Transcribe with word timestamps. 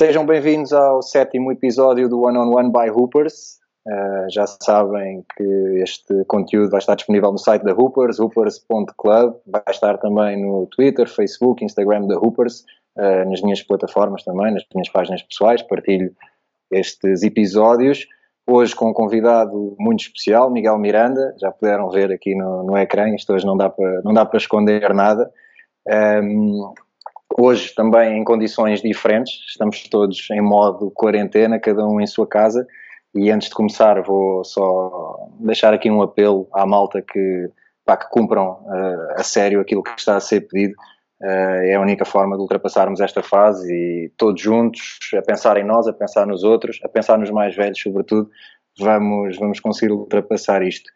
Sejam 0.00 0.24
bem-vindos 0.24 0.72
ao 0.72 1.02
sétimo 1.02 1.52
episódio 1.52 2.08
do 2.08 2.22
One 2.22 2.38
on 2.38 2.54
One 2.54 2.72
by 2.72 2.88
Hoopers. 2.88 3.58
Uh, 3.86 4.30
já 4.30 4.46
sabem 4.46 5.22
que 5.36 5.44
este 5.82 6.24
conteúdo 6.24 6.70
vai 6.70 6.78
estar 6.78 6.94
disponível 6.94 7.30
no 7.30 7.36
site 7.36 7.62
da 7.64 7.74
Hoopers, 7.74 8.18
hoopers.club. 8.18 9.34
Vai 9.46 9.62
estar 9.68 9.98
também 9.98 10.42
no 10.42 10.66
Twitter, 10.68 11.06
Facebook, 11.06 11.62
Instagram 11.62 12.06
da 12.06 12.16
Hoopers, 12.16 12.64
uh, 12.96 13.28
nas 13.28 13.42
minhas 13.42 13.62
plataformas 13.62 14.24
também, 14.24 14.54
nas 14.54 14.64
minhas 14.74 14.88
páginas 14.88 15.22
pessoais. 15.22 15.60
Partilho 15.60 16.10
estes 16.72 17.22
episódios. 17.22 18.06
Hoje 18.48 18.74
com 18.74 18.88
um 18.88 18.94
convidado 18.94 19.76
muito 19.78 20.00
especial, 20.00 20.50
Miguel 20.50 20.78
Miranda. 20.78 21.34
Já 21.38 21.52
puderam 21.52 21.90
ver 21.90 22.10
aqui 22.10 22.34
no, 22.34 22.62
no 22.62 22.78
ecrã, 22.78 23.14
isto 23.14 23.34
hoje 23.34 23.44
não 23.44 23.54
dá 23.54 23.68
para, 23.68 24.00
não 24.00 24.14
dá 24.14 24.24
para 24.24 24.38
esconder 24.38 24.94
nada. 24.94 25.30
Um, 25.86 26.72
hoje 27.38 27.74
também 27.74 28.18
em 28.18 28.24
condições 28.24 28.80
diferentes, 28.82 29.32
estamos 29.48 29.82
todos 29.88 30.28
em 30.30 30.40
modo 30.40 30.90
quarentena, 30.90 31.58
cada 31.58 31.86
um 31.86 32.00
em 32.00 32.06
sua 32.06 32.26
casa. 32.26 32.66
E 33.14 33.30
antes 33.30 33.48
de 33.48 33.54
começar, 33.54 34.00
vou 34.02 34.44
só 34.44 35.28
deixar 35.40 35.74
aqui 35.74 35.90
um 35.90 36.00
apelo 36.00 36.48
à 36.52 36.64
malta 36.64 37.02
que, 37.02 37.50
pá, 37.84 37.96
que 37.96 38.08
cumpram 38.10 38.52
uh, 38.62 39.14
a 39.16 39.22
sério 39.22 39.60
aquilo 39.60 39.82
que 39.82 39.90
está 39.98 40.16
a 40.16 40.20
ser 40.20 40.42
pedido. 40.42 40.74
Uh, 41.20 41.64
é 41.64 41.74
a 41.74 41.80
única 41.80 42.04
forma 42.04 42.36
de 42.36 42.42
ultrapassarmos 42.42 43.00
esta 43.00 43.22
fase 43.22 43.72
e 43.72 44.12
todos 44.16 44.40
juntos, 44.40 44.98
a 45.14 45.22
pensar 45.22 45.56
em 45.56 45.64
nós, 45.64 45.86
a 45.88 45.92
pensar 45.92 46.26
nos 46.26 46.44
outros, 46.44 46.78
a 46.84 46.88
pensar 46.88 47.18
nos 47.18 47.30
mais 47.30 47.54
velhos, 47.54 47.80
sobretudo, 47.80 48.30
vamos, 48.78 49.36
vamos 49.38 49.60
conseguir 49.60 49.92
ultrapassar 49.92 50.62
isto. 50.62 50.88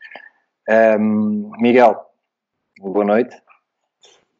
Um, 0.68 1.50
Miguel, 1.58 2.00
boa 2.78 3.04
noite. 3.04 3.36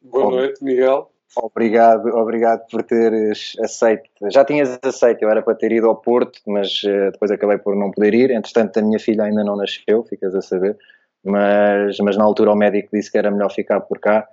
Boa 0.01 0.31
noite, 0.31 0.63
Miguel. 0.63 1.11
Obrigado, 1.37 2.07
obrigado 2.15 2.65
por 2.69 2.83
teres 2.83 3.53
aceito. 3.59 4.09
Já 4.31 4.45
tinhas 4.45 4.79
aceito, 4.83 5.23
eu 5.23 5.29
era 5.29 5.41
para 5.41 5.55
ter 5.55 5.71
ido 5.71 5.87
ao 5.87 5.95
Porto, 5.95 6.39
mas 6.47 6.81
uh, 6.83 7.11
depois 7.11 7.29
acabei 7.29 7.57
por 7.57 7.75
não 7.75 7.91
poder 7.91 8.13
ir. 8.13 8.31
Entretanto, 8.31 8.77
a 8.77 8.81
minha 8.81 8.99
filha 8.99 9.23
ainda 9.23 9.43
não 9.43 9.57
nasceu, 9.57 10.03
ficas 10.03 10.33
a 10.33 10.41
saber. 10.41 10.77
Mas, 11.23 11.97
mas 11.99 12.15
na 12.17 12.23
altura 12.23 12.51
o 12.51 12.55
médico 12.55 12.89
disse 12.93 13.11
que 13.11 13.17
era 13.17 13.31
melhor 13.31 13.51
ficar 13.51 13.81
por 13.81 13.99
cá, 13.99 14.27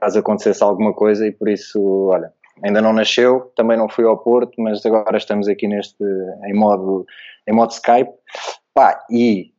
caso 0.00 0.18
acontecesse 0.18 0.62
alguma 0.62 0.92
coisa, 0.92 1.26
e 1.26 1.30
por 1.30 1.48
isso, 1.48 1.80
olha, 2.08 2.32
ainda 2.62 2.82
não 2.82 2.92
nasceu, 2.92 3.52
também 3.56 3.78
não 3.78 3.88
fui 3.88 4.04
ao 4.04 4.18
Porto, 4.18 4.60
mas 4.60 4.84
agora 4.84 5.16
estamos 5.16 5.48
aqui 5.48 5.68
neste, 5.68 6.02
em 6.44 6.52
modo, 6.52 7.06
em 7.46 7.54
modo 7.54 7.70
Skype. 7.70 8.10
Pá, 8.74 9.04
e 9.10 9.52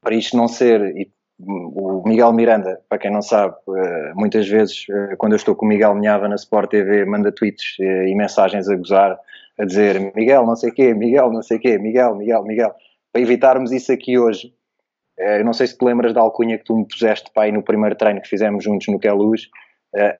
para 0.00 0.14
isto 0.14 0.36
não 0.36 0.46
ser, 0.46 0.80
e 0.96 1.10
o 1.40 2.02
Miguel 2.06 2.32
Miranda, 2.32 2.80
para 2.88 2.98
quem 2.98 3.12
não 3.12 3.22
sabe, 3.22 3.54
eh, 3.76 4.12
muitas 4.14 4.48
vezes 4.48 4.86
eh, 4.90 5.14
quando 5.16 5.32
eu 5.32 5.36
estou 5.36 5.54
com 5.54 5.64
o 5.64 5.68
Miguel 5.68 5.94
Minhava 5.94 6.28
na 6.28 6.34
Sport 6.34 6.70
TV, 6.70 7.04
manda 7.04 7.30
tweets 7.30 7.76
eh, 7.80 8.08
e 8.08 8.14
mensagens 8.14 8.68
a 8.68 8.74
gozar, 8.74 9.18
a 9.58 9.64
dizer 9.64 10.12
Miguel 10.16 10.44
não 10.44 10.56
sei 10.56 10.72
quê, 10.72 10.92
Miguel 10.92 11.30
não 11.30 11.42
sei 11.42 11.58
quê, 11.58 11.78
Miguel, 11.78 12.16
Miguel, 12.16 12.42
Miguel. 12.42 12.74
Para 13.12 13.22
evitarmos 13.22 13.70
isso 13.70 13.92
aqui 13.92 14.18
hoje, 14.18 14.52
eu 15.16 15.44
não 15.44 15.52
sei 15.52 15.66
se 15.66 15.76
te 15.76 15.84
lembras 15.84 16.12
da 16.12 16.20
alcunha 16.20 16.58
que 16.58 16.64
tu 16.64 16.76
me 16.76 16.86
puseste 16.86 17.28
aí 17.36 17.50
no 17.50 17.62
primeiro 17.62 17.96
treino 17.96 18.20
que 18.20 18.28
fizemos 18.28 18.62
juntos 18.62 18.86
no 18.86 19.00
Que 19.00 19.08
é 19.08 19.12
Luz, 19.12 19.48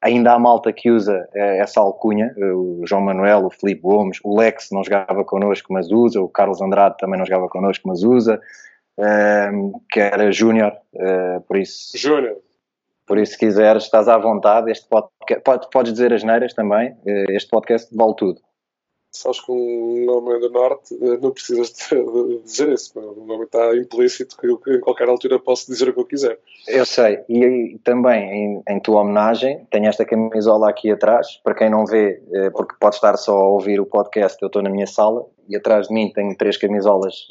ainda 0.02 0.32
há 0.32 0.38
malta 0.38 0.72
que 0.72 0.90
usa 0.90 1.28
essa 1.34 1.78
alcunha, 1.78 2.34
o 2.36 2.82
João 2.84 3.02
Manuel, 3.02 3.44
o 3.44 3.50
Felipe 3.50 3.82
Gomes, 3.82 4.18
o 4.24 4.36
Lex 4.36 4.70
não 4.72 4.82
jogava 4.82 5.22
connosco, 5.24 5.72
mas 5.72 5.88
usa, 5.92 6.20
o 6.20 6.28
Carlos 6.28 6.60
Andrade 6.60 6.96
também 6.98 7.18
não 7.18 7.26
jogava 7.26 7.48
connosco, 7.48 7.86
mas 7.86 8.02
usa, 8.02 8.40
que 9.90 10.00
era 10.00 10.32
Júnior, 10.32 10.72
uh, 10.94 11.40
por 11.42 11.56
isso. 11.56 11.96
Júnior. 11.96 12.36
Por 13.06 13.18
isso, 13.18 13.32
se 13.32 13.38
quiseres, 13.38 13.84
estás 13.84 14.08
à 14.08 14.18
vontade. 14.18 14.70
Este 14.70 14.86
podcast, 14.88 15.42
pode, 15.42 15.70
podes 15.70 15.92
dizer 15.92 16.12
as 16.12 16.24
neiras 16.24 16.52
também. 16.52 16.90
Uh, 17.06 17.30
este 17.30 17.48
podcast 17.48 17.94
vale 17.96 18.14
tudo. 18.16 18.40
Sabes 19.10 19.40
que 19.40 19.50
um 19.50 20.04
nome 20.04 20.38
do 20.38 20.50
Norte 20.50 20.94
eh, 20.94 21.18
não 21.18 21.30
precisas 21.30 21.72
de, 21.72 22.42
dizer 22.42 22.68
isso. 22.68 22.98
O 22.98 23.24
nome 23.24 23.44
está 23.44 23.74
implícito 23.76 24.36
que 24.36 24.46
eu, 24.46 24.60
em 24.68 24.80
qualquer 24.80 25.08
altura 25.08 25.38
posso 25.38 25.70
dizer 25.70 25.88
o 25.88 25.94
que 25.94 26.00
eu 26.00 26.04
quiser. 26.04 26.38
Eu 26.66 26.84
sei. 26.84 27.20
E, 27.28 27.78
também, 27.82 28.22
em, 28.30 28.62
em, 28.68 28.80
tua 28.80 29.00
homenagem, 29.00 29.66
tenho 29.70 29.86
esta 29.86 30.04
camisola 30.04 30.68
aqui 30.68 30.90
atrás. 30.90 31.40
Para 31.42 31.54
quem 31.54 31.70
não 31.70 31.86
vê, 31.86 32.22
porque 32.52 32.74
pode 32.78 32.96
estar 32.96 33.16
só 33.16 33.36
a 33.36 33.48
ouvir 33.48 33.80
o 33.80 33.86
podcast, 33.86 34.36
eu 34.42 34.46
estou 34.46 34.62
na 34.62 34.70
minha 34.70 34.86
sala 34.86 35.24
e 35.48 35.56
atrás 35.56 35.88
de 35.88 35.94
mim 35.94 36.12
tenho 36.12 36.36
três 36.36 36.56
camisolas 36.56 37.26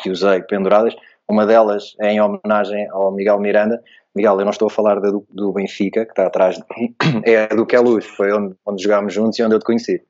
que 0.00 0.10
usei 0.10 0.40
penduradas 0.42 0.94
uma 1.30 1.46
delas 1.46 1.94
é 2.00 2.12
em 2.12 2.20
homenagem 2.20 2.88
ao 2.90 3.12
Miguel 3.12 3.38
Miranda. 3.38 3.80
Miguel, 4.12 4.40
eu 4.40 4.44
não 4.44 4.50
estou 4.50 4.66
a 4.66 4.70
falar 4.70 4.98
do, 4.98 5.24
do 5.30 5.52
Benfica, 5.52 6.04
que 6.04 6.10
está 6.10 6.26
atrás 6.26 6.56
de 6.56 6.64
mim, 6.76 6.94
é 7.24 7.46
do 7.54 7.64
Queluz, 7.64 8.04
foi 8.04 8.32
onde, 8.32 8.56
onde 8.66 8.82
jogámos 8.82 9.14
juntos 9.14 9.38
e 9.38 9.42
onde 9.44 9.54
eu 9.54 9.60
te 9.60 9.64
conheci. 9.64 10.02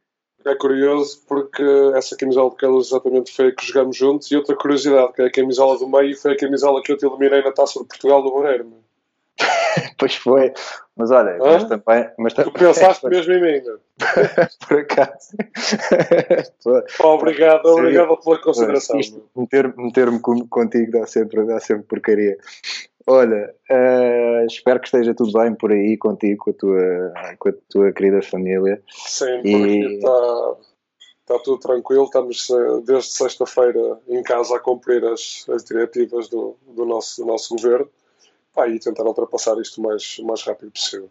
É 0.45 0.55
curioso 0.55 1.21
porque 1.29 1.63
essa 1.95 2.17
camisola 2.17 2.51
de 2.51 2.57
Queluz 2.57 2.87
exatamente 2.89 3.35
foi 3.35 3.49
a 3.49 3.55
que 3.55 3.67
jogámos 3.67 3.97
juntos 3.97 4.31
e 4.31 4.37
outra 4.37 4.57
curiosidade, 4.57 5.13
que 5.13 5.23
é 5.23 5.27
a 5.27 5.31
camisola 5.33 5.79
do 5.79 5.89
meio 5.89 6.17
foi 6.17 6.33
a 6.33 6.37
camisola 6.37 6.83
que 6.83 6.93
eu 6.93 6.97
te 6.97 7.05
eliminei 7.05 7.43
na 7.43 7.53
Taça 7.53 7.81
de 7.81 7.87
Portugal 7.87 8.23
do 8.23 8.33
Barreiro. 8.33 8.73
pois 9.99 10.15
foi, 10.17 10.53
mas 10.97 11.11
olha, 11.11 11.37
mas 11.39 11.65
também. 11.65 12.11
Mas 12.19 12.33
tu 12.33 12.51
pensaste 12.53 13.05
mesmo 13.09 13.33
em 13.35 13.43
mim, 13.43 13.63
Por 14.67 14.79
acaso. 14.79 15.37
obrigado, 17.01 17.67
obrigado 17.67 18.17
pela 18.17 18.41
consideração. 18.41 18.99
Meter-me 19.37 19.75
meter 19.77 20.09
contigo 20.21 20.93
dá 20.93 21.07
sempre, 21.07 21.45
dá 21.45 21.61
sempre 21.61 21.85
porcaria. 21.85 22.39
Olha, 23.07 23.55
uh, 23.71 24.47
espero 24.47 24.79
que 24.81 24.87
esteja 24.87 25.15
tudo 25.15 25.33
bem 25.33 25.55
por 25.55 25.73
aí 25.73 25.97
contigo, 25.97 26.45
com 26.45 26.51
a 26.51 26.55
tua, 26.55 27.13
com 27.39 27.49
a 27.49 27.53
tua 27.69 27.93
querida 27.93 28.23
família. 28.23 28.83
Sim, 28.89 29.41
e... 29.45 29.97
está, 29.97 30.57
está 31.21 31.39
tudo 31.39 31.59
tranquilo. 31.59 32.05
Estamos 32.05 32.51
eh, 32.51 32.81
desde 32.85 33.11
sexta-feira 33.11 33.99
em 34.09 34.23
casa 34.23 34.57
a 34.57 34.61
cumprir 34.61 35.05
as, 35.05 35.47
as 35.49 35.65
diretivas 35.65 36.29
do, 36.29 36.57
do, 36.69 36.85
nosso, 36.85 37.23
do 37.23 37.27
nosso 37.27 37.55
governo 37.55 37.89
pá, 38.55 38.69
e 38.69 38.79
tentar 38.79 39.05
ultrapassar 39.05 39.59
isto 39.61 39.81
o 39.81 39.85
mais, 39.85 40.19
o 40.19 40.27
mais 40.27 40.43
rápido 40.43 40.71
possível. 40.71 41.11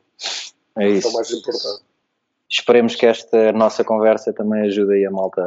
É 0.78 0.90
isso. 0.90 1.08
É 1.08 1.12
o 1.12 1.14
mais 1.14 1.32
importante. 1.32 1.84
Esperemos 2.50 2.96
que 2.96 3.06
esta 3.06 3.52
nossa 3.52 3.84
conversa 3.84 4.34
também 4.34 4.62
ajude 4.64 5.06
a 5.06 5.12
malta 5.12 5.42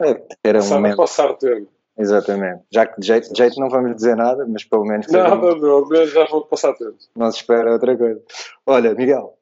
a 0.00 0.14
ter 0.42 0.56
um 0.56 0.68
momento. 0.68 0.96
passar 0.96 1.34
tempo. 1.34 1.68
Exatamente. 1.96 2.62
Já 2.70 2.86
que 2.86 3.00
de 3.00 3.06
jeito, 3.06 3.32
de 3.32 3.38
jeito 3.38 3.60
não 3.60 3.68
vamos 3.68 3.94
dizer 3.94 4.16
nada, 4.16 4.44
mas 4.48 4.64
pelo 4.64 4.84
menos. 4.84 5.06
Nada, 5.08 5.36
não, 5.36 5.88
não, 5.88 6.06
já 6.06 6.24
vou 6.26 6.44
passar 6.44 6.74
tempo. 6.74 6.96
Não 7.14 7.30
se 7.30 7.38
espera 7.38 7.72
outra 7.72 7.96
coisa. 7.96 8.20
Olha, 8.66 8.94
Miguel, 8.94 9.36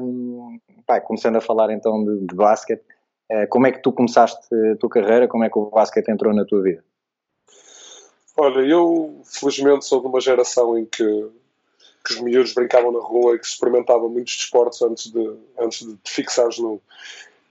um, 0.00 0.58
pá, 0.86 1.00
começando 1.00 1.36
a 1.36 1.40
falar 1.40 1.70
então 1.70 2.02
de, 2.02 2.26
de 2.26 2.34
basquete, 2.34 2.82
uh, 3.30 3.46
como 3.50 3.66
é 3.66 3.72
que 3.72 3.82
tu 3.82 3.92
começaste 3.92 4.46
a 4.72 4.76
tua 4.76 4.88
carreira? 4.88 5.28
Como 5.28 5.44
é 5.44 5.50
que 5.50 5.58
o 5.58 5.66
basquete 5.66 6.08
entrou 6.08 6.34
na 6.34 6.46
tua 6.46 6.62
vida? 6.62 6.82
Olha, 8.36 8.60
eu 8.60 9.20
felizmente 9.24 9.84
sou 9.84 10.00
de 10.00 10.06
uma 10.06 10.20
geração 10.20 10.78
em 10.78 10.86
que, 10.86 11.04
que 12.06 12.14
os 12.14 12.20
miúdos 12.20 12.54
brincavam 12.54 12.92
na 12.92 13.00
rua 13.00 13.34
e 13.34 13.38
que 13.38 13.46
se 13.46 13.54
experimentavam 13.54 14.08
muitos 14.08 14.36
desportos 14.36 14.80
antes 14.80 15.12
de, 15.12 15.36
antes 15.58 15.86
de 15.86 15.94
te 15.96 16.10
fixares 16.10 16.58
num. 16.58 16.80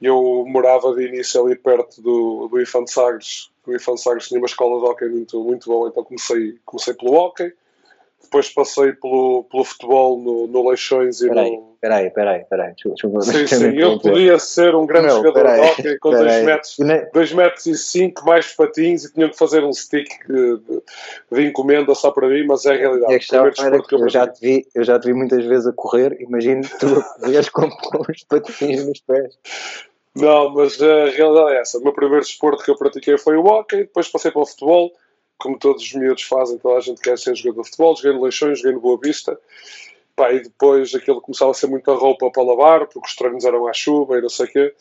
Eu 0.02 0.46
morava 0.48 0.94
de 0.94 1.08
início 1.08 1.44
ali 1.44 1.56
perto 1.56 2.02
do, 2.02 2.48
do 2.48 2.62
Infante 2.62 2.92
Sagres. 2.92 3.50
O 3.66 3.74
Infante 3.74 4.02
Sagres 4.02 4.28
tinha 4.28 4.40
uma 4.40 4.46
escola 4.46 4.80
de 4.80 4.86
hockey 4.86 5.10
muito, 5.10 5.44
muito 5.44 5.70
boa, 5.70 5.90
então 5.90 6.04
comecei, 6.04 6.58
comecei 6.66 6.94
pelo 6.94 7.14
hockey. 7.14 7.52
Depois 8.22 8.50
passei 8.50 8.92
pelo, 8.94 9.46
pelo 9.46 9.64
futebol 9.64 10.20
no, 10.20 10.48
no 10.48 10.70
Leixões 10.70 11.22
e 11.22 11.30
peraí, 11.30 11.52
no. 11.52 11.78
Peraí, 11.80 12.10
peraí, 12.10 12.44
peraí. 12.50 12.74
Sim, 12.82 13.48
sim, 13.48 13.78
eu 13.78 14.00
podia 14.00 14.40
ser 14.40 14.76
um 14.76 14.86
grande 14.86 15.08
Meu, 15.08 15.18
jogador 15.18 15.54
de 15.54 15.62
hockey 15.62 16.00
com 16.00 16.10
2 16.10 16.44
metros, 16.44 16.78
dois 17.14 17.32
metros 17.32 17.66
e 17.68 17.78
5 17.78 18.26
mais 18.26 18.54
patins 18.54 19.06
e 19.06 19.14
tinha 19.14 19.30
que 19.30 19.38
fazer 19.38 19.64
um 19.64 19.72
stick 19.72 20.10
de, 20.28 20.60
de, 21.32 21.48
encomenda 21.48 21.94
só 21.94 22.12
para 22.12 22.28
mim, 22.28 22.46
mas 22.46 22.66
é 22.66 22.74
a 22.74 22.78
realidade. 22.78 23.14
A 23.14 23.18
questão 23.18 23.46
era 23.46 23.82
que 23.82 23.96
eu, 23.96 24.10
já 24.10 24.28
te 24.28 24.42
vi, 24.42 24.68
eu 24.74 24.84
já 24.84 25.00
te 25.00 25.06
vi 25.06 25.14
muitas 25.14 25.46
vezes 25.46 25.68
a 25.68 25.74
correr, 25.74 26.18
imagino 26.20 26.64
tu 26.80 26.88
a 27.00 27.04
correres 27.20 27.50
com, 27.50 27.70
com 27.70 28.12
os 28.12 28.24
patins 28.24 28.86
nos 28.86 29.00
pés. 29.02 29.38
Não, 30.16 30.50
mas 30.50 30.82
a 30.82 31.06
realidade 31.12 31.52
é 31.56 31.62
essa. 31.62 31.78
O 31.78 31.84
meu 31.84 31.94
primeiro 31.94 32.26
desporto 32.26 32.64
que 32.64 32.72
eu 32.72 32.76
pratiquei 32.76 33.18
foi 33.20 33.38
o 33.38 33.46
hockey, 33.46 33.78
depois 33.78 34.10
passei 34.10 34.32
para 34.32 34.42
o 34.42 34.46
futebol 34.46 34.92
como 35.38 35.58
todos 35.58 35.84
os 35.84 35.94
miúdos 35.94 36.24
fazem, 36.24 36.58
toda 36.58 36.78
a 36.78 36.82
gente 36.82 37.02
quer 37.02 37.18
ser 37.18 37.36
jogador 37.36 37.62
de 37.62 37.70
futebol, 37.70 37.96
joguei 37.96 38.14
no 38.14 38.24
Leixões, 38.24 38.60
joguei 38.60 38.74
no 38.74 38.80
Boa 38.80 39.00
Vista, 39.02 39.40
pá, 40.16 40.32
e 40.32 40.42
depois 40.42 40.94
aquilo 40.96 41.22
começava 41.22 41.52
a 41.52 41.54
ser 41.54 41.68
muita 41.68 41.94
roupa 41.94 42.32
para 42.32 42.44
lavar, 42.44 42.88
porque 42.88 43.08
os 43.08 43.16
treinos 43.16 43.46
eram 43.46 43.68
à 43.68 43.74
chuva 43.74 44.18
e 44.18 44.22
não 44.22 44.30
sei 44.30 44.46
o 44.48 44.50
quê. 44.50 44.76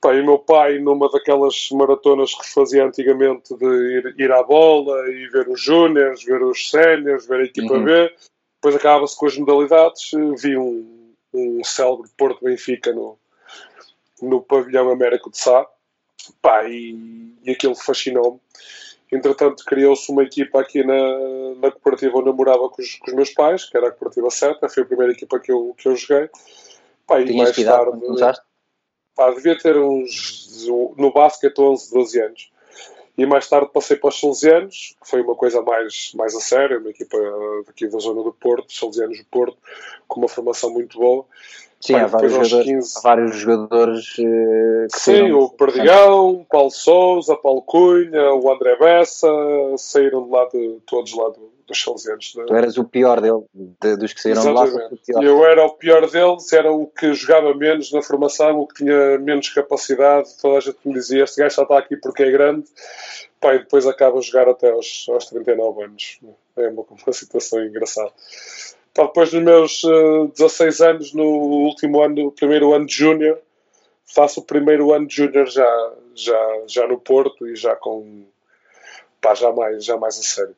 Pá, 0.00 0.14
e 0.14 0.20
o 0.20 0.26
meu 0.26 0.38
pai, 0.38 0.78
numa 0.78 1.08
daquelas 1.10 1.68
maratonas 1.72 2.34
que 2.34 2.52
fazia 2.52 2.84
antigamente 2.84 3.56
de 3.56 3.66
ir, 3.66 4.14
ir 4.18 4.32
à 4.32 4.42
bola 4.42 5.08
e 5.08 5.28
ver 5.28 5.48
os 5.48 5.60
júniores, 5.60 6.22
ver 6.24 6.42
os 6.42 6.68
séniores, 6.68 7.26
ver 7.26 7.40
a 7.40 7.44
equipa 7.44 7.74
uhum. 7.74 7.84
B, 7.84 8.14
depois 8.56 8.74
acabava-se 8.74 9.16
com 9.16 9.26
as 9.26 9.38
modalidades, 9.38 10.10
vi 10.38 10.56
um, 10.56 11.14
um 11.32 11.64
célebre 11.64 12.10
Porto 12.16 12.44
Benfica 12.44 12.92
no, 12.92 13.18
no 14.20 14.42
pavilhão 14.42 14.90
Américo 14.90 15.30
de 15.30 15.38
Sá, 15.38 15.66
pá, 16.42 16.68
e, 16.68 17.32
e 17.44 17.50
aquilo 17.52 17.74
fascinou-me 17.74 18.40
Entretanto, 19.10 19.64
criou-se 19.64 20.10
uma 20.10 20.24
equipa 20.24 20.60
aqui 20.60 20.82
na, 20.82 21.54
na 21.60 21.70
cooperativa 21.70 22.18
onde 22.18 22.28
eu 22.28 22.34
morava 22.34 22.68
com 22.68 22.82
os, 22.82 22.96
com 22.96 23.10
os 23.10 23.14
meus 23.14 23.30
pais, 23.30 23.64
que 23.64 23.76
era 23.76 23.88
a 23.88 23.90
cooperativa 23.90 24.30
Seta, 24.30 24.68
foi 24.68 24.82
a 24.82 24.86
primeira 24.86 25.12
equipa 25.12 25.38
que 25.38 25.52
eu, 25.52 25.74
que 25.78 25.88
eu 25.88 25.94
joguei. 25.94 26.28
Pá, 27.06 27.20
e 27.20 27.36
mais 27.36 27.54
tarde. 27.54 28.40
Pá, 29.14 29.30
devia 29.30 29.56
ter 29.56 29.78
uns, 29.78 30.66
no 30.96 31.12
basquete, 31.12 31.58
11, 31.58 31.92
12 31.92 32.20
anos. 32.20 32.50
E 33.16 33.24
mais 33.24 33.48
tarde 33.48 33.70
passei 33.72 33.96
para 33.96 34.08
os 34.08 34.20
Salesianos, 34.20 34.94
que 35.00 35.08
foi 35.08 35.22
uma 35.22 35.34
coisa 35.34 35.62
mais, 35.62 36.12
mais 36.14 36.34
a 36.34 36.40
sério, 36.40 36.80
uma 36.80 36.90
equipa 36.90 37.16
daqui 37.66 37.86
da 37.86 37.98
zona 37.98 38.22
do 38.22 38.32
Porto, 38.32 38.70
Salesianos 38.72 39.18
do 39.18 39.24
Porto, 39.24 39.56
com 40.06 40.20
uma 40.20 40.28
formação 40.28 40.70
muito 40.70 40.98
boa. 40.98 41.24
Sim, 41.80 41.94
há 41.94 42.06
vários, 42.06 42.32
jogadores, 42.32 42.66
15... 42.66 42.92
há 42.96 43.00
vários 43.00 43.36
jogadores 43.36 44.12
que 44.12 44.86
Sim, 44.88 45.32
o 45.32 45.48
Perdigão, 45.50 46.46
Paulo 46.50 46.70
Souza, 46.70 47.36
Paulo 47.36 47.62
Cunha, 47.62 48.32
o 48.32 48.50
André 48.50 48.76
Bessa, 48.76 49.28
saíram 49.76 50.24
de 50.24 50.30
lá 50.30 50.48
de, 50.52 50.78
todos 50.86 51.14
lá 51.14 51.28
do, 51.28 51.50
dos 51.66 51.82
Salesianos. 51.82 52.32
Tu 52.32 52.54
eras 52.54 52.78
o 52.78 52.84
pior 52.84 53.20
dele, 53.20 53.44
de, 53.54 53.96
dos 53.96 54.12
que 54.12 54.22
saíram 54.22 54.40
Exatamente. 54.40 55.00
de 55.04 55.12
lá. 55.12 55.22
Eu 55.22 55.44
era 55.44 55.66
o 55.66 55.70
pior 55.70 56.08
deles, 56.10 56.52
era 56.52 56.72
o 56.72 56.86
que 56.86 57.12
jogava 57.12 57.54
menos 57.54 57.92
na 57.92 58.02
formação, 58.02 58.60
o 58.60 58.66
que 58.66 58.84
tinha 58.84 59.18
menos 59.18 59.48
capacidade. 59.50 60.30
Toda 60.40 60.58
a 60.58 60.60
gente 60.60 60.78
me 60.84 60.94
dizia: 60.94 61.24
este 61.24 61.40
gajo 61.40 61.56
já 61.56 61.62
está 61.62 61.78
aqui 61.78 61.96
porque 61.96 62.22
é 62.22 62.30
grande. 62.30 62.66
Pá, 63.40 63.54
e 63.54 63.58
depois 63.58 63.86
acaba 63.86 64.18
a 64.18 64.22
jogar 64.22 64.48
até 64.48 64.70
aos, 64.70 65.06
aos 65.10 65.26
39 65.26 65.84
anos. 65.84 66.20
É 66.56 66.68
uma, 66.68 66.84
uma 66.88 67.12
situação 67.12 67.62
engraçada. 67.62 68.12
Pá, 68.96 69.02
depois 69.04 69.30
dos 69.30 69.42
meus 69.42 69.84
uh, 69.84 70.24
eh, 70.24 70.28
16 70.38 70.80
anos, 70.80 71.12
no 71.12 71.22
último 71.22 72.02
ano, 72.02 72.14
no 72.14 72.32
primeiro 72.32 72.72
ano 72.72 72.86
de 72.86 72.94
Júnior, 72.94 73.38
faço 74.06 74.40
o 74.40 74.42
primeiro 74.42 74.90
ano 74.94 75.06
de 75.06 75.16
Júnior 75.16 75.46
já, 75.46 75.92
já, 76.14 76.62
já 76.66 76.86
no 76.88 76.98
Porto 76.98 77.46
e 77.46 77.54
já 77.54 77.76
com. 77.76 78.24
Pá, 79.20 79.34
já 79.34 79.52
mais, 79.52 79.84
já 79.84 79.98
mais 79.98 80.18
a 80.18 80.22
sério. 80.22 80.56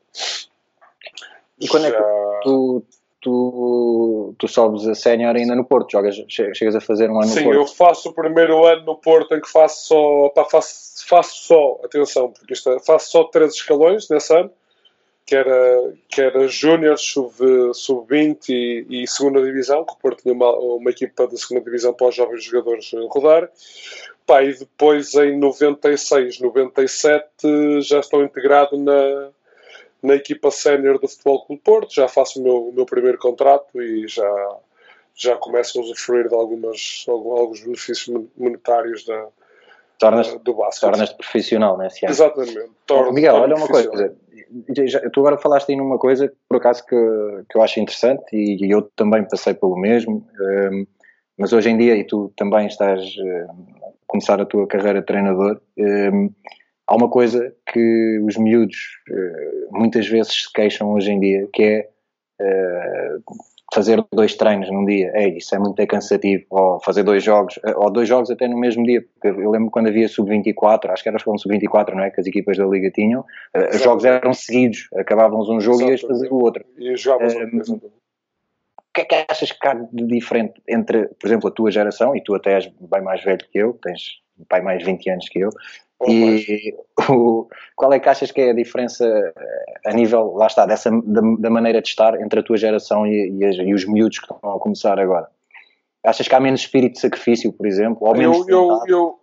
E 1.60 1.66
quando 1.66 1.82
já... 1.82 1.88
é 1.88 1.92
que 1.92 2.44
tu, 2.44 2.84
tu, 3.20 4.34
tu 4.38 4.46
sobes 4.46 4.86
a 4.86 4.94
sénior 4.94 5.34
ainda 5.34 5.56
no 5.56 5.64
Porto? 5.64 5.90
Jogas, 5.90 6.14
chegas 6.28 6.76
a 6.76 6.80
fazer 6.80 7.10
um 7.10 7.20
ano 7.20 7.26
Sim, 7.26 7.40
no 7.40 7.44
Porto? 7.46 7.54
Sim, 7.56 7.60
eu 7.60 7.66
faço 7.66 8.08
o 8.10 8.12
primeiro 8.12 8.64
ano 8.64 8.84
no 8.84 8.94
Porto 8.94 9.34
em 9.34 9.40
que 9.40 9.50
faço 9.50 9.88
só, 9.88 10.28
pá, 10.28 10.44
faço, 10.44 11.04
faço 11.08 11.42
só, 11.42 11.80
atenção, 11.82 12.30
porque 12.30 12.52
isto 12.52 12.70
é, 12.70 12.78
faço 12.78 13.10
só 13.10 13.24
três 13.24 13.54
escalões 13.54 14.08
nesse 14.08 14.32
ano, 14.32 14.52
que 15.28 15.36
era, 15.36 15.92
que 16.08 16.22
era 16.22 16.48
Júnior, 16.48 16.96
Sub-20 16.98 17.74
sub 17.74 18.16
e, 18.48 18.86
e 18.88 19.06
segunda 19.06 19.44
divisão, 19.44 19.84
que 19.84 19.92
o 19.92 19.96
Porto 19.96 20.22
tinha 20.22 20.32
uma, 20.32 20.50
uma 20.56 20.88
equipa 20.88 21.26
da 21.26 21.36
segunda 21.36 21.62
divisão 21.62 21.92
para 21.92 22.08
os 22.08 22.14
jovens 22.14 22.42
jogadores 22.42 22.90
rodar. 23.10 23.50
Pá, 24.26 24.42
e 24.42 24.54
depois 24.54 25.14
em 25.16 25.38
96, 25.38 26.40
97 26.40 27.82
já 27.82 28.00
estou 28.00 28.24
integrado 28.24 28.78
na, 28.78 29.28
na 30.02 30.14
equipa 30.14 30.50
sénior 30.50 30.98
do 30.98 31.06
Futebol 31.06 31.44
Clube 31.44 31.62
Porto, 31.62 31.94
já 31.94 32.08
faço 32.08 32.40
o 32.40 32.42
meu, 32.42 32.68
o 32.68 32.72
meu 32.72 32.86
primeiro 32.86 33.18
contrato 33.18 33.82
e 33.82 34.08
já, 34.08 34.56
já 35.14 35.36
começo 35.36 35.78
a 35.78 35.82
usufruir 35.82 36.26
de 36.26 36.34
algumas, 36.34 37.04
alguns 37.06 37.60
benefícios 37.60 38.24
monetários 38.34 39.04
da, 39.04 39.28
tornas, 39.98 40.34
do 40.42 40.54
basquete. 40.54 40.90
Tornas-te 40.90 41.16
profissional, 41.16 41.76
né? 41.76 41.88
Exatamente. 42.02 42.70
Torno, 42.86 43.12
Miguel, 43.12 43.34
olha 43.34 43.56
uma 43.56 43.66
coisa. 43.66 44.16
Já, 44.86 45.00
tu 45.10 45.20
agora 45.20 45.36
falaste 45.36 45.70
aí 45.70 45.76
numa 45.76 45.98
coisa, 45.98 46.32
por 46.48 46.56
acaso, 46.56 46.84
que, 46.86 46.96
que 47.50 47.58
eu 47.58 47.62
acho 47.62 47.80
interessante 47.80 48.24
e, 48.32 48.64
e 48.64 48.70
eu 48.70 48.82
também 48.96 49.26
passei 49.28 49.52
pelo 49.52 49.76
mesmo, 49.76 50.26
um, 50.40 50.86
mas 51.36 51.52
hoje 51.52 51.68
em 51.70 51.76
dia, 51.76 51.94
e 51.96 52.04
tu 52.04 52.32
também 52.36 52.66
estás 52.66 53.00
uh, 53.00 53.50
a 53.50 53.90
começar 54.06 54.40
a 54.40 54.46
tua 54.46 54.66
carreira 54.66 55.00
de 55.00 55.06
treinador, 55.06 55.60
um, 55.78 56.30
há 56.86 56.96
uma 56.96 57.10
coisa 57.10 57.54
que 57.70 58.18
os 58.24 58.36
miúdos 58.38 58.76
uh, 59.10 59.78
muitas 59.78 60.08
vezes 60.08 60.32
se 60.32 60.52
queixam 60.52 60.92
hoje 60.92 61.10
em 61.12 61.20
dia, 61.20 61.46
que 61.52 61.62
é 61.62 61.88
uh, 62.40 63.22
fazer 63.72 64.02
dois 64.12 64.34
treinos 64.34 64.70
num 64.70 64.84
dia. 64.84 65.10
É, 65.14 65.28
isso 65.28 65.54
é 65.54 65.58
muito 65.58 65.86
cansativo. 65.86 66.44
Ou 66.50 66.80
fazer 66.80 67.02
dois 67.02 67.22
jogos, 67.22 67.58
eh, 67.64 67.74
ou 67.76 67.90
dois 67.90 68.08
jogos 68.08 68.30
até 68.30 68.48
no 68.48 68.58
mesmo 68.58 68.84
dia. 68.84 69.02
Porque 69.02 69.40
eu 69.40 69.50
lembro 69.50 69.70
quando 69.70 69.88
havia 69.88 70.08
sub-24, 70.08 70.90
acho 70.90 71.02
que 71.02 71.08
era 71.08 71.16
o 71.16 71.38
sub-24, 71.38 71.94
não 71.94 72.04
é? 72.04 72.10
Que 72.10 72.20
as 72.20 72.26
equipas 72.26 72.56
da 72.56 72.66
Liga 72.66 72.90
tinham. 72.90 73.20
Uh, 73.54 73.74
os 73.74 73.82
jogos 73.82 74.04
eram 74.04 74.32
seguidos. 74.32 74.88
Acabávamos 74.94 75.48
um 75.48 75.60
jogo 75.60 75.82
Exato. 75.82 75.90
e 75.90 75.92
ias 75.92 76.00
fazer 76.00 76.32
o 76.32 76.42
outro. 76.42 76.64
E 76.78 76.96
jogavas 76.96 77.34
uh, 77.34 77.74
O 77.74 77.90
que 78.94 79.00
é 79.02 79.04
que 79.04 79.26
achas 79.30 79.52
que 79.52 79.68
há 79.68 79.74
de 79.74 80.06
diferente 80.06 80.60
entre, 80.68 81.08
por 81.08 81.26
exemplo, 81.26 81.48
a 81.48 81.52
tua 81.52 81.70
geração, 81.70 82.16
e 82.16 82.22
tu 82.22 82.34
até 82.34 82.54
és 82.54 82.66
bem 82.66 83.02
mais 83.02 83.22
velho 83.22 83.46
que 83.50 83.58
eu, 83.58 83.74
tens 83.82 84.20
um 84.38 84.44
pai 84.44 84.62
mais 84.62 84.82
20 84.84 85.10
anos 85.10 85.28
que 85.28 85.40
eu, 85.40 85.50
e 86.06 86.74
o, 87.10 87.48
qual 87.74 87.92
é 87.92 87.98
que 87.98 88.08
achas 88.08 88.30
que 88.30 88.40
é 88.40 88.50
a 88.50 88.54
diferença 88.54 89.04
eh, 89.04 89.64
a 89.86 89.92
nível, 89.92 90.34
lá 90.34 90.46
está, 90.46 90.64
dessa, 90.66 90.90
da, 90.90 91.20
da 91.38 91.50
maneira 91.50 91.82
de 91.82 91.88
estar 91.88 92.20
entre 92.20 92.40
a 92.40 92.42
tua 92.42 92.56
geração 92.56 93.06
e, 93.06 93.30
e, 93.38 93.44
as, 93.44 93.56
e, 93.56 93.74
os 93.74 93.84
miúdos 93.84 94.18
que 94.18 94.32
estão 94.32 94.50
a 94.52 94.60
começar 94.60 94.98
agora? 95.00 95.28
Achas 96.04 96.28
que 96.28 96.34
há 96.34 96.40
menos 96.40 96.60
espírito 96.60 96.94
de 96.94 97.00
sacrifício, 97.00 97.52
por 97.52 97.66
exemplo? 97.66 98.06
Ou 98.06 98.16
menos 98.16 98.48
eu, 98.48 98.58
eu, 98.58 98.80
eu, 98.86 99.18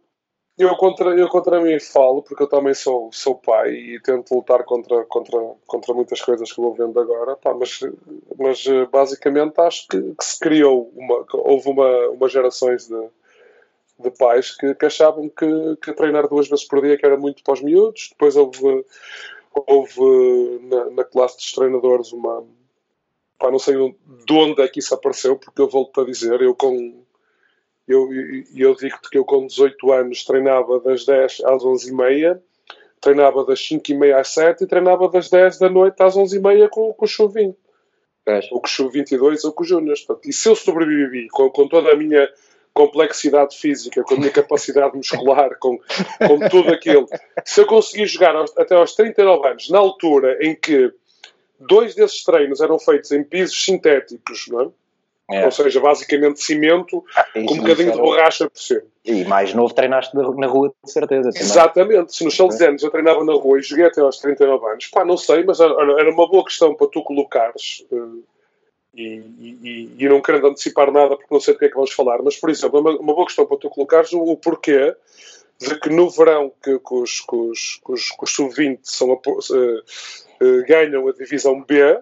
eu, 0.57 0.75
contra, 0.75 1.09
eu 1.17 1.29
contra 1.29 1.61
mim 1.61 1.79
falo, 1.79 2.21
porque 2.21 2.43
eu 2.43 2.49
também 2.49 2.73
sou, 2.73 3.09
sou 3.13 3.35
pai 3.35 3.71
e 3.71 3.99
tento 4.01 4.35
lutar 4.35 4.63
contra, 4.65 5.05
contra, 5.05 5.39
contra 5.65 5.93
muitas 5.93 6.21
coisas 6.21 6.51
que 6.51 6.61
vou 6.61 6.73
vendo 6.73 6.99
agora, 6.99 7.37
pá, 7.37 7.53
mas, 7.53 7.79
mas 8.37 8.65
eh, 8.67 8.85
basicamente 8.85 9.59
acho 9.61 9.87
que, 9.87 10.01
que 10.01 10.25
se 10.25 10.37
criou, 10.37 10.91
uma, 10.93 11.25
houve 11.33 11.69
uma, 11.69 12.09
uma 12.09 12.27
gerações 12.27 12.87
de 12.87 13.09
de 13.99 14.11
pais 14.11 14.55
que, 14.55 14.75
que 14.75 14.85
achavam 14.85 15.29
que, 15.29 15.77
que, 15.81 15.93
treinar 15.93 16.27
duas 16.27 16.47
vezes 16.47 16.65
por 16.65 16.81
dia 16.81 16.97
que 16.97 17.05
era 17.05 17.17
muito 17.17 17.43
para 17.43 17.53
os 17.53 17.61
miúdos. 17.61 18.09
Depois 18.11 18.35
houve, 18.35 18.85
houve 19.53 20.59
na, 20.63 20.89
na 20.91 21.03
classe 21.03 21.37
dos 21.37 21.51
treinadores 21.53 22.11
uma. 22.11 22.45
Pá, 23.37 23.51
não 23.51 23.59
sei 23.59 23.75
de 23.75 24.33
onde 24.33 24.61
é 24.61 24.67
que 24.67 24.79
isso 24.79 24.93
apareceu, 24.93 25.37
porque 25.37 25.61
eu 25.61 25.69
volto 25.69 26.01
a 26.01 26.05
dizer, 26.05 26.41
eu 26.41 26.53
com. 26.55 27.03
Eu, 27.87 28.09
eu 28.55 28.73
digo-te 28.73 29.09
que 29.11 29.17
eu 29.17 29.23
com 29.23 29.45
18 29.45 29.91
anos 29.91 30.25
treinava 30.25 30.79
das 30.79 31.05
10 31.05 31.41
às 31.45 31.63
11h30, 31.63 32.41
treinava 32.99 33.45
das 33.45 33.59
5h30 33.59 34.19
às 34.19 34.29
7 34.29 34.63
e 34.63 34.67
treinava 34.67 35.07
das 35.07 35.29
10 35.29 35.59
da 35.59 35.69
noite 35.69 36.01
às 36.01 36.15
11h30 36.15 36.69
com, 36.69 36.93
com 36.93 37.05
o 37.05 37.07
chuvinho. 37.07 37.55
É. 38.25 38.39
Ou 38.51 38.59
com 38.59 38.65
o 38.65 38.69
Chuv 38.69 38.91
22 38.91 39.43
ou 39.45 39.53
com 39.53 39.63
o 39.63 39.65
Júnior. 39.65 39.95
E 40.25 40.33
se 40.33 40.49
eu 40.49 40.55
sobrevivi 40.55 41.29
com, 41.29 41.49
com 41.51 41.67
toda 41.67 41.91
a 41.91 41.95
minha 41.95 42.27
complexidade 42.75 43.57
física, 43.57 44.03
com 44.03 44.15
a 44.15 44.17
minha 44.17 44.29
capacidade 44.29 44.95
muscular, 44.97 45.57
com, 45.59 45.79
com 46.27 46.49
tudo 46.49 46.73
aquilo. 46.73 47.07
Se 47.45 47.61
eu 47.61 47.65
conseguir 47.65 48.05
jogar 48.05 48.35
aos, 48.35 48.55
até 48.57 48.75
aos 48.75 48.93
39 48.93 49.47
anos, 49.47 49.69
na 49.69 49.79
altura 49.79 50.37
em 50.41 50.53
que 50.53 50.93
dois 51.57 51.95
desses 51.95 52.23
treinos 52.25 52.59
eram 52.59 52.77
feitos 52.77 53.11
em 53.13 53.23
pisos 53.23 53.63
sintéticos, 53.63 54.45
não 54.49 54.61
é? 54.61 54.67
É. 55.27 55.45
Ou 55.45 55.51
seja, 55.51 55.79
basicamente 55.79 56.39
cimento 56.43 57.03
ah, 57.15 57.25
com 57.33 57.39
um 57.39 57.57
bocadinho 57.57 57.93
de 57.93 57.97
borracha 57.97 58.47
por 58.47 58.59
cima. 58.59 58.83
E 59.03 59.23
mais 59.23 59.55
novo 59.55 59.73
treinaste 59.73 60.15
na 60.15 60.47
rua, 60.47 60.71
de 60.83 60.91
certeza. 60.91 61.31
Também. 61.31 61.41
Exatamente. 61.41 62.15
Se 62.15 62.23
nos 62.23 62.35
6 62.35 62.61
anos 62.61 62.83
eu 62.83 62.91
treinava 62.91 63.23
na 63.23 63.33
rua 63.33 63.57
e 63.57 63.63
joguei 63.63 63.85
até 63.85 64.01
aos 64.01 64.19
39 64.19 64.63
anos, 64.67 64.85
pá, 64.87 65.03
não 65.03 65.17
sei, 65.17 65.43
mas 65.43 65.59
era, 65.59 65.73
era 65.99 66.11
uma 66.11 66.27
boa 66.27 66.43
questão 66.43 66.75
para 66.75 66.87
tu 66.87 67.01
colocares. 67.01 67.83
Uh, 67.91 68.23
e, 68.95 69.23
e, 69.39 69.95
e, 69.99 70.09
não 70.09 70.21
querendo 70.21 70.47
antecipar 70.47 70.91
nada 70.91 71.17
porque 71.17 71.33
não 71.33 71.41
sei 71.41 71.53
do 71.53 71.59
que 71.59 71.65
é 71.65 71.69
que 71.69 71.75
vamos 71.75 71.91
falar, 71.91 72.21
mas 72.21 72.37
por 72.37 72.49
exemplo, 72.49 72.79
uma, 72.79 72.91
uma 72.91 73.13
boa 73.13 73.25
questão 73.25 73.45
para 73.45 73.57
tu 73.57 73.69
colocares 73.69 74.13
o, 74.13 74.21
o 74.21 74.37
porquê 74.37 74.95
de 75.59 75.79
que 75.79 75.89
no 75.89 76.09
verão 76.09 76.51
que, 76.63 76.77
que 76.79 76.93
os, 76.93 77.21
que 77.21 77.35
os, 77.35 77.81
os, 77.87 78.09
os 78.21 78.31
sub-20 78.31 78.79
uh, 79.01 79.13
uh, 79.13 80.65
ganham 80.67 81.07
a 81.07 81.13
divisão 81.13 81.61
B, 81.61 81.99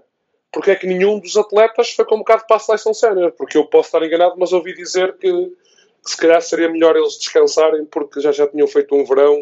porque 0.52 0.72
é 0.72 0.76
que 0.76 0.88
nenhum 0.88 1.20
dos 1.20 1.38
atletas 1.38 1.92
foi 1.92 2.06
convocado 2.06 2.46
para 2.48 2.58
a 2.58 2.60
seleção 2.60 2.94
sénior? 2.94 3.32
Porque 3.32 3.58
eu 3.58 3.66
posso 3.66 3.88
estar 3.88 4.06
enganado, 4.06 4.36
mas 4.38 4.54
ouvi 4.54 4.74
dizer 4.74 5.14
que, 5.18 5.32
que, 5.32 6.12
se 6.12 6.18
calhar 6.18 6.42
seria 6.42 6.70
melhor 6.70 6.96
eles 6.96 7.18
descansarem 7.18 7.86
porque 7.86 8.20
já 8.20 8.32
já 8.32 8.48
tinham 8.48 8.68
feito 8.68 8.96
um 8.96 9.06
verão 9.06 9.36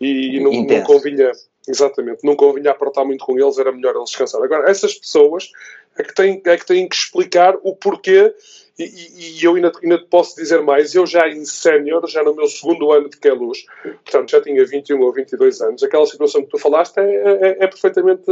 e, 0.00 0.36
e 0.36 0.40
não, 0.40 0.52
não 0.52 0.82
convinha. 0.82 1.32
Exatamente, 1.68 2.24
não 2.24 2.34
convinha 2.34 2.70
apertar 2.70 3.04
muito 3.04 3.24
com 3.24 3.38
eles, 3.38 3.58
era 3.58 3.70
melhor 3.70 3.94
eles 3.94 4.08
descansarem. 4.08 4.46
Agora, 4.46 4.68
essas 4.68 4.94
pessoas 4.94 5.52
é 5.98 6.02
que 6.02 6.14
têm, 6.14 6.42
é 6.44 6.56
que, 6.56 6.66
têm 6.66 6.88
que 6.88 6.94
explicar 6.94 7.56
o 7.62 7.74
porquê, 7.74 8.34
e, 8.78 9.38
e, 9.38 9.44
eu 9.44 9.56
ainda, 9.56 9.70
ainda 9.82 9.98
posso 9.98 10.36
dizer 10.36 10.62
mais, 10.62 10.94
eu 10.94 11.04
já 11.04 11.28
em 11.28 11.44
sénior, 11.44 12.06
já 12.08 12.22
no 12.22 12.34
meu 12.34 12.46
segundo 12.46 12.90
ano 12.92 13.10
de 13.10 13.18
Queluz, 13.18 13.66
portanto 13.82 14.30
já 14.30 14.40
tinha 14.40 14.64
21 14.64 15.00
ou 15.00 15.12
22 15.12 15.60
anos, 15.60 15.82
aquela 15.82 16.06
situação 16.06 16.42
que 16.42 16.48
tu 16.48 16.58
falaste 16.58 16.96
é, 16.98 17.02
é, 17.02 17.64
é 17.64 17.66
perfeitamente, 17.66 18.24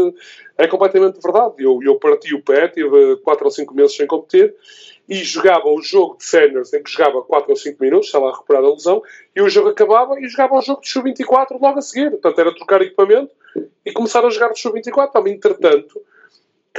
é 0.57 0.67
completamente 0.67 1.21
verdade. 1.21 1.57
Eu, 1.59 1.81
eu 1.83 1.97
parti 1.97 2.35
o 2.35 2.43
pé, 2.43 2.69
tive 2.69 3.17
4 3.17 3.45
ou 3.45 3.51
5 3.51 3.75
meses 3.75 3.95
sem 3.95 4.07
competir, 4.07 4.55
e 5.09 5.17
jogava 5.25 5.69
o 5.69 5.81
jogo 5.81 6.19
de 6.19 6.25
séniores 6.25 6.73
em 6.75 6.83
que 6.83 6.91
jogava 6.91 7.23
4 7.23 7.51
ou 7.51 7.57
5 7.57 7.83
minutos, 7.83 8.07
estava 8.07 8.29
a 8.29 8.33
recuperar 8.33 8.63
a 8.63 8.71
lesão, 8.71 9.03
e 9.35 9.41
o 9.41 9.49
jogo 9.49 9.71
acabava 9.71 10.21
e 10.21 10.29
jogava 10.29 10.57
o 10.57 10.61
jogo 10.61 10.83
de 10.83 10.89
sub-24 10.89 11.59
logo 11.61 11.79
a 11.79 11.83
seguir. 11.83 12.11
Portanto, 12.11 12.39
era 12.39 12.55
trocar 12.55 12.83
equipamento 12.83 13.35
e 13.85 13.93
começar 13.93 14.25
a 14.25 14.29
jogar 14.29 14.53
de 14.53 14.61
sub-24. 14.61 15.27
Entretanto, 15.27 16.01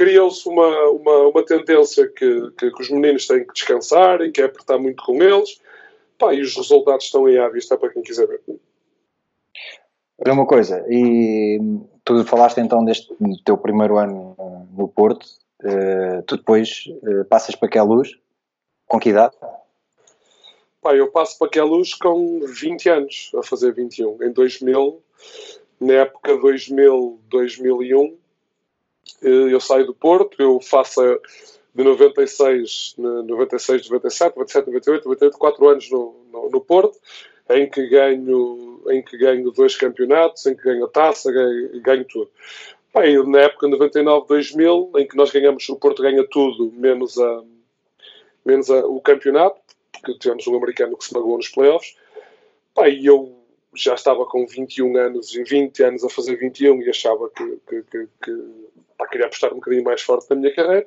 criou-se 0.00 0.48
uma, 0.48 0.88
uma, 0.92 1.28
uma 1.28 1.44
tendência 1.44 2.08
que, 2.08 2.50
que, 2.52 2.70
que, 2.70 2.82
os 2.82 2.88
meninos 2.88 3.26
têm 3.26 3.46
que 3.46 3.52
descansar 3.52 4.22
e 4.22 4.32
que 4.32 4.40
é 4.40 4.46
apertar 4.46 4.78
muito 4.78 5.04
com 5.04 5.22
eles. 5.22 5.60
Pá, 6.16 6.32
e 6.32 6.40
os 6.40 6.56
resultados 6.56 7.04
estão 7.04 7.26
aí 7.26 7.36
à 7.36 7.50
vista 7.50 7.76
para 7.76 7.90
quem 7.90 8.02
quiser 8.02 8.26
ver. 8.26 8.40
Olha 10.18 10.32
uma 10.32 10.46
coisa, 10.46 10.82
e 10.88 11.58
tu 12.02 12.24
falaste 12.24 12.62
então 12.62 12.82
deste 12.82 13.14
teu 13.44 13.58
primeiro 13.58 13.98
ano 13.98 14.34
no 14.74 14.88
Porto, 14.88 15.26
uh, 15.64 16.22
tu 16.26 16.38
depois 16.38 16.84
uh, 17.02 17.26
passas 17.26 17.54
para 17.54 17.68
que 17.68 17.78
luz, 17.80 18.18
com 18.86 18.98
que 18.98 19.10
idade? 19.10 19.36
Pá, 20.80 20.96
eu 20.96 21.10
passo 21.10 21.38
para 21.38 21.50
Queluz 21.50 21.92
com 21.92 22.40
20 22.40 22.88
anos, 22.88 23.32
a 23.34 23.42
fazer 23.42 23.74
21. 23.74 24.22
Em 24.22 24.32
2000, 24.32 25.02
na 25.78 25.92
época 25.92 26.32
2000-2001, 26.38 28.14
eh, 28.14 28.19
eu 29.22 29.60
saio 29.60 29.86
do 29.86 29.94
Porto, 29.94 30.40
eu 30.40 30.60
faço 30.60 31.00
de 31.74 31.84
96, 31.84 32.94
96, 32.98 33.88
97, 33.88 34.36
97, 34.36 34.66
98, 34.66 35.04
98, 35.04 35.38
4 35.38 35.68
anos 35.68 35.90
no, 35.90 36.14
no, 36.32 36.50
no 36.50 36.60
Porto, 36.60 36.98
em 37.48 37.68
que 37.68 37.86
ganho 37.88 38.70
em 38.88 39.02
que 39.02 39.16
ganho 39.16 39.50
dois 39.50 39.76
campeonatos, 39.76 40.46
em 40.46 40.56
que 40.56 40.62
ganho 40.62 40.84
a 40.84 40.88
taça, 40.88 41.30
ganho, 41.30 41.80
ganho 41.82 42.04
tudo. 42.04 42.30
Pá, 42.92 43.02
na 43.26 43.40
época 43.40 43.68
99-2000, 43.68 45.00
em 45.00 45.06
que 45.06 45.16
nós 45.16 45.30
ganhamos, 45.30 45.68
o 45.68 45.76
Porto 45.76 46.02
ganha 46.02 46.26
tudo, 46.26 46.72
menos, 46.72 47.18
a, 47.18 47.42
menos 48.44 48.70
a, 48.70 48.84
o 48.86 49.00
campeonato, 49.00 49.60
porque 49.92 50.18
tivemos 50.18 50.46
um 50.46 50.56
americano 50.56 50.96
que 50.96 51.04
se 51.04 51.12
pagou 51.12 51.36
nos 51.36 51.48
playoffs. 51.48 51.94
Pá, 52.74 52.88
e 52.88 53.06
eu 53.06 53.39
já 53.74 53.94
estava 53.94 54.24
com 54.26 54.46
21 54.46 54.96
anos 54.96 55.34
e 55.34 55.42
20 55.42 55.82
anos 55.82 56.04
a 56.04 56.08
fazer 56.08 56.36
21 56.36 56.82
e 56.82 56.90
achava 56.90 57.30
que, 57.30 57.58
que, 57.68 57.82
que, 57.82 58.08
que 58.22 58.44
pá, 58.98 59.06
queria 59.06 59.26
apostar 59.26 59.52
um 59.52 59.56
bocadinho 59.56 59.84
mais 59.84 60.02
forte 60.02 60.28
na 60.30 60.36
minha 60.36 60.54
carreira. 60.54 60.86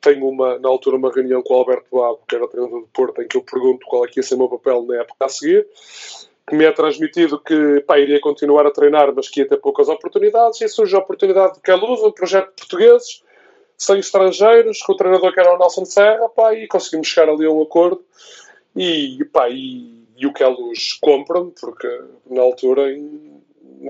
Tenho 0.00 0.26
uma, 0.28 0.58
na 0.58 0.68
altura 0.68 0.96
uma 0.96 1.12
reunião 1.12 1.42
com 1.42 1.54
o 1.54 1.58
Alberto 1.58 1.86
Babo, 1.92 2.20
que 2.26 2.34
era 2.34 2.48
treinador 2.48 2.80
do 2.80 2.88
Porto, 2.88 3.20
em 3.20 3.28
que 3.28 3.36
eu 3.36 3.42
pergunto 3.42 3.86
qual 3.86 4.04
é 4.04 4.08
que 4.08 4.18
ia 4.18 4.22
ser 4.22 4.34
o 4.34 4.38
meu 4.38 4.48
papel 4.48 4.82
na 4.84 4.96
época 4.96 5.26
a 5.26 5.28
seguir 5.28 5.66
que 6.50 6.56
me 6.56 6.64
é 6.64 6.72
transmitido 6.72 7.38
que 7.38 7.80
pá, 7.86 7.96
iria 7.96 8.20
continuar 8.20 8.66
a 8.66 8.72
treinar, 8.72 9.14
mas 9.14 9.28
que 9.28 9.40
ia 9.40 9.48
ter 9.48 9.56
poucas 9.58 9.88
oportunidades, 9.88 10.60
e 10.60 10.68
surge 10.68 10.96
a 10.96 10.98
oportunidade 10.98 11.54
de 11.54 11.60
Queluz, 11.60 12.02
um 12.02 12.10
projeto 12.10 12.48
de 12.48 12.56
portugueses, 12.56 13.22
sem 13.78 14.00
estrangeiros, 14.00 14.82
com 14.82 14.92
o 14.92 14.96
treinador 14.96 15.32
que 15.32 15.38
era 15.38 15.54
o 15.54 15.58
Nelson 15.58 15.84
Serra, 15.84 16.28
pá, 16.28 16.52
e 16.52 16.66
conseguimos 16.66 17.06
chegar 17.06 17.32
ali 17.32 17.46
a 17.46 17.50
um 17.50 17.62
acordo, 17.62 18.04
e, 18.74 19.24
pá, 19.32 19.48
e, 19.48 19.99
e 20.20 20.26
o 20.26 20.32
Queluz 20.34 20.98
compra-me, 21.00 21.50
porque 21.58 21.88
na 22.28 22.42
altura, 22.42 22.92
em 22.92 23.40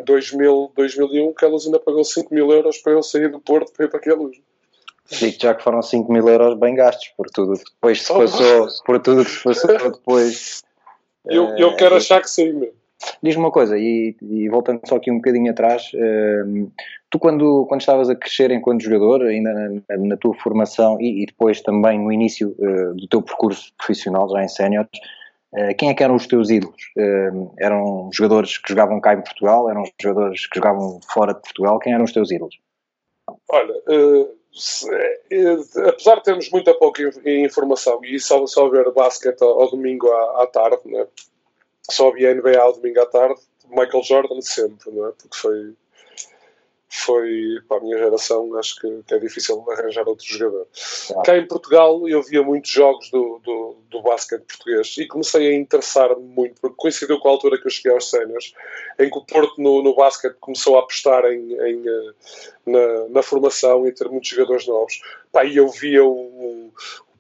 2000, 0.05 0.73
2001, 0.77 1.27
o 1.27 1.35
Queluz 1.35 1.67
ainda 1.67 1.81
pagou 1.81 2.05
5 2.05 2.33
mil 2.33 2.53
euros 2.53 2.79
para 2.79 2.93
eu 2.93 3.03
sair 3.03 3.29
do 3.29 3.41
Porto 3.41 3.73
para 3.73 3.87
ir 3.87 3.89
para 3.89 3.99
Queluz. 3.99 4.39
Digo 5.11 5.37
já 5.41 5.55
que 5.57 5.65
foram 5.65 5.83
5 5.83 6.13
mil 6.13 6.29
euros 6.29 6.57
bem 6.57 6.77
gastos 6.77 7.09
por 7.17 7.27
tudo 7.31 7.55
que 7.55 7.65
depois 7.65 8.01
se 8.01 8.15
passou, 8.15 8.69
por 8.87 9.01
tudo 9.01 9.25
que 9.25 9.31
se 9.31 9.43
passou 9.43 9.91
depois 9.91 10.63
eu, 11.27 11.49
eu 11.57 11.75
quero 11.75 11.97
achar 11.97 12.21
que 12.21 12.31
sim 12.31 12.53
mesmo. 12.53 12.79
Diz-me 13.23 13.43
uma 13.43 13.51
coisa, 13.51 13.79
e, 13.79 14.15
e, 14.21 14.49
voltando 14.51 14.83
só 14.87 14.97
aqui 14.97 15.11
um 15.11 15.17
bocadinho 15.17 15.51
atrás, 15.51 15.91
uh, 15.95 16.71
tu 17.09 17.19
quando, 17.19 17.65
quando 17.67 17.81
estavas 17.81 18.11
a 18.11 18.15
crescer 18.15 18.51
enquanto 18.51 18.83
jogador, 18.83 19.23
ainda 19.23 19.53
na, 19.55 19.97
na 19.97 20.17
tua 20.19 20.35
formação 20.35 21.01
e, 21.01 21.23
e, 21.23 21.27
depois 21.27 21.63
também 21.63 21.99
no 21.99 22.13
início 22.13 22.55
uh, 22.59 22.95
do 22.95 23.09
teu 23.09 23.23
percurso 23.23 23.73
profissional, 23.79 24.29
já 24.29 24.45
em 24.45 24.49
séniores, 24.49 24.91
quem 25.79 25.91
é 25.91 25.95
que 25.95 26.03
eram 26.03 26.15
os 26.15 26.27
teus 26.27 26.51
ídolos? 26.51 26.93
eram 27.59 28.11
jogadores 28.13 28.59
que 28.59 28.69
jogavam 28.69 29.01
cá 29.01 29.15
em 29.15 29.23
Portugal? 29.23 29.69
Eram 29.69 29.85
jogadores 30.01 30.47
que 30.47 30.59
jogavam 30.59 31.01
fora 31.13 31.35
de 31.35 31.41
Portugal? 31.41 31.79
Quem 31.79 31.93
eram 31.93 32.05
os 32.05 32.13
teus 32.13 32.31
ídolos? 32.31 32.59
Olha, 33.49 33.75
apesar 35.89 36.17
de 36.17 36.23
termos 36.25 36.51
muita 36.51 36.75
pouca 36.75 37.03
informação 37.27 38.01
e 38.05 38.19
só, 38.19 38.45
só 38.47 38.69
ver 38.69 38.91
basquete 38.93 39.43
ao, 39.43 39.61
ao 39.61 39.71
domingo 39.71 40.11
à, 40.11 40.43
à 40.43 40.47
tarde, 40.47 40.81
né? 40.85 41.07
só 41.91 42.11
vi 42.11 42.33
NBA 42.33 42.59
ao 42.59 42.73
domingo 42.73 43.01
à 43.01 43.07
tarde, 43.07 43.41
Michael 43.69 44.03
Jordan 44.03 44.41
sempre, 44.41 44.91
não 44.91 45.09
é? 45.09 45.13
porque 45.13 45.37
foi 45.37 45.75
foi 46.93 47.61
para 47.69 47.77
a 47.77 47.81
minha 47.81 47.97
geração, 47.97 48.53
acho 48.57 48.81
que, 48.81 49.03
que 49.07 49.15
é 49.15 49.19
difícil 49.21 49.65
arranjar 49.71 50.09
outro 50.09 50.27
jogador. 50.27 50.67
Ah. 51.17 51.23
Cá 51.23 51.39
em 51.39 51.47
Portugal 51.47 52.09
eu 52.09 52.21
via 52.21 52.43
muitos 52.43 52.69
jogos 52.69 53.09
do, 53.11 53.41
do, 53.45 53.77
do 53.89 54.03
basquete 54.03 54.43
português 54.43 54.97
e 54.99 55.07
comecei 55.07 55.49
a 55.49 55.55
interessar-me 55.55 56.21
muito, 56.21 56.61
porque 56.61 56.77
coincidiu 56.77 57.21
com 57.21 57.29
a 57.29 57.31
altura 57.31 57.61
que 57.61 57.67
eu 57.69 57.71
cheguei 57.71 57.93
aos 57.93 58.11
séniores, 58.11 58.53
em 58.99 59.09
que 59.09 59.17
o 59.17 59.25
Porto 59.25 59.63
no, 59.63 59.83
no 59.85 59.95
basquete 59.95 60.37
começou 60.41 60.77
a 60.77 60.81
apostar 60.81 61.25
em, 61.27 61.53
em 61.53 61.89
eh, 61.89 62.13
na, 62.67 63.09
na, 63.09 63.23
formação 63.23 63.87
e 63.87 63.93
ter 63.93 64.09
muitos 64.09 64.29
jogadores 64.29 64.67
novos. 64.67 65.01
Pá, 65.31 65.45
e 65.45 65.57
eu 65.57 65.69
via 65.69 66.05
o, 66.05 66.11
o 66.11 66.73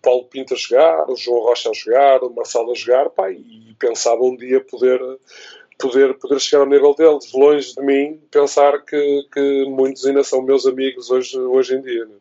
Paulo 0.03 0.25
Pinto 0.25 0.55
a 0.55 0.57
jogar, 0.57 1.09
o 1.09 1.15
João 1.15 1.45
Rocha 1.45 1.71
a 1.71 1.73
jogar, 1.73 2.25
o 2.25 2.35
Marcelo 2.35 2.73
a 2.73 2.75
jogar, 2.75 3.09
pá, 3.11 3.31
e 3.31 3.77
pensava 3.79 4.21
um 4.23 4.37
dia 4.37 4.61
poder 4.61 5.01
poder, 5.81 6.15
poder 6.19 6.41
chegar 6.41 6.63
ao 6.63 6.69
nível 6.69 6.95
deles, 6.95 7.33
longe 7.33 7.75
de 7.75 7.83
mim 7.83 8.21
pensar 8.31 8.85
que, 8.85 9.27
que 9.33 9.65
muitos 9.69 10.05
ainda 10.07 10.23
são 10.23 10.43
meus 10.43 10.67
amigos 10.67 11.11
hoje, 11.11 11.39
hoje 11.39 11.77
em 11.77 11.83
dia. 11.83 12.05
Né? 12.05 12.15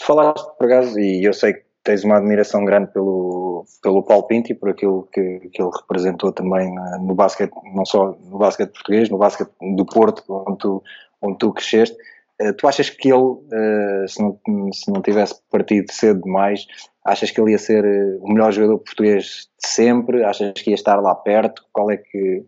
Falaste, 0.00 0.56
por 0.56 0.66
acaso, 0.66 0.98
e 0.98 1.24
eu 1.24 1.32
sei 1.32 1.54
que 1.54 1.68
tens 1.84 2.04
uma 2.04 2.16
admiração 2.16 2.64
grande 2.64 2.92
pelo, 2.92 3.64
pelo 3.82 4.02
Paulo 4.02 4.26
Pinto 4.26 4.52
e 4.52 4.54
por 4.54 4.70
aquilo 4.70 5.08
que, 5.12 5.40
que 5.52 5.62
ele 5.62 5.70
representou 5.74 6.32
também 6.32 6.70
no 7.00 7.14
basquete, 7.14 7.52
não 7.74 7.84
só 7.84 8.16
no 8.24 8.38
basquete 8.38 8.72
português, 8.72 9.08
no 9.08 9.18
basquete 9.18 9.50
do 9.74 9.86
Porto, 9.86 10.22
onde 10.28 10.58
tu, 10.58 10.82
onde 11.22 11.38
tu 11.38 11.52
cresceste. 11.52 11.96
Uh, 12.40 12.52
tu 12.52 12.68
achas 12.68 12.88
que 12.90 13.08
ele, 13.08 13.22
uh, 13.22 14.06
se, 14.06 14.22
não, 14.22 14.38
se 14.72 14.92
não 14.92 15.02
tivesse 15.02 15.40
partido 15.50 15.90
cedo 15.90 16.22
demais, 16.22 16.66
achas 17.04 17.30
que 17.30 17.40
ele 17.40 17.52
ia 17.52 17.58
ser 17.58 17.84
o 18.20 18.28
melhor 18.28 18.52
jogador 18.52 18.78
português 18.78 19.48
de 19.60 19.68
sempre? 19.68 20.22
Achas 20.24 20.52
que 20.52 20.70
ia 20.70 20.74
estar 20.74 21.00
lá 21.00 21.14
perto? 21.14 21.64
Qual 21.72 21.90
é 21.90 21.96
que, 21.96 22.44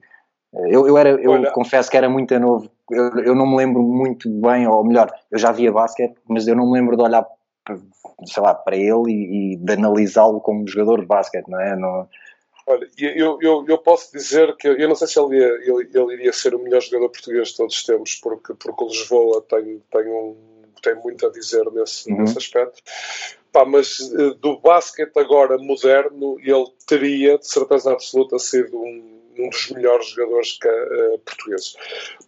eu, 0.53 0.89
eu, 0.89 0.99
era, 0.99 1.11
eu 1.11 1.31
Olha, 1.31 1.51
confesso 1.53 1.91
que 1.91 1.97
era 1.97 2.09
muito 2.09 2.37
novo, 2.39 2.71
eu, 2.91 3.09
eu, 3.21 3.35
não 3.35 3.47
me 3.47 3.57
lembro 3.57 3.83
muito 3.83 4.29
bem, 4.29 4.67
ou 4.67 4.85
melhor, 4.85 5.13
eu 5.31 5.39
já 5.39 5.53
via 5.53 5.71
basquete, 5.71 6.15
mas 6.29 6.49
eu 6.49 6.57
não 6.57 6.67
me 6.67 6.79
lembro 6.79 6.97
de 6.97 7.03
olhar, 7.03 7.25
sei 8.25 8.43
lá, 8.43 8.53
para 8.55 8.77
ele 8.77 9.13
e, 9.13 9.53
e 9.53 9.57
de 9.57 9.73
analisá-lo 9.73 10.41
como 10.41 10.67
jogador 10.67 11.01
de 11.01 11.07
basquete, 11.07 11.49
não 11.49 11.61
é? 11.61 11.77
Não... 11.77 12.09
Olha, 12.67 12.89
eu, 12.99 13.39
eu, 13.41 13.65
eu 13.67 13.79
posso 13.79 14.13
dizer 14.13 14.57
que 14.57 14.67
eu 14.67 14.89
não 14.89 14.97
sei 14.97 15.07
se 15.07 15.21
ele, 15.21 15.39
ia, 15.39 15.47
ele, 15.47 15.89
ele 15.95 16.15
iria 16.15 16.33
ser 16.33 16.55
o 16.55 16.59
melhor 16.59 16.81
jogador 16.83 17.11
português 17.11 17.49
de 17.49 17.57
todos 17.57 17.77
os 17.77 17.85
tempos, 17.85 18.17
porque, 18.17 18.55
porque 18.55 18.85
o 18.85 18.89
Lisboa 18.89 19.45
tem, 19.49 19.81
tem, 19.91 20.09
um, 20.09 20.37
tem 20.83 20.95
muito 20.97 21.27
a 21.27 21.31
dizer 21.31 21.65
nesse, 21.71 22.11
uhum. 22.11 22.19
nesse 22.19 22.39
aspecto. 22.39 22.83
Pá, 23.53 23.65
mas 23.65 24.01
eh, 24.01 24.35
do 24.41 24.59
basquete 24.59 25.17
agora 25.17 25.59
moderno, 25.59 26.39
ele 26.41 26.67
teria, 26.87 27.39
de 27.39 27.47
certeza 27.47 27.93
absoluta, 27.93 28.39
sido 28.39 28.81
um 28.81 29.20
um 29.41 29.49
dos 29.49 29.71
melhores 29.71 30.09
jogadores 30.09 30.59
uh, 30.65 31.19
portugueses. 31.21 31.75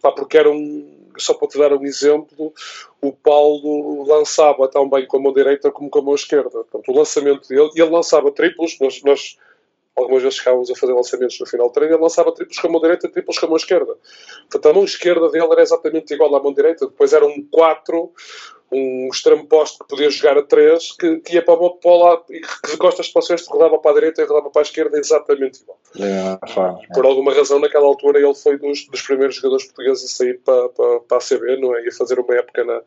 Pá, 0.01 0.11
porque 0.11 0.37
era 0.37 0.49
um, 0.49 1.09
só 1.17 1.33
para 1.33 1.47
te 1.47 1.57
dar 1.57 1.73
um 1.73 1.83
exemplo, 1.83 2.53
o 3.01 3.11
Paulo 3.11 4.03
lançava 4.05 4.67
tão 4.67 4.89
bem 4.89 5.05
com 5.05 5.17
a 5.17 5.21
mão 5.21 5.33
direita 5.33 5.71
como 5.71 5.89
com 5.89 5.99
a 5.99 6.01
mão 6.01 6.15
esquerda. 6.15 6.49
Portanto, 6.49 6.89
o 6.89 6.97
lançamento 6.97 7.47
dele, 7.47 7.69
ele 7.75 7.89
lançava 7.89 8.31
triplos, 8.31 8.77
nós, 8.79 9.01
nós 9.03 9.37
algumas 9.95 10.23
vezes 10.23 10.39
chegávamos 10.39 10.71
a 10.71 10.75
fazer 10.75 10.93
lançamentos 10.93 11.39
no 11.39 11.45
final 11.45 11.67
do 11.67 11.73
treino, 11.73 11.95
ele 11.95 12.01
lançava 12.01 12.31
triplos 12.31 12.57
com 12.57 12.67
a 12.67 12.71
mão 12.71 12.81
direita 12.81 13.07
e 13.07 13.11
triplos 13.11 13.37
com 13.37 13.45
a 13.45 13.49
mão 13.49 13.57
esquerda. 13.57 13.95
Portanto, 14.49 14.69
a 14.69 14.73
mão 14.73 14.83
esquerda 14.83 15.29
dele 15.29 15.51
era 15.51 15.61
exatamente 15.61 16.13
igual 16.13 16.35
à 16.35 16.41
mão 16.41 16.53
direita, 16.53 16.87
depois 16.87 17.13
era 17.13 17.25
um 17.25 17.47
4 17.51 18.11
um 18.73 19.09
extremo 19.11 19.45
posto 19.45 19.79
que 19.79 19.87
podia 19.87 20.09
jogar 20.09 20.37
a 20.37 20.41
3, 20.41 20.91
que, 20.93 21.17
que 21.19 21.35
ia 21.35 21.41
para 21.41 21.53
o, 21.53 21.71
para 21.71 21.91
o 21.91 21.97
lado 21.97 22.23
e 22.29 22.41
que 22.41 22.71
de 22.71 22.77
costas 22.77 23.07
para 23.09 23.19
o 23.19 23.23
cesto 23.23 23.51
rodava 23.51 23.77
para 23.77 23.91
a 23.91 23.93
direita 23.93 24.21
e 24.21 24.25
rodava 24.25 24.49
para 24.49 24.61
a 24.61 24.63
esquerda 24.63 24.97
exatamente 24.97 25.61
igual. 25.61 25.79
É, 25.99 26.93
por 26.93 27.05
alguma 27.05 27.33
razão, 27.33 27.59
naquela 27.59 27.85
altura, 27.85 28.19
ele 28.19 28.33
foi 28.33 28.57
dos, 28.57 28.87
dos 28.87 29.01
primeiros 29.01 29.35
jogadores 29.35 29.65
portugueses 29.65 30.03
a 30.05 30.07
sair 30.07 30.39
para, 30.39 30.69
para, 30.69 30.99
para 31.01 31.17
a 31.17 31.19
ACB, 31.19 31.57
não 31.61 31.75
é? 31.75 31.85
E 31.85 31.89
a 31.89 31.91
fazer 31.91 32.19
uma 32.19 32.35
época 32.35 32.63
na, 32.63 32.81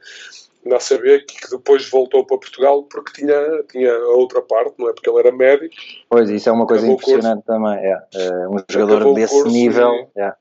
na 0.65 0.77
ACB, 0.77 1.21
que, 1.21 1.51
depois 1.51 1.89
voltou 1.89 2.27
para 2.27 2.39
Portugal 2.39 2.83
porque 2.85 3.13
tinha, 3.13 3.63
tinha 3.71 3.95
a 3.95 4.09
outra 4.11 4.43
parte, 4.43 4.75
não 4.79 4.89
é? 4.89 4.93
Porque 4.93 5.09
ele 5.09 5.21
era 5.21 5.33
médico. 5.33 5.75
Pois, 6.09 6.29
isso 6.29 6.49
é 6.49 6.53
uma 6.53 6.67
coisa 6.67 6.87
impressionante 6.87 7.45
também, 7.45 7.79
é. 7.79 8.03
é. 8.15 8.49
Um 8.49 8.59
jogador 8.69 9.15
desse 9.15 9.45
nível, 9.45 10.11
e... 10.17 10.21
é. 10.21 10.33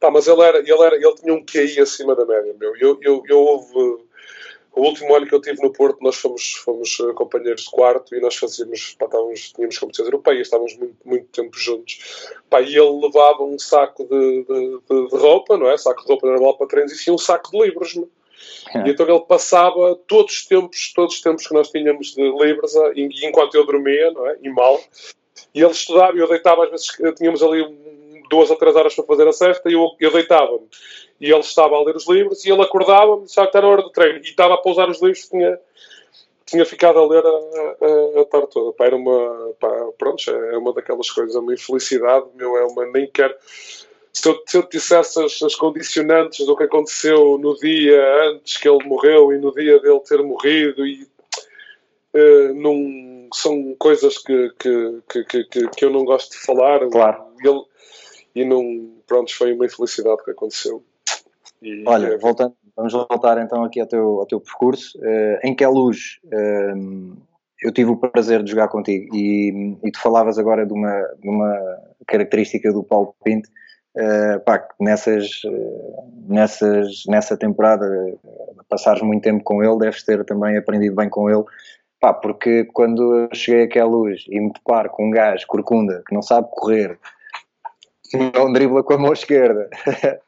Tá, 0.00 0.10
mas 0.10 0.26
ele, 0.26 0.42
era, 0.42 0.58
ele, 0.58 0.82
era, 0.82 0.96
ele 0.96 1.14
tinha 1.14 1.32
um 1.32 1.42
QI 1.42 1.80
acima 1.80 2.14
da 2.14 2.26
média, 2.26 2.54
meu. 2.60 2.76
Eu, 2.76 2.98
eu, 3.00 3.22
eu 3.26 3.38
houve 3.38 4.03
o 4.76 4.82
último 4.82 5.14
ano 5.14 5.26
que 5.26 5.34
eu 5.34 5.40
tive 5.40 5.62
no 5.62 5.72
Porto, 5.72 5.98
nós 6.02 6.16
fomos, 6.16 6.54
fomos 6.54 6.98
eh, 7.00 7.12
companheiros 7.12 7.62
de 7.62 7.70
quarto 7.70 8.14
e 8.14 8.20
nós 8.20 8.36
fazíamos, 8.36 8.96
pá, 8.98 9.06
estávamos, 9.06 9.52
tínhamos 9.52 9.78
competições 9.78 10.06
europeias, 10.06 10.46
estávamos 10.46 10.76
muito, 10.76 10.96
muito 11.04 11.26
tempo 11.26 11.56
juntos. 11.56 12.32
Pá, 12.50 12.60
e 12.60 12.76
ele 12.76 13.00
levava 13.00 13.44
um 13.44 13.58
saco 13.58 14.04
de, 14.04 14.44
de, 14.44 14.80
de, 14.90 15.08
de 15.08 15.16
roupa, 15.16 15.56
não 15.56 15.70
é? 15.70 15.76
Saco 15.76 16.02
de 16.02 16.08
roupa 16.08 16.26
normal 16.26 16.56
para 16.56 16.66
treinos 16.66 16.92
e 16.92 17.02
tinha 17.02 17.14
um 17.14 17.18
saco 17.18 17.50
de 17.52 17.62
livros, 17.62 17.94
não 17.94 18.04
é? 18.04 18.06
E 18.86 18.90
então 18.90 19.08
ele 19.08 19.20
passava 19.20 19.94
todos 20.08 20.34
os 20.34 20.46
tempos, 20.46 20.92
todos 20.92 21.14
os 21.14 21.20
tempos 21.20 21.46
que 21.46 21.54
nós 21.54 21.70
tínhamos 21.70 22.12
de 22.12 22.22
livros, 22.22 22.74
eh, 22.74 22.92
enquanto 22.96 23.54
eu 23.54 23.64
dormia, 23.64 24.10
não 24.10 24.26
é? 24.26 24.38
E 24.42 24.48
mal. 24.48 24.80
E 25.54 25.60
ele 25.62 25.70
estudava, 25.70 26.16
e 26.16 26.20
eu 26.20 26.28
deitava, 26.28 26.64
às 26.64 26.70
vezes 26.70 26.86
tínhamos 27.16 27.42
ali 27.42 27.62
duas 28.28 28.50
ou 28.50 28.56
três 28.56 28.74
horas 28.76 28.94
para 28.94 29.04
fazer 29.04 29.28
a 29.28 29.32
cesta, 29.32 29.68
e 29.68 29.74
eu, 29.74 29.90
eu 30.00 30.12
deitava-me 30.12 30.68
e 31.20 31.30
ele 31.30 31.40
estava 31.40 31.76
a 31.76 31.82
ler 31.82 31.96
os 31.96 32.08
livros 32.08 32.44
e 32.44 32.50
ele 32.50 32.62
acordava-me, 32.62 33.26
já 33.28 33.46
que 33.46 33.56
era 33.56 33.66
a 33.66 33.70
hora 33.70 33.82
do 33.82 33.90
treino, 33.90 34.18
e 34.18 34.22
estava 34.28 34.54
a 34.54 34.58
pousar 34.58 34.88
os 34.88 35.00
livros, 35.00 35.28
tinha, 35.28 35.58
tinha 36.44 36.66
ficado 36.66 36.98
a 36.98 37.06
ler 37.06 37.24
a, 37.24 37.30
a, 37.30 38.20
a 38.20 38.24
tarde 38.24 38.48
toda. 38.50 38.72
Pá, 38.72 38.86
era 38.86 38.96
uma, 38.96 39.52
pá, 39.58 39.70
pronto, 39.96 40.30
é 40.30 40.58
uma 40.58 40.72
daquelas 40.72 41.10
coisas, 41.10 41.34
é 41.34 41.38
uma 41.38 41.54
infelicidade, 41.54 42.26
meu, 42.34 42.56
é 42.56 42.64
uma, 42.64 42.86
nem 42.86 43.06
quero... 43.06 43.34
Se 44.12 44.28
eu, 44.28 44.40
se 44.46 44.56
eu 44.56 44.62
te 44.62 44.76
dissesse 44.76 45.20
as, 45.20 45.42
as, 45.42 45.56
condicionantes 45.56 46.46
do 46.46 46.56
que 46.56 46.62
aconteceu 46.62 47.36
no 47.36 47.56
dia 47.56 48.00
antes 48.28 48.56
que 48.58 48.68
ele 48.68 48.84
morreu 48.84 49.32
e 49.32 49.38
no 49.38 49.52
dia 49.52 49.80
dele 49.80 49.98
ter 50.00 50.22
morrido 50.22 50.86
e 50.86 51.02
uh, 52.14 52.54
num 52.54 53.28
são 53.34 53.74
coisas 53.76 54.18
que, 54.18 54.52
que, 54.56 55.02
que, 55.08 55.44
que, 55.46 55.68
que 55.68 55.84
eu 55.84 55.90
não 55.90 56.04
gosto 56.04 56.30
de 56.30 56.38
falar. 56.38 56.88
Claro. 56.90 57.24
Ele, 57.42 57.64
e 58.34 58.44
não, 58.44 58.90
pronto, 59.06 59.34
foi 59.34 59.52
uma 59.52 59.66
infelicidade 59.66 60.24
que 60.24 60.30
aconteceu. 60.30 60.82
E, 61.62 61.84
Olha, 61.86 62.08
é... 62.08 62.18
voltando, 62.18 62.54
vamos 62.76 62.92
voltar 62.92 63.38
então 63.38 63.64
aqui 63.64 63.80
ao 63.80 63.86
teu, 63.86 64.20
ao 64.20 64.26
teu 64.26 64.40
percurso. 64.40 64.98
Uh, 64.98 65.38
em 65.42 65.54
que 65.54 65.66
luz 65.66 66.18
uh, 66.26 67.16
eu 67.62 67.72
tive 67.72 67.90
o 67.90 67.96
prazer 67.96 68.42
de 68.42 68.50
jogar 68.50 68.68
contigo 68.68 69.14
e, 69.14 69.76
e 69.82 69.90
tu 69.90 70.00
falavas 70.00 70.38
agora 70.38 70.66
de 70.66 70.72
uma, 70.72 71.00
de 71.20 71.28
uma 71.28 71.58
característica 72.06 72.72
do 72.72 72.82
Paulo 72.82 73.14
Pinto 73.24 73.48
Uh, 73.96 74.40
pá, 74.40 74.66
nessas, 74.80 75.42
nessas, 76.26 77.04
nessa 77.06 77.36
temporada, 77.36 77.86
passares 78.68 79.00
muito 79.02 79.22
tempo 79.22 79.44
com 79.44 79.62
ele, 79.62 79.78
deves 79.78 80.02
ter 80.02 80.24
também 80.24 80.56
aprendido 80.56 80.96
bem 80.96 81.08
com 81.08 81.30
ele, 81.30 81.44
pá, 82.00 82.12
porque 82.12 82.64
quando 82.72 83.16
eu 83.16 83.28
cheguei 83.32 83.66
àquela 83.66 83.88
luz 83.88 84.24
e 84.28 84.40
me 84.40 84.52
deparo 84.52 84.90
com 84.90 85.06
um 85.06 85.10
gajo 85.10 85.46
corcunda 85.46 86.02
que 86.08 86.12
não 86.12 86.22
sabe 86.22 86.48
correr, 86.50 86.98
não 88.16 88.52
dribla 88.52 88.82
com 88.82 88.94
a 88.94 88.98
mão 88.98 89.12
esquerda, 89.12 89.68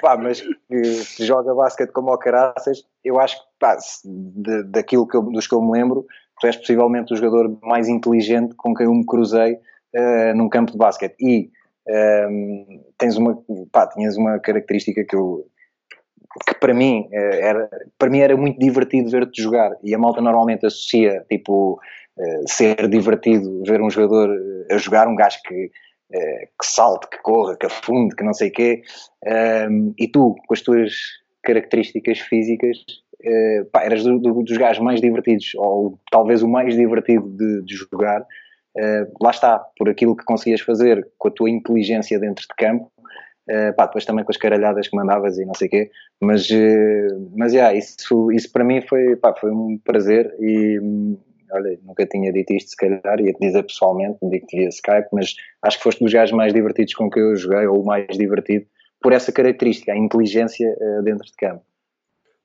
pá, 0.00 0.16
mas 0.16 0.40
que, 0.40 1.24
joga 1.24 1.54
basquete 1.54 1.90
como 1.92 2.12
o 2.12 2.18
caraças, 2.18 2.84
eu 3.04 3.18
acho 3.20 3.36
que, 3.36 3.44
pá, 3.58 3.76
de, 4.04 4.62
daquilo 4.64 5.06
que 5.06 5.16
eu, 5.16 5.22
dos 5.22 5.46
que 5.46 5.54
eu 5.54 5.62
me 5.62 5.72
lembro, 5.72 6.06
tu 6.40 6.46
és 6.46 6.56
possivelmente 6.56 7.12
o 7.12 7.16
jogador 7.16 7.58
mais 7.62 7.88
inteligente 7.88 8.54
com 8.54 8.74
quem 8.74 8.86
eu 8.86 8.94
me 8.94 9.04
cruzei 9.04 9.54
uh, 9.54 10.34
num 10.36 10.48
campo 10.48 10.72
de 10.72 10.78
basquete. 10.78 11.16
E 11.20 11.50
um, 11.88 12.84
tens 12.98 13.16
uma, 13.16 13.42
pá, 13.72 13.86
tinhas 13.86 14.16
uma 14.16 14.38
característica 14.38 15.04
que 15.04 15.16
eu 15.16 15.46
que 16.46 16.54
para 16.60 16.74
mim 16.74 17.08
eh, 17.10 17.40
era 17.40 17.70
para 17.98 18.10
mim 18.10 18.20
era 18.20 18.36
muito 18.36 18.58
divertido 18.58 19.10
ver-te 19.10 19.42
jogar 19.42 19.72
e 19.82 19.94
a 19.94 19.98
malta 19.98 20.20
normalmente 20.20 20.66
associa 20.66 21.24
tipo 21.28 21.80
uh, 22.18 22.42
ser 22.46 22.86
divertido 22.88 23.62
ver 23.64 23.80
um 23.80 23.90
jogador 23.90 24.28
eh, 24.30 24.74
a 24.74 24.78
jogar 24.78 25.08
um 25.08 25.16
gajo 25.16 25.38
que 25.44 25.70
que 26.10 26.66
salte, 26.66 27.08
que 27.08 27.18
corra, 27.22 27.56
que 27.56 27.66
afunde, 27.66 28.16
que 28.16 28.24
não 28.24 28.32
sei 28.32 28.48
o 28.48 28.52
quê 28.52 28.82
e 29.98 30.08
tu 30.08 30.34
com 30.46 30.54
as 30.54 30.62
tuas 30.62 30.92
características 31.42 32.18
físicas 32.20 32.78
uh, 33.24 33.64
pá, 33.70 33.84
eras 33.84 34.04
do, 34.04 34.18
do, 34.18 34.42
dos 34.42 34.56
gajos 34.56 34.82
mais 34.82 35.00
divertidos 35.00 35.52
ou 35.56 35.98
talvez 36.10 36.42
o 36.42 36.48
mais 36.48 36.74
divertido 36.74 37.28
de, 37.28 37.62
de 37.62 37.74
jogar. 37.74 38.22
Uh, 38.76 39.10
lá 39.20 39.30
está, 39.30 39.58
por 39.76 39.88
aquilo 39.88 40.16
que 40.16 40.24
conseguias 40.24 40.60
fazer 40.60 41.08
com 41.18 41.28
a 41.28 41.30
tua 41.30 41.50
inteligência 41.50 42.18
dentro 42.18 42.42
de 42.42 42.54
campo, 42.56 42.90
uh, 43.50 43.74
pá, 43.76 43.86
depois 43.86 44.04
também 44.04 44.24
com 44.24 44.30
as 44.30 44.36
caralhadas 44.36 44.86
que 44.86 44.96
mandavas 44.96 45.38
e 45.38 45.44
não 45.44 45.54
sei 45.54 45.66
o 45.66 45.70
quê, 45.70 45.90
mas, 46.20 46.48
uh, 46.50 47.30
mas 47.34 47.52
yeah, 47.52 47.74
isso, 47.74 48.30
isso 48.30 48.52
para 48.52 48.64
mim 48.64 48.80
foi, 48.82 49.16
pá, 49.16 49.34
foi 49.34 49.50
um 49.50 49.78
prazer 49.78 50.32
e 50.38 50.78
olha, 51.52 51.78
nunca 51.82 52.06
tinha 52.06 52.32
dito 52.32 52.52
isto 52.52 52.70
se 52.70 52.76
calhar, 52.76 53.20
ia-te 53.20 53.38
dizer 53.40 53.62
pessoalmente, 53.62 54.18
digo-te 54.22 54.56
via 54.56 54.68
Skype, 54.68 55.08
mas 55.12 55.34
acho 55.62 55.78
que 55.78 55.82
foste 55.82 56.02
dos 56.02 56.12
gajos 56.12 56.36
mais 56.36 56.52
divertidos 56.52 56.94
com 56.94 57.10
que 57.10 57.20
eu 57.20 57.36
joguei, 57.36 57.66
ou 57.66 57.80
o 57.80 57.86
mais 57.86 58.06
divertido, 58.16 58.66
por 59.00 59.12
essa 59.12 59.32
característica, 59.32 59.92
a 59.92 59.96
inteligência 59.96 60.76
dentro 61.02 61.26
de 61.26 61.34
campo. 61.34 61.64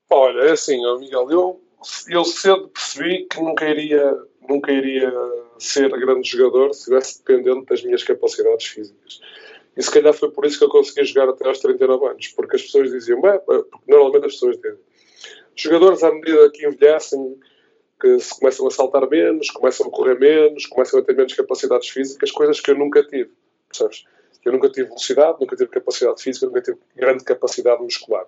Olha, 0.10 0.41
é 0.41 0.51
assim, 0.51 0.77
Miguel, 1.00 1.31
eu, 1.31 1.62
eu 2.10 2.24
cedo 2.24 2.69
percebi 2.69 3.25
que 3.25 3.41
nunca 3.41 3.67
iria, 3.67 4.15
nunca 4.48 4.72
iria 4.72 5.12
ser 5.57 5.89
grande 5.89 6.29
jogador 6.29 6.74
se 6.74 6.81
estivesse 6.81 7.24
dependente 7.24 7.65
das 7.65 7.83
minhas 7.83 8.03
capacidades 8.03 8.67
físicas. 8.67 9.19
E 9.75 9.81
se 9.81 9.91
calhar 9.91 10.13
foi 10.13 10.29
por 10.29 10.45
isso 10.45 10.60
que 10.60 10.65
eu 10.65 10.69
consegui 10.69 11.03
jogar 11.05 11.29
até 11.29 11.48
aos 11.48 11.60
39 11.60 12.05
anos, 12.05 12.27
porque 12.29 12.55
as 12.55 12.62
pessoas 12.62 12.91
diziam, 12.91 13.19
normalmente 13.88 14.27
as 14.27 14.33
pessoas 14.33 14.57
dizem, 14.57 14.77
jogadores 15.55 16.03
à 16.03 16.12
medida 16.13 16.51
que 16.51 16.68
envelhecem, 16.68 17.35
se 18.20 18.39
começam 18.39 18.68
a 18.68 18.72
saltar 18.72 19.07
menos, 19.09 19.50
começam 19.50 19.87
a 19.87 19.89
correr 19.89 20.20
menos, 20.20 20.66
começam 20.66 21.00
a 21.00 21.03
ter 21.03 21.16
menos 21.16 21.33
capacidades 21.33 21.89
físicas, 21.89 22.31
coisas 22.31 22.59
que 22.59 22.72
eu 22.72 22.77
nunca 22.77 23.03
tive, 23.03 23.31
percebes? 23.68 24.05
Eu 24.46 24.51
nunca 24.51 24.70
tive 24.70 24.87
velocidade, 24.87 25.37
nunca 25.39 25.55
tive 25.55 25.70
capacidade 25.70 26.22
física, 26.22 26.46
nunca 26.46 26.61
tive 26.61 26.77
grande 26.96 27.24
capacidade 27.24 27.81
muscular. 27.81 28.25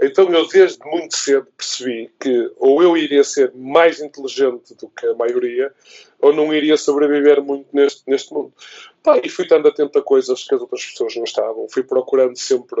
Então 0.00 0.32
eu 0.32 0.48
desde 0.48 0.78
muito 0.86 1.14
cedo 1.14 1.46
percebi 1.54 2.10
que 2.18 2.50
ou 2.56 2.82
eu 2.82 2.96
iria 2.96 3.22
ser 3.22 3.52
mais 3.54 4.00
inteligente 4.00 4.74
do 4.74 4.88
que 4.88 5.06
a 5.06 5.14
maioria, 5.14 5.72
ou 6.18 6.32
não 6.32 6.54
iria 6.54 6.76
sobreviver 6.78 7.42
muito 7.42 7.68
neste, 7.74 8.02
neste 8.06 8.32
mundo. 8.32 8.52
Pá, 9.02 9.20
e 9.22 9.28
fui 9.28 9.44
estando 9.44 9.68
atento 9.68 9.98
a 9.98 10.02
coisas 10.02 10.44
que 10.44 10.54
as 10.54 10.60
outras 10.62 10.84
pessoas 10.84 11.14
não 11.14 11.24
estavam. 11.24 11.68
Fui 11.68 11.82
procurando 11.82 12.36
sempre, 12.36 12.80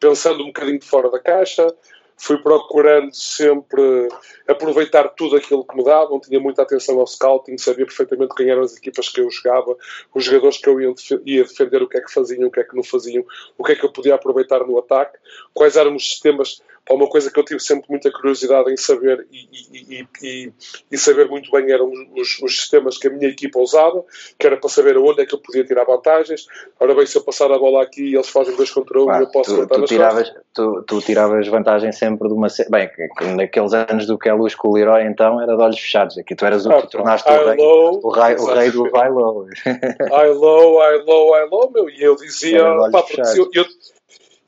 pensando 0.00 0.42
um 0.42 0.48
bocadinho 0.48 0.82
fora 0.82 1.08
da 1.08 1.20
caixa, 1.20 1.72
fui 2.16 2.38
procurando 2.38 3.14
sempre 3.14 4.08
aproveitar 4.48 5.08
tudo 5.10 5.36
aquilo 5.36 5.64
que 5.64 5.76
me 5.76 5.84
davam, 5.84 6.18
tinha 6.18 6.40
muita 6.40 6.62
atenção 6.62 6.98
ao 6.98 7.06
scouting, 7.06 7.58
sabia 7.58 7.84
perfeitamente 7.84 8.34
quem 8.34 8.48
eram 8.48 8.62
as 8.62 8.76
equipas 8.76 9.08
que 9.08 9.20
eu 9.20 9.30
jogava, 9.30 9.76
os 10.14 10.24
jogadores 10.24 10.56
que 10.58 10.68
eu 10.68 10.80
ia, 10.80 10.94
ia 11.24 11.44
defender, 11.44 11.82
o 11.82 11.88
que 11.88 11.98
é 11.98 12.00
que 12.00 12.12
faziam, 12.12 12.48
o 12.48 12.50
que 12.50 12.60
é 12.60 12.64
que 12.64 12.74
não 12.74 12.82
faziam, 12.82 13.24
o 13.58 13.64
que 13.64 13.72
é 13.72 13.76
que 13.76 13.84
eu 13.84 13.92
podia 13.92 14.14
aproveitar 14.14 14.60
no 14.66 14.78
ataque, 14.78 15.18
quais 15.52 15.76
eram 15.76 15.94
os 15.94 16.08
sistemas 16.08 16.62
uma 16.94 17.08
coisa 17.08 17.30
que 17.30 17.38
eu 17.38 17.44
tive 17.44 17.60
sempre 17.60 17.86
muita 17.90 18.12
curiosidade 18.12 18.72
em 18.72 18.76
saber 18.76 19.26
e, 19.32 19.48
e, 19.72 20.06
e, 20.22 20.52
e 20.90 20.98
saber 20.98 21.28
muito 21.28 21.50
bem 21.50 21.70
eram 21.72 21.90
os, 22.14 22.40
os, 22.40 22.56
sistemas 22.56 22.96
que 22.96 23.08
a 23.08 23.10
minha 23.10 23.28
equipa 23.28 23.58
usava, 23.58 24.04
que 24.38 24.46
era 24.46 24.56
para 24.56 24.68
saber 24.68 24.96
onde 24.96 25.22
é 25.22 25.26
que 25.26 25.34
eu 25.34 25.40
podia 25.40 25.64
tirar 25.64 25.84
vantagens. 25.84 26.46
Ora 26.78 26.94
bem, 26.94 27.04
se 27.04 27.18
eu 27.18 27.24
passar 27.24 27.50
a 27.50 27.58
bola 27.58 27.82
aqui 27.82 28.10
e 28.10 28.14
eles 28.14 28.28
fazem 28.28 28.54
dois 28.54 28.70
contra 28.70 29.00
um, 29.00 29.12
eu 29.12 29.26
posso 29.30 29.66
tu, 29.66 29.66
tu 29.66 29.84
tiravas, 29.84 30.32
tu, 30.54 30.84
tu, 30.86 31.00
tiravas 31.00 31.48
vantagem 31.48 31.90
sempre 31.90 32.28
de 32.28 32.34
uma. 32.34 32.46
Bem, 32.70 32.88
naqueles 33.34 33.72
anos 33.72 34.06
do 34.06 34.16
que 34.16 34.28
é 34.28 34.32
luz 34.32 34.54
com 34.54 34.68
o 34.68 34.74
Leroy, 34.74 35.02
então 35.04 35.40
era 35.40 35.56
de 35.56 35.62
olhos 35.62 35.80
fechados. 35.80 36.16
Aqui 36.18 36.36
tu 36.36 36.46
eras 36.46 36.66
o 36.66 36.68
que 36.68 36.74
ah, 36.74 36.86
tornaste 36.86 37.28
o 37.28 37.46
rei, 37.46 37.56
low, 37.56 38.00
o, 38.02 38.10
rei, 38.10 38.34
o 38.36 38.46
rei 38.46 38.70
do 38.70 38.84
high 38.90 39.10
low. 39.10 39.46
high 39.64 40.30
low, 40.30 40.78
high 40.78 41.02
low, 41.04 41.32
high 41.32 41.48
low, 41.50 41.70
meu. 41.72 41.90
E 41.90 42.00
eu 42.00 42.14
dizia, 42.14 42.62
pá, 42.92 43.02
porque 43.02 43.20
eu, 43.20 43.50
eu 43.52 43.66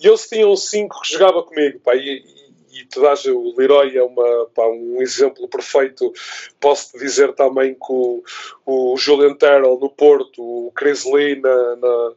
e 0.01 0.07
eles 0.07 0.29
tinham 0.29 0.55
cinco 0.57 1.01
que 1.01 1.13
jogava 1.13 1.43
comigo, 1.43 1.81
pá, 1.81 1.95
e, 1.97 2.23
e, 2.25 2.81
e 2.81 2.85
tu 2.87 3.01
dás, 3.01 3.25
o 3.25 3.55
Leroy 3.57 3.97
é 3.97 4.03
uma, 4.03 4.47
pá, 4.55 4.67
um 4.69 5.03
exemplo 5.03 5.49
perfeito. 5.49 6.13
Posso-te 6.61 6.99
dizer 6.99 7.35
também 7.35 7.75
que 7.75 7.91
o, 7.91 8.23
o 8.65 8.97
Julian 8.97 9.35
Terrell 9.35 9.79
no 9.81 9.91
Porto, 9.91 10.41
o 10.41 10.73
Chris 10.73 11.05
Lee 11.05 11.41
na, 11.41 11.77
na, 11.77 12.13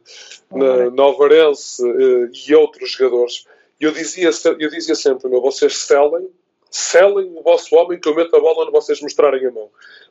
na, 0.52 0.90
na 0.90 1.08
uh, 1.08 2.30
e 2.48 2.54
outros 2.54 2.92
jogadores. 2.92 3.46
Eu 3.80 3.90
dizia, 3.90 4.30
eu 4.60 4.70
dizia 4.70 4.94
sempre, 4.94 5.28
meu, 5.28 5.40
vocês 5.40 5.76
selem, 5.78 6.28
selem 6.70 7.36
o 7.36 7.42
vosso 7.42 7.74
homem 7.74 7.98
que 7.98 8.08
eu 8.08 8.14
meto 8.14 8.36
a 8.36 8.40
bola 8.40 8.62
onde 8.62 8.70
vocês 8.70 9.00
mostrarem 9.00 9.44
a 9.44 9.50
mão. 9.50 9.68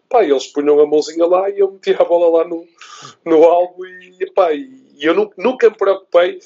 Pá, 0.09 0.25
eles 0.25 0.47
punham 0.47 0.77
a 0.81 0.85
mãozinha 0.85 1.25
lá 1.25 1.49
e 1.49 1.59
eu 1.59 1.71
metia 1.71 1.95
a 1.97 2.03
bola 2.03 2.39
lá 2.39 2.45
no, 2.45 2.67
no 3.23 3.43
alvo 3.45 3.85
e, 3.85 4.29
pá, 4.35 4.51
e 4.53 4.69
eu 4.99 5.13
nunca, 5.13 5.33
nunca 5.37 5.69
me 5.69 5.77
preocupei 5.77 6.39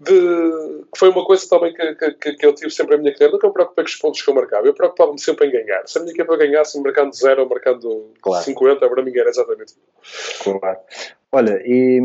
de, 0.00 0.84
que 0.92 0.98
foi 0.98 1.10
uma 1.10 1.24
coisa 1.24 1.46
também 1.48 1.74
que, 1.74 2.12
que, 2.14 2.32
que 2.32 2.46
eu 2.46 2.54
tive 2.54 2.70
sempre 2.70 2.94
a 2.94 2.98
minha 2.98 3.12
carreira. 3.12 3.34
Nunca 3.34 3.48
me 3.48 3.52
preocupei 3.52 3.84
com 3.84 3.90
os 3.90 3.96
pontos 3.96 4.22
que 4.22 4.30
eu 4.30 4.34
marcava. 4.34 4.66
Eu 4.66 4.72
preocupava-me 4.72 5.20
sempre 5.20 5.48
em 5.48 5.52
ganhar. 5.52 5.82
Se 5.86 5.98
a 5.98 6.00
minha 6.00 6.14
equipa 6.14 6.36
ganhasse, 6.38 6.80
marcando 6.80 7.14
0 7.14 7.42
ou 7.42 7.48
marcando 7.48 8.12
claro. 8.22 8.44
50, 8.44 8.88
para 8.88 9.02
mim 9.02 9.12
era 9.14 9.28
exatamente 9.28 9.74
Claro. 10.42 10.78
Olha, 11.32 11.60
e 11.64 12.00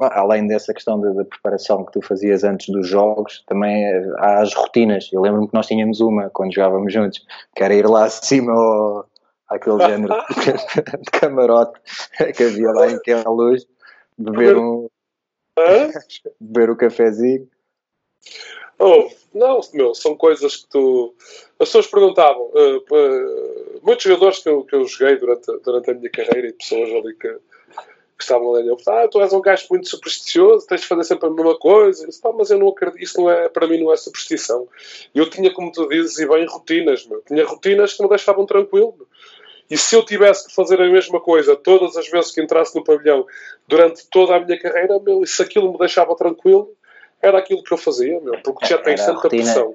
além 0.00 0.46
dessa 0.46 0.72
questão 0.72 1.00
da, 1.00 1.24
preparação 1.24 1.84
que 1.84 1.92
tu 1.92 2.02
fazias 2.02 2.44
antes 2.44 2.72
dos 2.72 2.86
jogos, 2.86 3.44
também 3.46 3.84
há 4.18 4.40
as 4.40 4.54
rotinas. 4.54 5.10
Eu 5.12 5.20
lembro-me 5.20 5.48
que 5.48 5.54
nós 5.54 5.66
tínhamos 5.66 6.00
uma 6.00 6.30
quando 6.30 6.54
jogávamos 6.54 6.92
juntos, 6.92 7.26
que 7.54 7.64
era 7.64 7.74
ir 7.74 7.86
lá 7.86 8.04
acima 8.04 8.52
ao, 8.52 9.06
àquele 9.48 9.80
género 9.80 10.14
de 11.02 11.10
camarote 11.10 11.80
que 12.36 12.44
havia 12.44 12.70
lá 12.70 12.90
em 12.90 12.98
que 13.00 13.10
era 13.10 13.28
luz, 13.28 13.66
beber 14.16 14.56
um, 14.56 14.88
Beber 16.40 16.70
o 16.70 16.76
cafezinho. 16.76 17.48
Oh, 18.78 19.10
não, 19.34 19.60
meu, 19.74 19.94
são 19.94 20.16
coisas 20.16 20.56
que 20.56 20.68
tu. 20.68 21.14
As 21.58 21.68
pessoas 21.68 21.86
perguntavam. 21.86 22.50
Uh, 22.54 22.78
uh, 22.78 23.80
muitos 23.82 24.04
jogadores 24.04 24.38
que 24.38 24.48
eu, 24.48 24.64
que 24.64 24.74
eu 24.74 24.86
joguei 24.86 25.16
durante, 25.16 25.46
durante 25.62 25.90
a 25.90 25.94
minha 25.94 26.10
carreira 26.10 26.48
e 26.48 26.52
pessoas 26.54 26.88
ali 26.90 27.14
que, 27.14 27.28
que 27.28 28.22
estavam 28.22 28.54
ali, 28.54 28.68
eu 28.68 28.78
ah, 28.86 29.06
tu 29.06 29.20
és 29.20 29.32
um 29.34 29.42
gajo 29.42 29.66
muito 29.70 29.88
supersticioso, 29.88 30.66
tens 30.66 30.80
de 30.80 30.86
fazer 30.86 31.04
sempre 31.04 31.28
a 31.28 31.30
mesma 31.30 31.58
coisa. 31.58 32.02
Eu 32.02 32.08
disse, 32.08 32.22
mas 32.34 32.50
eu 32.50 32.58
não 32.58 32.68
acredito, 32.68 33.02
isso 33.02 33.20
não 33.20 33.30
é, 33.30 33.50
para 33.50 33.66
mim 33.66 33.82
não 33.82 33.92
é 33.92 33.96
superstição. 33.98 34.66
Eu 35.14 35.28
tinha, 35.28 35.52
como 35.52 35.70
tu 35.70 35.86
dizes, 35.86 36.18
e 36.18 36.26
bem, 36.26 36.46
rotinas, 36.46 37.06
meu. 37.06 37.20
Tinha 37.20 37.44
rotinas 37.44 37.92
que 37.92 38.02
me 38.02 38.08
deixavam 38.08 38.46
tranquilo. 38.46 38.94
Meu. 38.96 39.06
E 39.70 39.78
se 39.78 39.94
eu 39.94 40.04
tivesse 40.04 40.48
que 40.48 40.54
fazer 40.54 40.80
a 40.80 40.90
mesma 40.90 41.20
coisa 41.20 41.54
todas 41.54 41.96
as 41.96 42.08
vezes 42.08 42.32
que 42.32 42.42
entrasse 42.42 42.74
no 42.74 42.82
pavilhão 42.82 43.24
durante 43.68 44.06
toda 44.10 44.36
a 44.36 44.40
minha 44.40 44.58
carreira, 44.58 44.98
meu, 44.98 45.22
e 45.22 45.26
se 45.26 45.40
aquilo 45.40 45.72
me 45.72 45.78
deixava 45.78 46.16
tranquilo, 46.16 46.72
era 47.22 47.38
aquilo 47.38 47.62
que 47.62 47.72
eu 47.72 47.78
fazia, 47.78 48.20
meu, 48.20 48.34
porque 48.42 48.66
já 48.66 48.78
tem 48.78 48.96
tanta 48.96 49.28
pressão. 49.28 49.74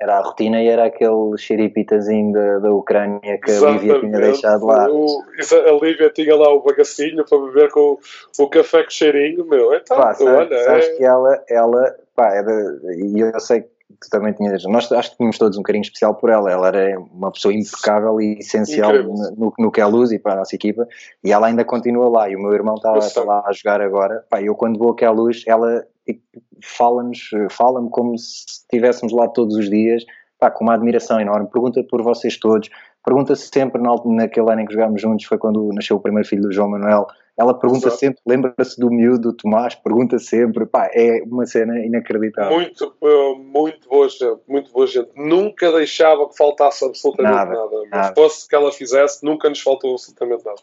Era 0.00 0.18
a 0.18 0.22
rotina 0.22 0.62
e 0.62 0.68
era 0.68 0.84
aquele 0.84 1.36
xeripitazinho 1.36 2.32
da, 2.32 2.58
da 2.60 2.70
Ucrânia 2.70 3.36
que 3.38 3.50
Exatamente. 3.50 3.90
a 3.90 3.94
Lívia 3.94 4.00
tinha 4.00 4.20
deixado 4.20 4.64
lá. 4.64 4.88
O, 4.88 5.24
a 5.52 5.84
Lívia 5.84 6.10
tinha 6.10 6.36
lá 6.36 6.52
o 6.52 6.62
bagacinho 6.62 7.24
para 7.24 7.38
beber 7.38 7.70
com 7.72 7.80
o, 7.80 8.44
o 8.44 8.48
café 8.48 8.84
com 8.84 8.90
cheirinho, 8.90 9.44
meu. 9.44 9.74
Então, 9.74 9.96
pá, 9.96 10.16
olha, 10.20 10.64
sabes 10.64 10.86
é... 10.86 10.96
que 10.96 11.04
ela, 11.04 11.44
ela 11.48 11.96
pá, 12.14 12.32
era, 12.32 12.80
e 12.96 13.20
eu 13.20 13.40
sei 13.40 13.64
tu 14.00 14.08
também 14.10 14.32
tinhas. 14.32 14.64
Nós 14.64 14.90
acho 14.92 15.10
que 15.10 15.16
tínhamos 15.16 15.38
todos 15.38 15.58
um 15.58 15.62
carinho 15.62 15.82
especial 15.82 16.14
por 16.14 16.30
ela. 16.30 16.50
Ela 16.50 16.68
era 16.68 16.98
uma 16.98 17.30
pessoa 17.32 17.52
impecável 17.52 18.20
e 18.20 18.38
essencial 18.38 18.92
no, 19.02 19.52
no, 19.58 19.70
que 19.70 19.80
é 19.80 19.84
luz 19.84 20.12
e 20.12 20.18
para 20.18 20.34
a 20.34 20.36
nossa 20.36 20.54
equipa. 20.54 20.86
E 21.24 21.32
ela 21.32 21.48
ainda 21.48 21.64
continua 21.64 22.08
lá. 22.08 22.30
E 22.30 22.36
o 22.36 22.40
meu 22.40 22.52
irmão 22.52 22.76
está, 22.76 22.96
está 22.98 23.24
lá 23.24 23.42
a 23.46 23.52
jogar 23.52 23.80
agora. 23.80 24.24
Pá, 24.30 24.40
eu 24.40 24.54
quando 24.54 24.78
vou 24.78 24.96
a 25.00 25.10
luz, 25.10 25.42
ela 25.46 25.84
tipo, 26.06 26.22
fala-nos, 26.62 27.30
fala-me 27.50 27.90
como 27.90 28.16
se 28.16 28.44
estivéssemos 28.46 29.12
lá 29.12 29.28
todos 29.28 29.56
os 29.56 29.68
dias, 29.68 30.04
pá, 30.38 30.50
com 30.50 30.64
uma 30.64 30.74
admiração 30.74 31.20
enorme. 31.20 31.48
Pergunta 31.50 31.82
por 31.84 32.02
vocês 32.02 32.38
todos. 32.38 32.68
Pergunta 33.04 33.34
-se 33.34 33.48
sempre, 33.52 33.80
naquele 33.80 34.50
ano 34.50 34.60
em 34.60 34.66
que 34.66 34.74
jogámos 34.74 35.00
juntos, 35.00 35.24
foi 35.24 35.38
quando 35.38 35.70
nasceu 35.72 35.96
o 35.96 36.00
primeiro 36.00 36.28
filho 36.28 36.42
do 36.42 36.52
João 36.52 36.70
Manuel 36.70 37.06
ela 37.38 37.54
pergunta 37.54 37.86
Exato. 37.86 38.00
sempre, 38.00 38.20
lembra-se 38.26 38.80
do 38.80 38.90
miúdo, 38.90 39.30
do 39.30 39.32
Tomás, 39.32 39.76
pergunta 39.76 40.18
sempre, 40.18 40.66
pá, 40.66 40.90
é 40.92 41.22
uma 41.22 41.46
cena 41.46 41.78
inacreditável. 41.78 42.52
Muito, 42.52 42.96
eh, 43.00 43.34
muito 43.38 43.88
boa 43.88 44.08
gente, 44.08 44.40
muito 44.48 44.72
boa 44.72 44.88
gente. 44.88 45.10
Nunca 45.14 45.70
deixava 45.70 46.28
que 46.28 46.36
faltasse 46.36 46.84
absolutamente 46.84 47.32
nada. 47.32 47.54
nada. 47.54 47.76
Mas 47.82 47.90
nada. 47.90 48.14
fosse 48.16 48.48
que 48.48 48.56
ela 48.56 48.72
fizesse, 48.72 49.24
nunca 49.24 49.48
nos 49.48 49.60
faltou 49.60 49.92
absolutamente 49.92 50.44
nada. 50.44 50.60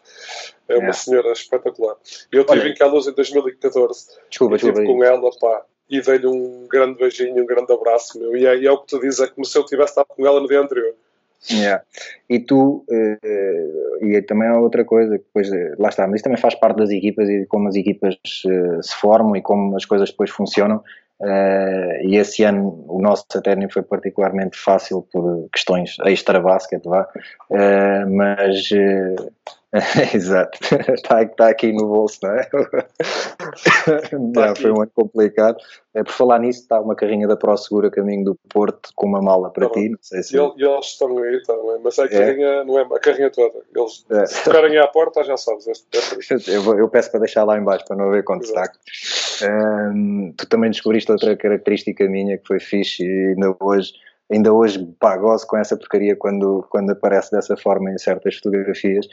É 0.68 0.76
uma 0.76 0.88
é. 0.88 0.92
senhora 0.92 1.32
espetacular. 1.32 1.96
Eu 2.30 2.44
tive 2.44 2.60
Olha, 2.60 2.68
em 2.68 2.74
Caluz 2.74 3.06
em 3.06 3.12
2014 3.12 4.08
desculpa, 4.28 4.54
e 4.54 4.56
estive 4.56 4.84
com 4.84 5.02
ela, 5.02 5.30
pá, 5.40 5.62
e 5.88 6.00
dei-lhe 6.02 6.26
um 6.26 6.66
grande 6.68 6.98
beijinho, 6.98 7.42
um 7.42 7.46
grande 7.46 7.72
abraço, 7.72 8.18
meu. 8.18 8.36
E 8.36 8.44
é, 8.44 8.54
e 8.54 8.66
é 8.66 8.70
o 8.70 8.78
que 8.78 8.88
tu 8.88 9.00
dizes, 9.00 9.20
é 9.20 9.28
como 9.28 9.46
se 9.46 9.56
eu 9.56 9.64
tivesse 9.64 9.92
estado 9.92 10.08
com 10.08 10.26
ela 10.26 10.40
no 10.40 10.46
dia 10.46 10.60
anterior. 10.60 10.94
Yeah. 11.50 11.82
E 12.28 12.40
tu, 12.40 12.84
uh, 12.90 14.04
e 14.04 14.20
também 14.22 14.48
há 14.48 14.58
outra 14.58 14.84
coisa, 14.84 15.12
depois, 15.12 15.48
uh, 15.50 15.74
lá 15.78 15.88
está, 15.88 16.06
mas 16.06 16.16
isso 16.16 16.24
também 16.24 16.40
faz 16.40 16.54
parte 16.54 16.78
das 16.78 16.90
equipas 16.90 17.28
e 17.28 17.46
como 17.46 17.68
as 17.68 17.76
equipas 17.76 18.16
uh, 18.46 18.82
se 18.82 18.94
formam 18.96 19.36
e 19.36 19.42
como 19.42 19.76
as 19.76 19.84
coisas 19.84 20.10
depois 20.10 20.30
funcionam. 20.30 20.82
e 22.02 22.16
esse 22.16 22.44
ano 22.44 22.84
o 22.88 23.00
nosso 23.00 23.24
até 23.34 23.56
nem 23.56 23.70
foi 23.70 23.82
particularmente 23.82 24.58
fácil 24.58 25.06
por 25.10 25.48
questões 25.52 25.96
extra-basket, 26.04 26.82
vá, 26.84 27.08
mas 28.06 28.68
Exato, 30.14 30.58
está, 30.94 31.22
está, 31.22 31.48
aqui 31.48 31.72
no 31.72 31.86
bolso, 31.86 32.20
não 32.22 32.30
é? 32.30 32.48
Tá 34.34 34.54
foi 34.54 34.70
um 34.70 34.80
ano 34.80 34.90
complicado. 34.94 35.56
É, 35.94 36.02
por 36.02 36.12
falar 36.12 36.38
nisso, 36.38 36.60
está 36.60 36.80
uma 36.80 36.94
carrinha 36.94 37.26
da 37.26 37.36
Pro 37.36 37.56
Segura 37.56 37.90
caminho 37.90 38.24
do 38.24 38.38
Porto 38.48 38.90
com 38.94 39.06
uma 39.06 39.20
mala 39.20 39.50
para 39.50 39.68
tá 39.68 39.74
ti. 39.74 39.88
Não 39.88 39.98
sei 40.00 40.22
se... 40.22 40.36
E 40.36 40.38
eles 40.38 40.86
estão 40.86 41.18
aí 41.18 41.42
também, 41.42 41.78
mas 41.82 41.98
a 41.98 42.04
é. 42.04 42.08
carrinha 42.08 42.64
não 42.64 42.78
é 42.78 42.82
a 42.82 43.00
carrinha 43.00 43.30
toda. 43.30 43.58
Eles 43.74 44.04
é. 44.10 44.26
se 44.26 44.44
tocarem 44.44 44.78
à 44.78 44.86
porta, 44.86 45.24
já 45.24 45.36
sabes. 45.36 45.66
É 45.66 45.72
eu, 46.54 46.78
eu, 46.78 46.88
peço 46.88 47.10
para 47.10 47.20
deixar 47.20 47.44
lá 47.44 47.58
embaixo 47.58 47.84
para 47.86 47.96
não 47.96 48.08
haver 48.08 48.24
contacto. 48.24 48.78
Um, 49.42 50.32
tu 50.36 50.46
também 50.46 50.70
descobriste 50.70 51.10
outra 51.10 51.36
característica 51.36 52.06
minha 52.08 52.38
que 52.38 52.46
foi 52.46 52.60
fixe 52.60 53.04
e 53.04 53.28
ainda 53.28 53.56
hoje 53.60 53.92
ainda 54.30 54.52
hoje 54.52 54.84
pá, 54.98 55.16
gozo 55.16 55.46
com 55.46 55.56
essa 55.56 55.76
porcaria 55.76 56.16
quando, 56.16 56.66
quando 56.70 56.90
aparece 56.90 57.30
dessa 57.30 57.56
forma 57.56 57.90
em 57.90 57.98
certas 57.98 58.36
fotografias. 58.36 59.06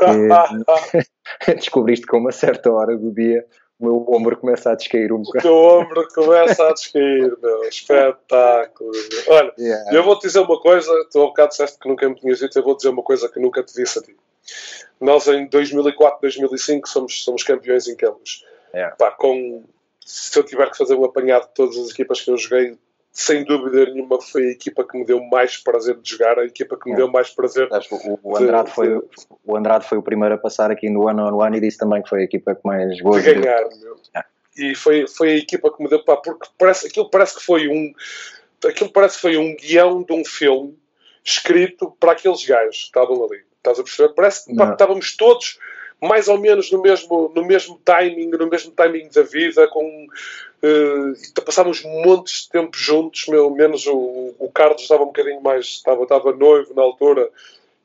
descobriste 1.56 2.06
que 2.06 2.14
a 2.14 2.18
uma 2.18 2.32
certa 2.32 2.70
hora 2.72 2.96
do 2.96 3.12
dia 3.12 3.46
o 3.78 3.84
meu 3.84 4.06
ombro 4.08 4.36
começa 4.36 4.70
a 4.70 4.74
descair 4.76 5.12
um 5.12 5.22
bocado. 5.22 5.38
O 5.38 5.42
teu 5.42 5.56
ombro 5.56 6.08
começa 6.14 6.68
a 6.68 6.72
descair, 6.72 7.36
meu. 7.42 7.64
Espetáculo. 7.64 8.92
Olha, 9.26 9.52
yeah. 9.58 9.92
eu 9.92 10.04
vou 10.04 10.16
te 10.16 10.28
dizer 10.28 10.38
uma 10.38 10.60
coisa, 10.60 10.88
tu 11.10 11.18
há 11.18 11.24
um 11.24 11.28
bocado 11.28 11.48
disseste 11.48 11.78
que 11.80 11.88
nunca 11.88 12.08
me 12.08 12.14
tinhas 12.14 12.38
dito, 12.38 12.56
eu 12.56 12.62
vou 12.62 12.76
dizer 12.76 12.90
uma 12.90 13.02
coisa 13.02 13.28
que 13.28 13.40
nunca 13.40 13.60
te 13.62 13.74
disse 13.74 13.98
a 13.98 14.02
ti. 14.02 14.16
Nós 15.00 15.26
em 15.26 15.48
2004, 15.48 16.20
2005 16.22 16.88
somos, 16.88 17.24
somos 17.24 17.42
campeões 17.42 17.88
em 17.88 17.96
Campos. 17.96 18.44
Yeah. 18.72 18.94
Pá, 18.94 19.10
com, 19.10 19.64
se 20.00 20.38
eu 20.38 20.44
tiver 20.44 20.70
que 20.70 20.78
fazer 20.78 20.94
um 20.94 21.04
apanhado 21.04 21.48
de 21.48 21.54
todas 21.54 21.76
as 21.76 21.90
equipas 21.90 22.20
que 22.20 22.30
eu 22.30 22.38
joguei, 22.38 22.78
sem 23.12 23.44
dúvida 23.44 23.84
nenhuma 23.92 24.20
foi 24.20 24.46
a 24.46 24.50
equipa 24.50 24.84
que 24.84 24.98
me 24.98 25.04
deu 25.04 25.22
mais 25.22 25.58
prazer 25.58 25.96
de 25.98 26.10
jogar, 26.10 26.38
a 26.38 26.46
equipa 26.46 26.78
que 26.78 26.88
me 26.88 26.96
deu 26.96 27.08
mais 27.08 27.28
prazer. 27.28 27.68
O, 27.90 28.18
o, 28.22 28.36
Andrade, 28.38 28.70
de, 28.70 28.74
foi, 28.74 29.02
o 29.44 29.56
Andrade 29.56 29.86
foi 29.86 29.98
o 29.98 30.02
primeiro 30.02 30.34
a 30.34 30.38
passar 30.38 30.70
aqui 30.70 30.88
no 30.88 31.06
ano 31.06 31.28
on 31.28 31.42
one 31.44 31.58
e 31.58 31.60
disse 31.60 31.76
também 31.76 32.02
que 32.02 32.08
foi 32.08 32.22
a 32.22 32.24
equipa 32.24 32.54
que 32.54 32.62
mais 32.64 33.00
boa 33.02 33.20
de 33.20 33.34
ganhar. 33.34 33.68
Meu. 33.80 33.96
Ah. 34.14 34.24
E 34.56 34.74
foi, 34.74 35.06
foi 35.06 35.32
a 35.32 35.36
equipa 35.36 35.70
que 35.70 35.82
me 35.82 35.90
deu, 35.90 36.02
pá, 36.02 36.16
porque 36.16 36.48
parece, 36.58 36.86
aquilo 36.86 37.10
parece 37.10 37.36
que 37.36 37.44
foi 37.44 37.68
um 37.68 37.92
aquilo 38.66 38.90
parece 38.90 39.16
que 39.16 39.22
foi 39.22 39.36
um 39.36 39.54
guião 39.56 40.02
de 40.02 40.12
um 40.12 40.24
filme 40.24 40.78
escrito 41.24 41.94
para 42.00 42.12
aqueles 42.12 42.44
gajos 42.46 42.78
que 42.78 42.84
estavam 42.84 43.24
ali. 43.24 43.42
Estás 43.58 43.78
a 43.78 43.82
perceber? 43.82 44.14
Parece 44.14 44.46
que 44.46 44.52
estávamos 44.52 45.16
todos 45.16 45.58
mais 46.02 46.26
ou 46.26 46.36
menos 46.36 46.70
no 46.72 46.82
mesmo, 46.82 47.30
no 47.34 47.44
mesmo 47.44 47.80
timing, 47.84 48.26
no 48.26 48.50
mesmo 48.50 48.72
timing 48.72 49.08
da 49.14 49.22
vida, 49.22 49.68
com 49.68 50.06
uh, 50.06 51.42
passámos 51.44 51.82
montes 51.84 52.42
de 52.42 52.50
tempo 52.50 52.76
juntos, 52.76 53.26
meu, 53.28 53.48
menos 53.50 53.86
o, 53.86 54.34
o 54.38 54.50
Carlos 54.52 54.82
estava 54.82 55.04
um 55.04 55.06
bocadinho 55.06 55.40
mais, 55.40 55.66
estava, 55.66 56.02
estava 56.02 56.32
noivo 56.32 56.74
na 56.74 56.82
altura, 56.82 57.30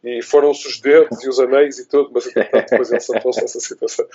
e 0.04 0.22
foram-se 0.24 0.68
os 0.68 0.80
dedos 0.80 1.24
e 1.24 1.30
os 1.30 1.40
anéis 1.40 1.78
e 1.78 1.88
tudo, 1.88 2.10
mas 2.12 2.26
depois 2.26 2.92
ele 2.92 3.00
saltou-se 3.00 3.42
nessa 3.42 3.60
situação. 3.60 4.06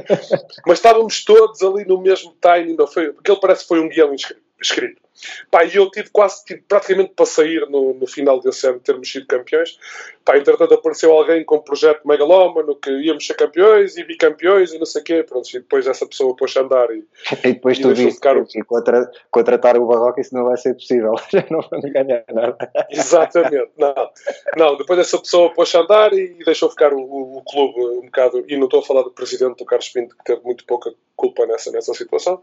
mas 0.66 0.78
estávamos 0.78 1.22
todos 1.24 1.60
ali 1.62 1.84
no 1.84 2.00
mesmo 2.00 2.34
timing, 2.40 2.76
não 2.76 2.86
foi? 2.86 3.12
Porque 3.12 3.30
ele 3.30 3.40
parece 3.40 3.62
que 3.62 3.68
foi 3.68 3.80
um 3.80 3.88
guião 3.88 4.14
escrito. 4.60 5.03
Pá, 5.50 5.64
e 5.64 5.76
eu 5.76 5.90
tive 5.90 6.10
quase, 6.10 6.44
tive 6.44 6.62
praticamente 6.68 7.12
para 7.14 7.26
sair 7.26 7.68
no, 7.70 7.94
no 7.94 8.06
final 8.06 8.40
desse 8.40 8.66
ano, 8.66 8.80
termos 8.80 9.10
sido 9.10 9.26
campeões. 9.26 9.78
Pá, 10.24 10.36
entretanto 10.36 10.74
apareceu 10.74 11.12
alguém 11.12 11.44
com 11.44 11.56
um 11.56 11.62
projeto 11.62 12.06
megalómano 12.06 12.74
que 12.76 12.90
íamos 12.90 13.26
ser 13.26 13.34
campeões 13.34 13.96
e 13.96 14.04
bicampeões 14.04 14.72
e 14.72 14.78
não 14.78 14.86
sei 14.86 15.02
o 15.02 15.04
quê. 15.04 15.22
Pronto, 15.22 15.48
e 15.48 15.60
depois 15.60 15.86
essa 15.86 16.06
pessoa 16.06 16.34
pôs 16.34 16.56
a 16.56 16.60
andar 16.60 16.90
e, 16.90 17.04
e 17.44 17.52
depois 17.52 17.78
e 17.78 17.82
tu 17.82 17.94
viste 17.94 18.14
ficar... 18.14 18.44
que 18.44 18.62
contra, 18.64 19.10
contratar 19.30 19.76
o 19.76 19.86
Barroca 19.86 20.20
isso 20.20 20.34
não 20.34 20.44
vai 20.44 20.56
ser 20.56 20.74
possível. 20.74 21.14
Já 21.30 21.44
não 21.50 21.60
vamos 21.60 21.92
ganhar 21.92 22.24
nada. 22.32 22.56
Exatamente. 22.90 23.70
Não, 23.78 23.94
não 24.56 24.76
depois 24.76 24.98
essa 24.98 25.18
pessoa 25.18 25.52
pôs 25.52 25.74
a 25.74 25.80
andar 25.80 26.12
e 26.12 26.42
deixou 26.44 26.68
ficar 26.70 26.92
o, 26.92 27.00
o, 27.00 27.38
o, 27.38 27.42
clube 27.44 27.80
um 27.80 28.06
bocado. 28.06 28.44
E 28.48 28.56
não 28.56 28.64
estou 28.64 28.80
a 28.80 28.84
falar 28.84 29.02
do 29.02 29.10
presidente 29.10 29.58
do 29.58 29.64
Carlos 29.64 29.88
Pinto, 29.88 30.16
que 30.16 30.24
teve 30.24 30.42
muito 30.42 30.64
pouca 30.64 30.92
culpa 31.16 31.46
nessa, 31.46 31.70
nessa 31.70 31.94
situação. 31.94 32.40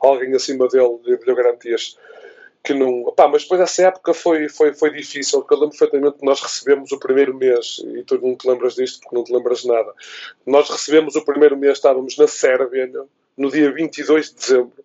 Alguém 0.00 0.34
acima 0.34 0.68
dele 0.68 0.98
lhe 1.04 1.16
deu 1.18 1.34
garantias 1.34 1.96
que 2.64 2.72
não. 2.72 3.12
Pá, 3.14 3.28
mas 3.28 3.42
depois 3.42 3.60
essa 3.60 3.88
época 3.88 4.14
foi, 4.14 4.48
foi, 4.48 4.72
foi 4.72 4.90
difícil, 4.90 5.40
porque 5.40 5.52
eu 5.52 5.58
lembro 5.58 5.76
perfeitamente 5.76 6.18
que 6.18 6.24
nós 6.24 6.40
recebemos 6.40 6.90
o 6.90 6.98
primeiro 6.98 7.34
mês, 7.34 7.84
e 7.94 8.02
tu 8.02 8.18
não 8.18 8.34
te 8.34 8.48
lembras 8.48 8.74
disto 8.74 9.00
porque 9.00 9.14
não 9.14 9.22
te 9.22 9.32
lembras 9.32 9.60
de 9.60 9.68
nada. 9.68 9.92
Nós 10.46 10.70
recebemos 10.70 11.14
o 11.14 11.24
primeiro 11.24 11.58
mês, 11.58 11.74
estávamos 11.74 12.16
na 12.16 12.26
Sérvia, 12.26 12.90
no 13.36 13.50
dia 13.50 13.70
22 13.70 14.30
de 14.30 14.36
dezembro. 14.36 14.84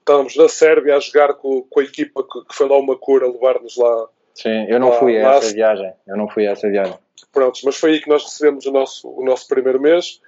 Estávamos 0.00 0.34
na 0.34 0.48
Sérvia 0.48 0.96
a 0.96 1.00
jogar 1.00 1.34
com, 1.34 1.62
com 1.62 1.80
a 1.80 1.84
equipa 1.84 2.24
que, 2.24 2.44
que 2.46 2.54
foi 2.54 2.66
lá 2.66 2.78
uma 2.78 2.96
cor 2.96 3.22
a 3.22 3.28
levar-nos 3.28 3.76
lá. 3.76 4.08
Sim, 4.34 4.66
eu 4.68 4.80
não 4.80 4.88
lá, 4.88 4.98
fui 4.98 5.20
a 5.20 5.28
lá, 5.28 5.36
essa 5.36 5.52
viagem. 5.52 5.92
Eu 6.06 6.16
não 6.16 6.28
fui 6.28 6.46
a 6.46 6.52
essa 6.52 6.68
viagem. 6.68 6.98
Prontos, 7.30 7.62
mas 7.62 7.76
foi 7.76 7.92
aí 7.92 8.00
que 8.00 8.08
nós 8.08 8.24
recebemos 8.24 8.64
o 8.64 8.72
nosso, 8.72 9.08
o 9.08 9.22
nosso 9.22 9.46
primeiro 9.46 9.80
mês. 9.80 10.20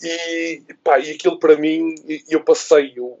E, 0.00 0.62
pá, 0.82 0.98
e 0.98 1.10
aquilo 1.10 1.38
para 1.38 1.56
mim, 1.56 1.94
eu 2.28 2.42
passei 2.42 2.94
o, 2.98 3.18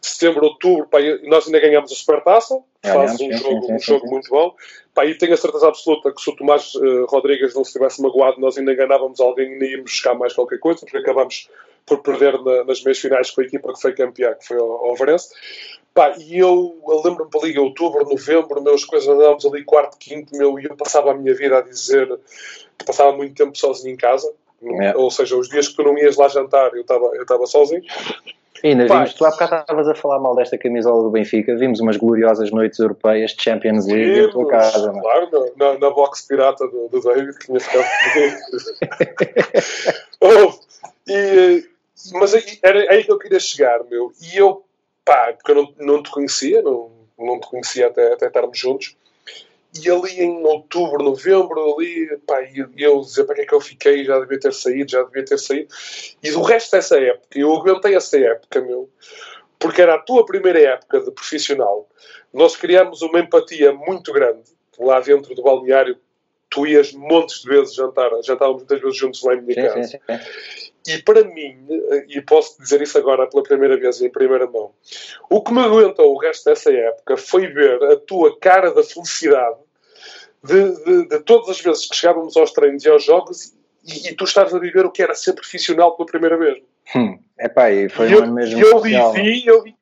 setembro, 0.00 0.44
outubro, 0.44 0.86
pá, 0.86 0.98
nós 1.24 1.46
ainda 1.46 1.60
ganhamos 1.60 1.90
a 1.92 1.94
Supertaça, 1.94 2.60
faz 2.82 3.20
um 3.20 3.32
jogo, 3.32 3.72
um 3.72 3.78
jogo 3.78 4.10
muito 4.10 4.28
bom. 4.30 4.54
Pá, 4.94 5.04
e 5.04 5.16
tenho 5.16 5.34
a 5.34 5.36
certeza 5.36 5.68
absoluta 5.68 6.12
que 6.12 6.20
se 6.20 6.30
o 6.30 6.36
Tomás 6.36 6.74
uh, 6.74 7.06
Rodrigues 7.06 7.54
não 7.54 7.64
se 7.64 7.72
tivesse 7.72 8.00
magoado, 8.00 8.40
nós 8.40 8.56
ainda 8.56 8.72
enganávamos 8.72 9.20
alguém 9.20 9.48
e 9.48 9.52
ainda 9.52 9.64
íamos 9.66 9.90
buscar 9.90 10.14
mais 10.14 10.32
qualquer 10.32 10.58
coisa, 10.58 10.80
porque 10.80 10.98
acabamos 10.98 11.48
por 11.86 12.00
perder 12.00 12.40
na, 12.42 12.64
nas 12.64 12.82
meias 12.82 12.98
finais 12.98 13.30
com 13.30 13.40
a 13.40 13.44
equipa 13.44 13.72
que 13.72 13.80
foi 13.80 13.92
campeã, 13.92 14.34
que 14.34 14.46
foi 14.46 14.56
o 14.56 14.92
Overense. 14.92 15.30
Pá, 15.92 16.14
e 16.18 16.38
eu, 16.38 16.76
eu 16.88 17.02
lembro-me 17.04 17.30
para 17.30 17.40
ali 17.40 17.58
outubro, 17.58 18.04
novembro, 18.08 18.62
meus 18.62 18.84
coisas 18.84 19.08
andávamos 19.08 19.46
ali 19.46 19.64
quarto, 19.64 19.96
quinto, 19.96 20.36
meu, 20.36 20.58
e 20.58 20.64
eu 20.64 20.76
passava 20.76 21.12
a 21.12 21.14
minha 21.14 21.34
vida 21.34 21.58
a 21.58 21.60
dizer 21.60 22.08
que 22.76 22.84
passava 22.84 23.16
muito 23.16 23.34
tempo 23.34 23.56
sozinho 23.56 23.94
em 23.94 23.96
casa, 23.96 24.32
é. 24.80 24.96
ou 24.96 25.10
seja, 25.10 25.36
os 25.36 25.48
dias 25.48 25.68
que 25.68 25.76
tu 25.76 25.82
não 25.82 25.96
ias 25.96 26.16
lá 26.16 26.26
jantar, 26.28 26.74
eu 26.74 26.80
estava 26.80 27.06
eu 27.14 27.22
estava 27.22 27.46
sozinho. 27.46 27.82
E 28.64 28.68
ainda 28.68 28.86
vimos, 28.86 29.12
tu 29.12 29.26
há 29.26 29.30
bocado 29.30 29.56
estavas 29.56 29.88
a 29.88 29.94
falar 29.94 30.18
mal 30.20 30.34
desta 30.34 30.56
camisola 30.56 31.02
do 31.02 31.10
Benfica, 31.10 31.54
vimos 31.54 31.80
umas 31.80 31.98
gloriosas 31.98 32.50
noites 32.50 32.78
europeias 32.78 33.32
de 33.32 33.42
Champions 33.42 33.86
League 33.86 34.20
em 34.20 34.30
tua 34.30 34.48
casa. 34.48 34.86
Mano. 34.86 35.02
Claro, 35.02 35.52
na, 35.58 35.78
na 35.78 35.90
box 35.90 36.26
pirata 36.26 36.66
do, 36.66 36.88
do 36.88 36.98
David, 37.02 37.38
que 37.38 37.44
tinha 37.44 37.60
ficado 37.60 37.84
oh, 40.22 40.54
e, 41.06 41.68
Mas 42.14 42.34
aí, 42.34 42.58
era 42.62 42.90
aí 42.90 43.04
que 43.04 43.12
eu 43.12 43.18
queria 43.18 43.38
chegar, 43.38 43.84
meu. 43.84 44.10
E 44.18 44.38
eu, 44.38 44.64
pá, 45.04 45.34
porque 45.34 45.52
eu 45.52 45.56
não, 45.56 45.74
não 45.80 46.02
te 46.02 46.10
conhecia, 46.10 46.62
não, 46.62 46.90
não 47.18 47.38
te 47.38 47.50
conhecia 47.50 47.88
até, 47.88 48.14
até 48.14 48.28
estarmos 48.28 48.58
juntos. 48.58 48.96
E 49.82 49.90
ali 49.90 50.20
em 50.20 50.44
outubro, 50.44 51.02
novembro, 51.02 51.74
ali, 51.74 52.16
pá, 52.26 52.42
e 52.42 52.64
eu 52.78 53.00
dizer 53.00 53.24
para 53.24 53.34
que 53.34 53.40
é 53.42 53.46
que 53.46 53.54
eu 53.54 53.60
fiquei, 53.60 54.04
já 54.04 54.20
devia 54.20 54.38
ter 54.38 54.52
saído, 54.52 54.90
já 54.90 55.02
devia 55.02 55.24
ter 55.24 55.38
saído. 55.38 55.68
E 56.22 56.30
do 56.30 56.42
resto 56.42 56.72
dessa 56.72 56.98
época, 56.98 57.38
eu 57.38 57.52
aguentei 57.52 57.96
essa 57.96 58.18
época, 58.18 58.60
meu, 58.60 58.88
porque 59.58 59.82
era 59.82 59.94
a 59.94 59.98
tua 59.98 60.24
primeira 60.24 60.60
época 60.60 61.00
de 61.00 61.10
profissional. 61.10 61.88
Nós 62.32 62.56
criámos 62.56 63.02
uma 63.02 63.18
empatia 63.18 63.72
muito 63.72 64.12
grande 64.12 64.44
lá 64.78 65.00
dentro 65.00 65.34
do 65.34 65.42
balneário 65.42 65.98
tu 66.54 66.66
ias 66.66 66.92
montes 66.92 67.42
de 67.42 67.48
vezes 67.48 67.74
jantar, 67.74 68.10
jantávamos 68.22 68.62
muitas 68.62 68.80
vezes 68.80 68.96
juntos 68.96 69.22
lá 69.24 69.34
em 69.34 69.42
minha 69.42 69.54
Sim, 69.54 69.62
casa. 69.62 69.82
sim, 69.82 69.98
sim. 69.98 70.73
E 70.86 70.98
para 71.02 71.24
mim, 71.24 71.66
e 72.08 72.20
posso 72.20 72.60
dizer 72.60 72.82
isso 72.82 72.98
agora 72.98 73.26
pela 73.26 73.42
primeira 73.42 73.76
vez 73.78 74.02
em 74.02 74.10
primeira 74.10 74.46
mão, 74.46 74.70
o 75.30 75.42
que 75.42 75.52
me 75.52 75.60
aguentou 75.60 76.14
o 76.14 76.18
resto 76.18 76.44
dessa 76.44 76.70
época 76.70 77.16
foi 77.16 77.46
ver 77.46 77.82
a 77.84 77.96
tua 77.96 78.38
cara 78.38 78.72
da 78.72 78.82
felicidade 78.82 79.58
de, 80.42 80.84
de, 80.84 81.08
de 81.08 81.20
todas 81.20 81.48
as 81.48 81.60
vezes 81.60 81.86
que 81.88 81.96
chegávamos 81.96 82.36
aos 82.36 82.52
treinos 82.52 82.84
e 82.84 82.90
aos 82.90 83.02
jogos 83.02 83.54
e, 83.82 84.08
e 84.08 84.14
tu 84.14 84.24
estás 84.24 84.52
a 84.54 84.58
viver 84.58 84.84
o 84.84 84.90
que 84.90 85.02
era 85.02 85.14
ser 85.14 85.32
profissional 85.32 85.96
pela 85.96 86.06
primeira 86.06 86.36
vez. 86.36 86.62
Hum, 86.94 87.18
epá, 87.38 87.70
e 87.70 87.88
foi 87.88 88.10
E 88.10 88.12
eu, 88.12 88.26
mesmo 88.26 88.60
eu 88.60 88.80
vivi, 88.80 89.46
eu 89.46 89.62
vivi 89.62 89.76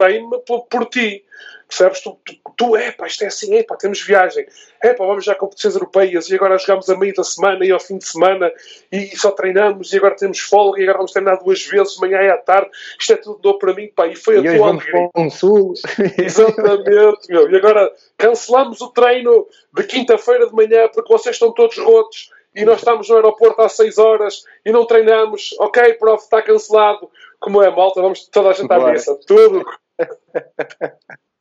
bem 0.00 0.28
por, 0.46 0.66
por 0.66 0.86
ti. 0.86 1.24
Percebes? 1.68 2.00
Tu, 2.00 2.18
tu, 2.24 2.34
tu 2.56 2.76
é 2.76 2.92
pá, 2.92 3.06
isto 3.06 3.24
é 3.24 3.26
assim, 3.26 3.54
é 3.56 3.62
pá, 3.62 3.76
temos 3.76 4.00
viagem, 4.00 4.46
é 4.82 4.92
pá, 4.92 5.04
vamos 5.04 5.24
já 5.24 5.32
a 5.32 5.34
competições 5.34 5.74
europeias 5.74 6.28
e 6.28 6.34
agora 6.34 6.58
jogamos 6.58 6.88
a 6.88 6.96
meio 6.96 7.14
da 7.14 7.24
semana 7.24 7.64
e 7.64 7.70
ao 7.72 7.80
fim 7.80 7.98
de 7.98 8.06
semana 8.06 8.52
e, 8.92 9.12
e 9.12 9.16
só 9.16 9.30
treinamos 9.30 9.92
e 9.92 9.96
agora 9.96 10.14
temos 10.16 10.38
folga 10.40 10.78
e 10.80 10.82
agora 10.84 10.98
vamos 10.98 11.12
treinar 11.12 11.42
duas 11.42 11.64
vezes, 11.64 11.96
manhã 11.98 12.20
e 12.22 12.30
à 12.30 12.36
tarde. 12.36 12.70
Isto 13.00 13.12
é 13.12 13.16
tudo 13.16 13.40
novo 13.42 13.58
para 13.58 13.74
mim, 13.74 13.88
pá, 13.88 14.06
e 14.06 14.14
foi 14.14 14.36
a 14.36 14.40
E 14.40 14.48
hoje 14.48 14.56
tua 14.58 14.68
alegria. 14.68 15.10
um 15.16 15.30
sul. 15.30 15.74
Exatamente, 16.18 17.28
meu. 17.28 17.50
E 17.50 17.56
agora 17.56 17.92
cancelamos 18.16 18.80
o 18.80 18.88
treino 18.90 19.46
de 19.72 19.82
quinta-feira 19.84 20.46
de 20.46 20.54
manhã 20.54 20.88
porque 20.92 21.12
vocês 21.12 21.34
estão 21.34 21.52
todos 21.52 21.76
rotos 21.78 22.30
e 22.54 22.64
nós 22.64 22.78
estamos 22.78 23.08
no 23.08 23.16
aeroporto 23.16 23.60
às 23.62 23.72
6 23.72 23.98
horas 23.98 24.44
e 24.64 24.70
não 24.70 24.86
treinamos. 24.86 25.54
Ok, 25.58 25.94
prof, 25.94 26.22
está 26.22 26.40
cancelado. 26.40 27.10
Como 27.40 27.60
é, 27.62 27.68
malta? 27.68 28.00
Vamos 28.00 28.26
toda 28.28 28.50
a 28.50 28.52
gente 28.52 28.72
à 28.72 28.78
Bora. 28.78 28.92
mesa. 28.92 29.18
Tudo. 29.26 29.64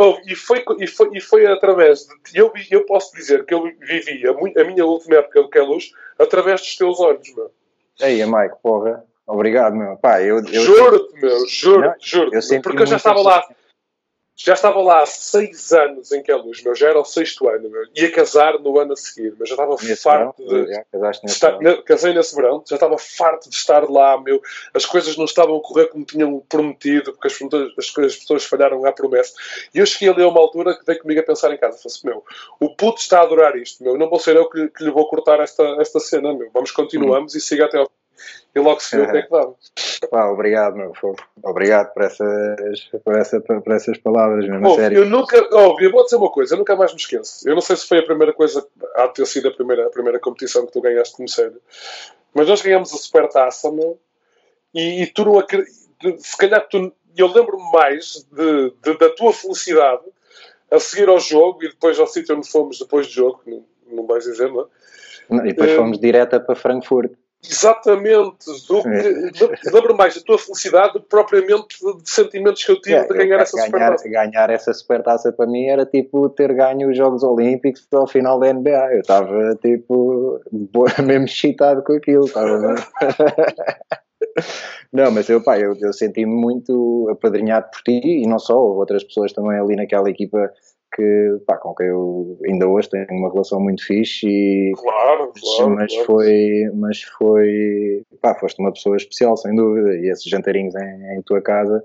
Oh, 0.00 0.16
e, 0.24 0.36
foi, 0.36 0.64
e, 0.78 0.86
foi, 0.86 1.10
e 1.12 1.20
foi 1.20 1.46
através 1.46 2.06
de. 2.06 2.38
Eu, 2.38 2.52
eu 2.70 2.86
posso 2.86 3.12
dizer 3.16 3.44
que 3.44 3.52
eu 3.52 3.64
vivi 3.64 4.24
a, 4.28 4.30
a 4.30 4.64
minha 4.64 4.86
última 4.86 5.16
época 5.16 5.42
do 5.42 5.50
Queluz 5.50 5.90
através 6.16 6.60
dos 6.60 6.76
teus 6.76 7.00
olhos, 7.00 7.34
meu. 7.34 7.50
Ei, 8.00 8.24
Mike, 8.24 8.54
porra. 8.62 9.04
Obrigado, 9.26 9.74
meu. 9.74 9.96
Pá, 9.96 10.22
eu, 10.22 10.38
eu 10.38 10.62
Juro-te, 10.62 11.20
meu, 11.20 11.46
juro-te, 11.48 12.10
juro-te. 12.10 12.60
Porque 12.62 12.82
eu 12.82 12.86
já 12.86 12.96
estava 12.96 13.20
lá. 13.20 13.44
Já 14.40 14.52
estava 14.54 14.80
lá 14.80 15.02
há 15.02 15.06
seis 15.06 15.72
anos 15.72 16.12
em 16.12 16.22
Queluz, 16.22 16.62
meu. 16.62 16.72
Já 16.72 16.90
era 16.90 17.00
o 17.00 17.04
sexto 17.04 17.48
ano, 17.48 17.68
meu. 17.68 17.82
Ia 17.96 18.12
casar 18.12 18.56
no 18.60 18.78
ano 18.78 18.92
a 18.92 18.96
seguir, 18.96 19.34
mas 19.36 19.48
já 19.48 19.56
estava 19.56 19.72
nesse 19.72 20.04
verão, 20.04 20.26
farto 20.26 20.46
de. 20.46 20.72
já 20.72 20.84
casaste 20.92 21.24
nesse 21.24 21.34
estar, 21.34 21.58
verão. 21.58 21.82
casei 21.82 22.14
nesse 22.14 22.36
verão, 22.36 22.64
já 22.64 22.76
estava 22.76 22.96
farto 22.98 23.50
de 23.50 23.56
estar 23.56 23.90
lá, 23.90 24.16
meu. 24.20 24.40
As 24.72 24.86
coisas 24.86 25.16
não 25.16 25.24
estavam 25.24 25.56
a 25.56 25.60
correr 25.60 25.86
como 25.88 26.04
tinham 26.04 26.38
prometido, 26.48 27.12
porque 27.14 27.26
as, 27.26 27.32
pessoas- 27.36 27.72
as, 27.76 27.98
as 28.04 28.16
pessoas 28.16 28.44
falharam 28.44 28.86
à 28.86 28.92
promessa. 28.92 29.32
E 29.74 29.80
eu 29.80 29.86
cheguei 29.86 30.08
ali 30.08 30.22
a 30.22 30.28
uma 30.28 30.38
altura 30.40 30.78
que 30.78 30.86
veio 30.86 31.00
comigo 31.00 31.20
a 31.20 31.24
pensar 31.24 31.52
em 31.52 31.58
casa. 31.58 31.76
Falei 31.76 31.86
assim, 31.96 32.06
meu, 32.06 32.24
o 32.60 32.76
puto 32.76 33.00
está 33.00 33.18
a 33.18 33.22
adorar 33.22 33.56
isto, 33.56 33.82
meu. 33.82 33.98
Não 33.98 34.08
vou 34.08 34.20
ser 34.20 34.36
eu 34.36 34.48
que, 34.48 34.68
que 34.68 34.84
lhe 34.84 34.90
vou 34.92 35.08
cortar 35.08 35.40
esta, 35.40 35.64
esta 35.80 35.98
cena, 35.98 36.32
meu. 36.32 36.48
Vamos, 36.54 36.70
continuamos 36.70 37.34
e 37.34 37.40
siga 37.40 37.64
até 37.64 37.78
ao. 37.78 37.90
E 38.54 38.58
logo 38.60 38.80
se 38.80 38.96
vê 38.96 39.02
o 39.02 39.10
que 39.10 39.16
é 39.18 39.22
que 39.22 39.30
dá. 39.30 39.48
Pá, 40.10 40.26
obrigado, 40.30 40.76
meu. 40.76 40.92
Obrigado 41.42 41.92
por 41.92 42.02
essas, 42.04 42.80
por 43.04 43.16
essa, 43.16 43.40
por 43.40 43.72
essas 43.72 43.98
palavras, 43.98 44.48
mesmo. 44.48 44.68
Oh, 44.68 44.74
sério. 44.76 44.98
eu 44.98 45.06
nunca, 45.06 45.36
oh, 45.52 45.76
eu 45.80 45.90
vou 45.90 46.04
dizer 46.04 46.16
uma 46.16 46.30
coisa, 46.30 46.54
eu 46.54 46.58
nunca 46.58 46.76
mais 46.76 46.92
me 46.92 46.98
esqueço. 46.98 47.48
Eu 47.48 47.54
não 47.54 47.60
sei 47.60 47.76
se 47.76 47.86
foi 47.86 47.98
a 47.98 48.04
primeira 48.04 48.32
coisa, 48.32 48.66
há 48.94 49.06
de 49.08 49.14
ter 49.14 49.26
sido 49.26 49.48
a 49.48 49.50
primeira, 49.52 49.86
a 49.86 49.90
primeira 49.90 50.18
competição 50.20 50.64
que 50.66 50.72
tu 50.72 50.80
ganhaste 50.80 51.16
como 51.16 51.28
sério, 51.28 51.60
mas 52.32 52.48
nós 52.48 52.62
ganhamos 52.62 52.92
a 52.92 52.96
Supertaça, 52.96 53.70
meu, 53.72 53.98
e, 54.74 55.02
e 55.02 55.06
tu 55.08 55.24
não 55.24 55.38
acreditas, 55.38 55.88
se 56.18 56.36
calhar 56.36 56.66
tu, 56.68 56.92
eu 57.16 57.26
lembro-me 57.26 57.70
mais 57.72 58.24
de, 58.30 58.70
de- 58.82 58.98
da 58.98 59.10
tua 59.10 59.32
felicidade 59.32 60.02
a 60.70 60.78
seguir 60.78 61.08
ao 61.08 61.18
jogo 61.18 61.64
e 61.64 61.68
depois 61.70 61.98
ao 61.98 62.06
sítio 62.06 62.36
onde 62.36 62.48
fomos 62.48 62.78
depois 62.78 63.06
do 63.08 63.12
jogo, 63.12 63.40
não, 63.46 63.64
não 63.90 64.06
vais 64.06 64.22
dizer, 64.24 64.48
não 64.52 64.60
é? 64.62 64.64
Não, 65.30 65.44
E 65.44 65.48
depois 65.48 65.70
Eh, 65.70 65.76
fomos 65.76 65.98
direta 65.98 66.38
para 66.38 66.54
Frankfurt. 66.54 67.12
Exatamente. 67.44 68.46
Do 68.68 68.82
que- 68.82 69.70
Lembro 69.72 69.96
mais 69.96 70.14
da 70.14 70.20
tua 70.22 70.38
felicidade 70.38 70.94
do 70.94 71.00
que 71.00 71.08
propriamente 71.08 71.76
de, 72.02 72.10
sentimentos 72.10 72.64
que 72.64 72.72
eu 72.72 72.80
tive 72.80 72.96
Yeah, 72.96 73.08
de 73.12 73.18
ganhar 73.18 73.36
eu- 73.36 73.42
essa 73.42 73.56
ganhar, 73.56 73.70
Supertaça. 73.98 74.08
ganhar 74.08 74.50
essa 74.50 74.74
supertaça 74.74 75.32
para 75.32 75.46
mim 75.46 75.66
era 75.66 75.86
tipo 75.86 76.28
ter 76.30 76.52
ganho 76.54 76.90
os 76.90 76.96
Jogos 76.96 77.22
Olímpicos 77.22 77.86
ao 77.92 78.06
final 78.06 78.38
da 78.40 78.48
NBA. 78.52 78.92
Eu 78.94 79.00
estava 79.00 79.54
tipo 79.62 80.40
mesmo 81.06 81.24
excitado 81.26 81.82
com 81.84 81.92
aquilo. 81.92 82.24
Estava 82.26 82.74
Não, 84.92 85.10
mas 85.10 85.28
eu, 85.28 85.42
pá, 85.42 85.58
eu, 85.58 85.76
eu 85.80 85.92
senti-me 85.92 86.32
muito 86.34 87.08
apadrinhado 87.10 87.68
por 87.70 87.82
ti 87.82 88.00
e 88.04 88.26
não 88.26 88.38
só, 88.38 88.58
outras 88.58 89.04
pessoas 89.04 89.32
também 89.32 89.58
ali 89.58 89.76
naquela 89.76 90.10
equipa 90.10 90.50
que, 90.94 91.38
pá, 91.46 91.56
com 91.56 91.74
quem 91.74 91.86
eu 91.88 92.38
ainda 92.46 92.66
hoje 92.66 92.88
tenho 92.90 93.06
uma 93.10 93.30
relação 93.30 93.60
muito 93.60 93.84
fixe 93.84 94.26
e 94.26 94.72
Claro, 94.76 95.32
claro. 95.38 95.70
mas 95.74 95.92
claro. 95.92 96.06
foi, 96.06 96.70
mas 96.74 97.02
foi, 97.02 98.02
pá, 98.20 98.34
foste 98.34 98.60
uma 98.60 98.72
pessoa 98.72 98.96
especial, 98.96 99.36
sem 99.36 99.54
dúvida, 99.54 99.96
e 99.96 100.10
esses 100.10 100.24
jantarinhos 100.24 100.74
em, 100.74 101.16
em 101.18 101.22
tua 101.22 101.40
casa, 101.42 101.84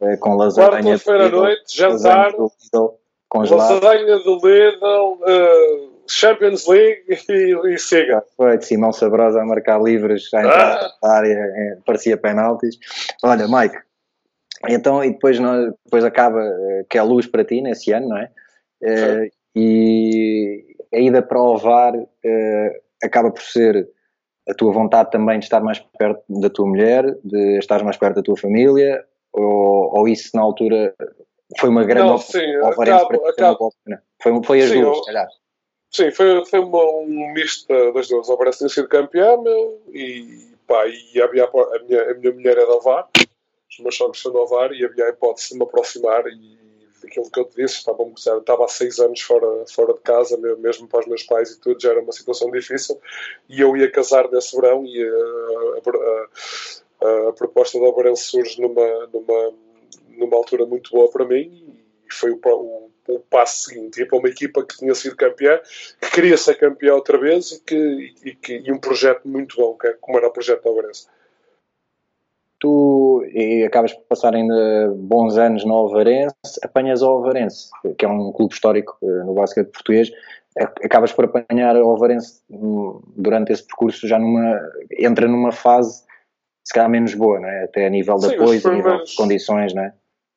eh, 0.00 0.16
com 0.16 0.36
lasanha 0.36 0.70
Quarta-feira 0.82 1.26
à 1.26 1.30
noite, 1.30 1.76
jantar, 1.76 2.32
do 2.32 2.50
Lidl, 2.62 2.94
congelado, 3.28 3.74
lasanha 3.84 4.18
do 4.18 4.34
Lidl, 4.36 5.18
eh, 5.26 5.88
Champions 6.08 6.66
League 6.66 7.02
e, 7.30 7.74
e 7.74 7.78
siga. 7.78 8.24
foi 8.36 8.58
de 8.58 8.66
Simão 8.66 8.92
Sabrosa 8.92 9.40
a 9.40 9.44
marcar 9.46 9.80
livres 9.82 10.28
à 10.34 10.40
entrada 10.40 10.90
da 11.02 11.12
área, 11.12 11.78
parecia 11.86 12.16
penaltis. 12.16 12.76
Olha, 13.22 13.46
Mike, 13.48 13.76
então, 14.68 15.02
e 15.04 15.10
depois, 15.12 15.38
nós, 15.38 15.72
depois 15.84 16.04
acaba 16.04 16.40
eh, 16.42 16.84
que 16.88 16.98
é 16.98 17.02
luz 17.02 17.26
para 17.26 17.44
ti 17.44 17.60
nesse 17.60 17.92
ano, 17.92 18.08
não 18.08 18.16
é? 18.18 18.30
Eh, 18.82 19.30
e 19.54 20.76
a 20.92 20.98
ida 20.98 21.22
para 21.22 21.40
o 21.40 21.56
VAR 21.56 21.94
eh, 22.24 22.80
acaba 23.02 23.30
por 23.30 23.42
ser 23.42 23.88
a 24.48 24.54
tua 24.54 24.72
vontade 24.72 25.10
também 25.10 25.38
de 25.38 25.44
estar 25.44 25.60
mais 25.60 25.78
perto 25.78 26.22
da 26.28 26.50
tua 26.50 26.66
mulher, 26.66 27.04
de 27.24 27.58
estar 27.58 27.82
mais 27.84 27.96
perto 27.96 28.16
da 28.16 28.22
tua 28.22 28.36
família, 28.36 29.04
ou, 29.32 29.98
ou 29.98 30.08
isso 30.08 30.30
na 30.34 30.42
altura 30.42 30.94
foi 31.58 31.68
uma 31.68 31.84
grande 31.84 32.08
Não, 32.08 32.18
sim, 32.18 32.38
acaba- 32.56 32.74
para 32.76 32.98
ti, 33.18 33.42
oportunidade. 33.42 34.02
Foi, 34.22 34.42
foi 34.42 34.60
as 34.62 34.68
Sim, 34.70 34.80
duas, 34.80 34.88
eu- 34.88 34.94
se 34.94 35.06
calhar. 35.06 35.28
Sim, 35.90 36.10
foi, 36.10 36.44
foi 36.46 36.58
uma, 36.60 36.82
um 37.00 37.32
misto 37.34 37.68
das 37.92 38.08
duas. 38.08 38.26
O 38.28 38.32
Alvarez 38.32 38.56
tinha 38.56 38.68
sido 38.70 38.88
campeão 38.88 39.42
meu, 39.42 39.82
e, 39.92 40.48
pá, 40.66 40.84
e 40.86 41.20
havia, 41.20 41.44
a, 41.44 41.78
minha, 41.86 42.10
a 42.10 42.14
minha 42.14 42.32
mulher 42.32 42.56
é 42.56 42.66
da 42.66 42.78
VAR, 42.78 43.08
os 43.72 43.78
meus 43.78 43.96
sogros 43.96 44.20
são 44.20 44.32
da 44.32 44.44
VAR, 44.44 44.72
e 44.72 44.84
havia 44.84 45.06
a 45.06 45.08
hipótese 45.10 45.50
de 45.50 45.56
me 45.56 45.64
aproximar. 45.64 46.26
E 46.26 46.58
daquilo 47.02 47.30
que 47.30 47.40
eu 47.40 47.44
te 47.44 47.56
disse, 47.56 47.76
estava, 47.76 48.04
estava 48.16 48.64
há 48.64 48.68
seis 48.68 48.98
anos 49.00 49.20
fora, 49.20 49.64
fora 49.66 49.94
de 49.94 50.00
casa, 50.00 50.36
mesmo 50.36 50.86
para 50.86 51.00
os 51.00 51.06
meus 51.06 51.22
pais 51.24 51.50
e 51.50 51.60
tudo, 51.60 51.80
já 51.80 51.90
era 51.90 52.00
uma 52.00 52.12
situação 52.12 52.50
difícil. 52.50 53.00
E 53.48 53.60
eu 53.60 53.76
ia 53.76 53.90
casar 53.90 54.30
nesse 54.30 54.54
verão, 54.54 54.84
e 54.84 55.02
a, 55.02 55.10
a, 57.04 57.08
a, 57.08 57.28
a 57.28 57.32
proposta 57.32 57.78
do 57.78 57.86
Alvarez 57.86 58.20
surge 58.20 58.60
numa, 58.60 59.06
numa, 59.12 59.54
numa 60.10 60.36
altura 60.36 60.66
muito 60.66 60.90
boa 60.90 61.10
para 61.10 61.24
mim, 61.24 61.82
e 62.06 62.14
foi 62.14 62.30
o, 62.30 62.38
o, 62.44 62.90
o 63.08 63.18
passo 63.20 63.70
seguinte. 63.70 63.98
Ia 63.98 64.06
para 64.06 64.18
uma 64.18 64.28
equipa 64.28 64.64
que 64.64 64.76
tinha 64.76 64.94
sido 64.94 65.16
campeã 65.16 65.60
que 66.00 66.10
queria 66.10 66.36
ser 66.36 66.56
campeão 66.56 66.96
outra 66.96 67.18
vez 67.18 67.52
e, 67.52 67.60
que, 67.60 68.14
e, 68.24 68.34
que, 68.34 68.58
e 68.58 68.70
um 68.70 68.78
projeto 68.78 69.26
muito 69.26 69.56
bom, 69.56 69.76
que 69.76 69.88
é, 69.88 69.96
como 70.00 70.18
era 70.18 70.28
o 70.28 70.32
projeto 70.32 70.62
da 70.62 70.70
Alvarense. 70.70 71.06
E 73.34 73.64
acabas 73.64 73.92
por 73.92 74.04
passar 74.04 74.34
ainda 74.34 74.92
bons 74.96 75.36
anos 75.38 75.64
no 75.64 75.74
Alvarense, 75.74 76.34
apanhas 76.62 77.02
o 77.02 77.06
Alvarense, 77.06 77.70
que 77.96 78.04
é 78.04 78.08
um 78.08 78.32
clube 78.32 78.52
histórico 78.52 78.96
eh, 79.02 79.24
no 79.24 79.34
basquete 79.34 79.70
português, 79.70 80.10
acabas 80.84 81.12
por 81.12 81.24
apanhar 81.24 81.76
o 81.76 81.88
Alvarense 81.88 82.42
hum, 82.50 83.00
durante 83.16 83.52
esse 83.52 83.66
percurso 83.66 84.06
já 84.06 84.18
numa, 84.18 84.60
entra 84.98 85.26
numa 85.26 85.52
fase 85.52 86.04
se 86.64 86.72
calhar 86.74 86.90
menos 86.90 87.14
boa, 87.14 87.40
não 87.40 87.48
é? 87.48 87.64
Até 87.64 87.86
a 87.86 87.90
nível 87.90 88.16
de 88.16 88.28
Sim, 88.28 88.34
apoio, 88.34 88.60
a 88.64 88.70
nível 88.74 89.04
de 89.04 89.16
condições, 89.16 89.74
não 89.74 89.82
é? 89.82 89.92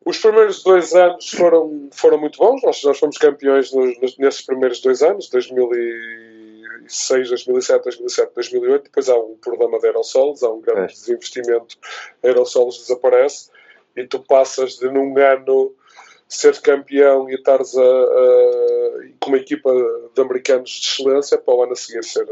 Os 0.06 0.20
primeiros 0.20 0.64
dois 0.64 0.94
anos 0.94 1.30
foram, 1.32 1.90
foram 1.92 2.20
muito 2.20 2.38
bons, 2.38 2.62
nós, 2.64 2.82
nós 2.84 3.00
fomos 3.00 3.18
campeões 3.18 3.74
nos, 3.74 4.18
nesses 4.18 4.46
primeiros 4.46 4.80
dois 4.80 5.02
anos, 5.02 5.30
2006, 6.86 7.30
2007, 7.30 7.84
2007, 7.84 8.32
2008. 8.36 8.84
Depois 8.84 9.10
há 9.10 9.16
um 9.18 9.36
problema 9.38 9.80
de 9.80 9.88
aerosols, 9.88 10.44
há 10.44 10.52
um 10.52 10.62
grande 10.62 10.88
Pois. 10.88 11.00
desinvestimento, 11.02 11.78
aerosols 12.24 12.80
desaparece 12.80 13.50
e 13.96 14.06
tu 14.08 14.20
passas 14.20 14.78
de 14.78 14.90
num 14.90 15.18
ano 15.18 15.74
ser 16.28 16.60
campeão 16.62 17.30
e 17.30 17.36
estares 17.36 17.76
a, 17.78 17.82
a- 17.82 19.04
com 19.20 19.30
uma 19.30 19.38
equipa 19.38 19.72
de 20.14 20.22
americanos 20.22 20.70
de 20.72 20.88
excelência 20.88 21.38
para 21.38 21.54
o 21.54 21.64
ano 21.64 21.74
a 21.74 21.76
seguir 21.76 22.04
ser, 22.04 22.28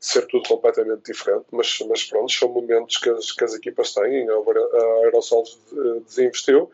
ser 0.00 0.26
tudo 0.26 0.48
completamente 0.48 1.02
diferente. 1.12 1.44
Mas, 1.50 1.78
mas 1.88 2.04
pronto, 2.04 2.32
são 2.32 2.48
momentos 2.48 2.96
que 2.98 3.10
as, 3.10 3.30
que 3.32 3.44
as 3.44 3.54
equipas 3.54 3.92
têm. 3.94 4.26
A 4.28 5.04
Aerosols 5.04 5.58
eh, 5.72 6.00
desinvestiu 6.06 6.70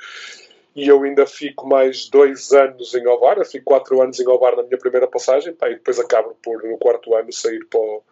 e 0.74 0.88
eu 0.88 1.02
ainda 1.02 1.26
fico 1.26 1.66
mais 1.66 2.08
dois 2.08 2.52
anos 2.52 2.94
em 2.94 3.06
Ovar, 3.06 3.38
eu 3.38 3.44
fico 3.44 3.64
quatro 3.64 4.00
anos 4.00 4.20
em 4.20 4.28
Ovar 4.28 4.56
na 4.56 4.62
minha 4.62 4.78
primeira 4.78 5.06
passagem, 5.06 5.52
pá, 5.52 5.68
e 5.68 5.74
depois 5.74 5.98
acabo 5.98 6.36
por, 6.42 6.62
no 6.62 6.78
quarto 6.78 7.14
ano, 7.14 7.32
sair 7.32 7.64
para 7.66 7.80
o, 7.80 8.02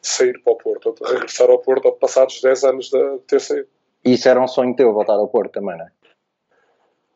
sair 0.00 0.40
para 0.42 0.52
o 0.52 0.56
Porto, 0.56 0.94
regressar 1.04 1.50
ao 1.50 1.58
Porto 1.58 1.90
passados 1.92 2.40
10 2.40 2.64
anos 2.64 2.90
de 2.90 3.18
ter 3.26 3.40
saído. 3.40 3.68
Isso 4.04 4.28
era 4.28 4.40
um 4.40 4.46
sonho 4.46 4.76
teu, 4.76 4.92
voltar 4.92 5.14
ao 5.14 5.28
Porto 5.28 5.52
também, 5.52 5.76
não 5.76 5.86
é? 5.86 5.90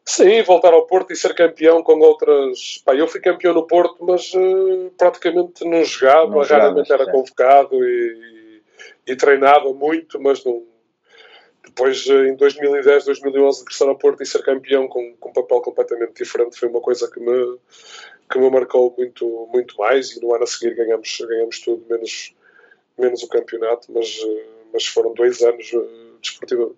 Sim, 0.08 0.42
voltar 0.42 0.72
ao 0.72 0.86
Porto 0.86 1.12
e 1.12 1.16
ser 1.16 1.34
campeão 1.34 1.82
com 1.82 1.98
outras. 1.98 2.80
Pá, 2.82 2.94
eu 2.94 3.06
fui 3.06 3.20
campeão 3.20 3.52
no 3.52 3.66
Porto, 3.66 3.96
mas 4.00 4.32
uh, 4.32 4.90
praticamente 4.96 5.66
não 5.66 5.84
jogava, 5.84 6.30
não 6.30 6.42
raramente 6.42 6.90
era 6.90 7.10
convocado 7.10 7.74
e, 7.84 8.62
e, 9.06 9.12
e, 9.12 9.16
treinava 9.16 9.70
muito, 9.74 10.18
mas 10.18 10.42
não. 10.46 10.62
Depois, 11.68 12.06
eh, 12.08 12.28
em 12.28 12.36
2010, 12.36 13.04
2011, 13.04 13.60
regressar 13.60 13.88
ao 13.88 13.96
Porto 13.96 14.22
e 14.22 14.26
ser 14.26 14.42
campeão 14.42 14.88
com, 14.88 15.14
com 15.16 15.30
um 15.30 15.32
papel 15.32 15.60
completamente 15.60 16.14
diferente 16.14 16.58
foi 16.58 16.68
uma 16.68 16.80
coisa 16.80 17.10
que 17.10 17.20
me, 17.20 17.58
que 18.30 18.38
me 18.38 18.50
marcou 18.50 18.94
muito, 18.96 19.48
muito 19.52 19.76
mais. 19.76 20.16
E 20.16 20.20
no 20.20 20.34
ano 20.34 20.44
a 20.44 20.46
seguir 20.46 20.74
ganhamos, 20.74 21.18
ganhamos 21.20 21.60
tudo, 21.60 21.84
menos, 21.88 22.34
menos 22.98 23.22
o 23.22 23.28
campeonato, 23.28 23.92
mas, 23.92 24.18
eh, 24.24 24.46
mas 24.72 24.86
foram 24.86 25.14
dois 25.14 25.40
anos 25.42 25.70
desportivos 26.20 26.74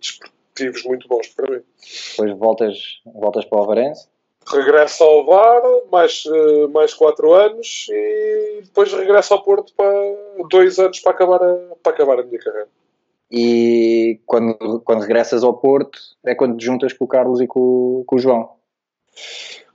desportivos 0.60 0.84
muito 0.84 1.08
bons 1.08 1.28
para 1.28 1.50
mim. 1.50 1.62
Depois 2.10 2.38
voltas, 2.38 2.76
voltas 3.06 3.44
para 3.44 3.58
o 3.58 3.60
Alvarense? 3.60 4.08
Regresso 4.46 5.04
ao 5.04 5.24
VAR, 5.26 5.62
mais, 5.92 6.24
eh, 6.26 6.66
mais 6.68 6.94
quatro 6.94 7.32
anos 7.34 7.86
e 7.90 8.62
depois 8.64 8.92
regresso 8.92 9.34
ao 9.34 9.42
Porto 9.42 9.72
para 9.74 9.92
dois 10.50 10.78
anos 10.78 10.98
para 11.00 11.12
acabar 11.12 11.42
a, 11.42 11.54
para 11.82 11.92
acabar 11.92 12.18
a 12.18 12.22
minha 12.22 12.38
carreira. 12.38 12.68
E 13.30 14.20
quando, 14.26 14.80
quando 14.84 15.02
regressas 15.02 15.44
ao 15.44 15.54
Porto 15.54 15.98
é 16.24 16.34
quando 16.34 16.56
te 16.56 16.64
juntas 16.64 16.92
com 16.92 17.04
o 17.04 17.08
Carlos 17.08 17.40
e 17.40 17.46
com, 17.46 18.02
com 18.06 18.16
o 18.16 18.18
João? 18.18 18.50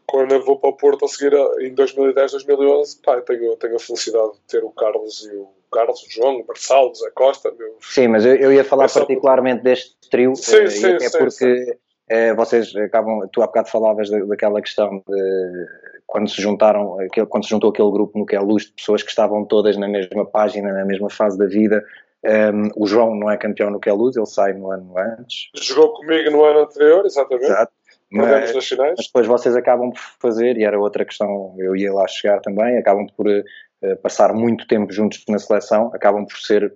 Quando 0.06 0.34
eu 0.34 0.44
vou 0.44 0.60
para 0.60 0.70
o 0.70 0.74
Porto 0.74 1.06
a 1.06 1.08
seguir 1.08 1.34
em 1.62 1.74
2010, 1.74 2.34
2011, 2.34 3.02
pá, 3.02 3.20
tenho, 3.22 3.56
tenho 3.56 3.76
a 3.76 3.80
felicidade 3.80 4.34
de 4.34 4.40
ter 4.48 4.64
o 4.64 4.70
Carlos 4.70 5.26
e 5.26 5.36
o 5.36 5.48
Carlos, 5.72 6.04
o 6.04 6.12
João, 6.12 6.40
o 6.40 6.44
Barçal, 6.44 6.90
o 6.90 6.96
Zé 6.96 7.10
Costa. 7.12 7.52
Meu... 7.58 7.76
Sim, 7.82 8.10
mas 8.10 8.26
eu, 8.26 8.36
eu 8.36 8.54
ia 8.54 8.64
falar 8.64 8.92
particularmente 8.92 9.64
deste 9.64 9.96
trio, 10.10 10.36
sim, 10.36 10.64
uh, 10.64 10.72
sim, 10.72 10.94
até 10.94 11.10
sim, 11.10 11.18
porque 11.18 11.78
uh, 12.12 12.36
vocês 12.36 12.76
acabam, 12.76 13.28
tu 13.32 13.42
há 13.42 13.48
bocado 13.48 13.70
falavas 13.70 14.10
da, 14.10 14.20
daquela 14.20 14.62
questão 14.62 15.02
de 15.08 15.68
quando 16.06 16.30
se 16.30 16.42
juntaram, 16.42 16.98
quando 17.30 17.44
se 17.44 17.50
juntou 17.50 17.72
aquele 17.72 17.92
grupo 17.92 18.18
no 18.18 18.26
que 18.26 18.36
é 18.36 18.40
luz 18.40 18.66
de 18.66 18.74
pessoas 18.74 19.02
que 19.02 19.10
estavam 19.10 19.44
todas 19.44 19.76
na 19.76 19.88
mesma 19.88 20.26
página, 20.26 20.72
na 20.72 20.86
mesma 20.86 21.10
fase 21.10 21.38
da 21.38 21.46
vida. 21.46 21.84
Um, 22.26 22.72
o 22.76 22.88
João 22.88 23.16
não 23.16 23.30
é 23.30 23.38
campeão 23.38 23.70
no 23.70 23.80
que 23.80 23.88
é 23.88 23.94
luz, 23.94 24.16
ele 24.16 24.26
sai 24.26 24.54
no 24.54 24.72
ano 24.72 24.98
antes. 24.98 25.50
Jogou 25.56 25.94
comigo 25.94 26.32
no 26.32 26.44
ano 26.44 26.62
anterior, 26.62 27.06
exatamente. 27.06 27.46
Exato. 27.46 27.72
Mas, 28.12 28.54
mas, 28.54 29.08
depois 29.08 29.28
vocês 29.28 29.56
acabam 29.56 29.92
por 29.92 30.02
fazer, 30.20 30.58
e 30.58 30.64
era 30.64 30.80
outra 30.80 31.04
questão, 31.04 31.56
eu 31.58 31.76
ia 31.76 31.94
lá 31.94 32.08
chegar 32.08 32.40
também, 32.40 32.78
acabam 32.78 33.06
por 33.16 33.28
uh, 33.28 33.98
passar 34.02 34.34
muito 34.34 34.66
tempo 34.68 34.92
juntos 34.92 35.24
na 35.28 35.38
seleção, 35.38 35.92
acabam 35.94 36.26
por 36.26 36.38
ser 36.38 36.74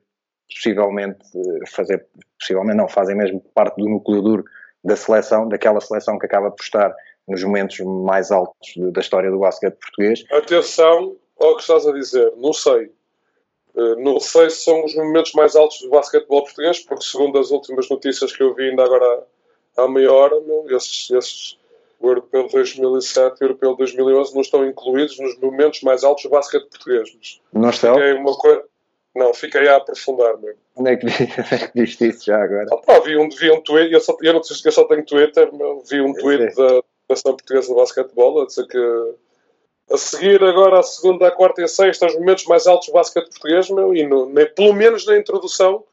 possivelmente 0.54 1.20
uh, 1.36 1.68
fazer, 1.68 2.06
possivelmente 2.38 2.78
não, 2.78 2.88
fazem 2.88 3.16
mesmo 3.16 3.40
parte 3.54 3.78
do 3.78 3.88
núcleo 3.88 4.22
duro 4.22 4.46
da 4.84 4.96
seleção, 4.96 5.48
daquela 5.48 5.80
seleção 5.80 6.20
que 6.20 6.26
acaba 6.26 6.52
por 6.52 6.64
estar 6.64 6.94
nos 7.28 7.44
momentos 7.44 7.80
mais 7.80 8.32
altos 8.32 8.74
da 8.92 9.00
história 9.00 9.30
do 9.30 9.40
basquete 9.40 9.76
português. 9.76 10.24
Atenção 10.32 11.16
ao 11.40 11.56
que 11.56 11.62
estás 11.62 11.88
a 11.88 11.94
dizer, 11.94 12.34
não 12.38 12.54
sei. 12.54 12.92
Uh, 13.80 13.96
não 13.98 14.20
sei 14.20 14.50
se 14.50 14.64
são 14.64 14.84
os 14.84 14.94
momentos 14.94 15.32
mais 15.32 15.56
altos 15.56 15.80
do 15.82 15.90
basquetebol 15.90 16.44
português, 16.44 16.80
porque 16.82 17.06
segundo 17.06 17.40
as 17.40 17.50
últimas 17.50 17.88
notícias 17.88 18.36
que 18.36 18.44
eu 18.44 18.54
vi 18.54 18.70
ainda 18.70 18.84
agora 18.84 19.24
à 19.78 19.88
meia 19.88 20.12
hora, 20.12 20.42
meu, 20.42 20.66
esses, 20.76 21.10
esses, 21.12 21.58
o 21.98 22.10
Europeu 22.10 22.48
de 22.48 22.52
2007 22.52 23.38
e 23.40 23.44
o 23.44 23.46
Europeu 23.46 23.72
de 23.72 23.78
2011 23.78 24.34
não 24.34 24.42
estão 24.42 24.66
incluídos 24.66 25.18
nos 25.18 25.38
momentos 25.40 25.82
mais 25.82 26.04
altos 26.04 26.24
do 26.24 26.30
basquete 26.30 26.68
português. 26.70 27.40
Mas 27.54 27.62
não 27.64 27.70
estão? 27.70 27.96
Uma 28.18 28.38
coisa... 28.38 28.64
Não, 29.16 29.34
fiquei 29.34 29.68
a 29.68 29.78
aprofundar 29.78 30.38
mesmo. 30.38 30.60
Onde 30.76 30.92
é 30.92 30.96
que, 30.98 31.08
é 31.08 31.72
viste 31.74 32.08
isso 32.08 32.26
já 32.26 32.44
agora? 32.44 32.68
Ah, 32.72 32.78
pá, 32.78 33.00
vi, 33.00 33.18
um, 33.18 33.30
vi 33.30 33.50
um 33.50 33.62
tweet, 33.62 33.94
eu 33.94 34.02
só, 34.02 34.16
eu, 34.22 34.34
não, 34.34 34.42
eu 34.66 34.72
só 34.72 34.84
tenho 34.84 35.06
Twitter, 35.06 35.50
vi 35.90 36.02
um 36.02 36.14
tweet 36.14 36.54
da 36.56 36.84
Federação 37.08 37.36
Portuguesa 37.36 37.68
de 37.70 37.76
Basquetebol 37.76 38.42
a 38.42 38.46
dizer 38.46 38.68
que 38.68 39.14
a 39.92 39.98
seguir 39.98 40.44
agora 40.44 40.80
a 40.80 40.84
segunda, 40.84 41.28
a 41.28 41.32
quarta 41.32 41.62
e 41.62 41.64
a 41.64 41.68
sexta, 41.68 42.06
os 42.06 42.16
momentos 42.16 42.46
mais 42.46 42.68
altos 42.68 42.88
do 42.88 42.94
basquete 42.94 43.30
português, 43.30 43.70
meu, 43.70 43.96
e 43.96 44.06
no, 44.06 44.28
nem, 44.28 44.46
pelo 44.46 44.74
menos 44.74 45.06
na 45.06 45.18
introdução 45.18 45.84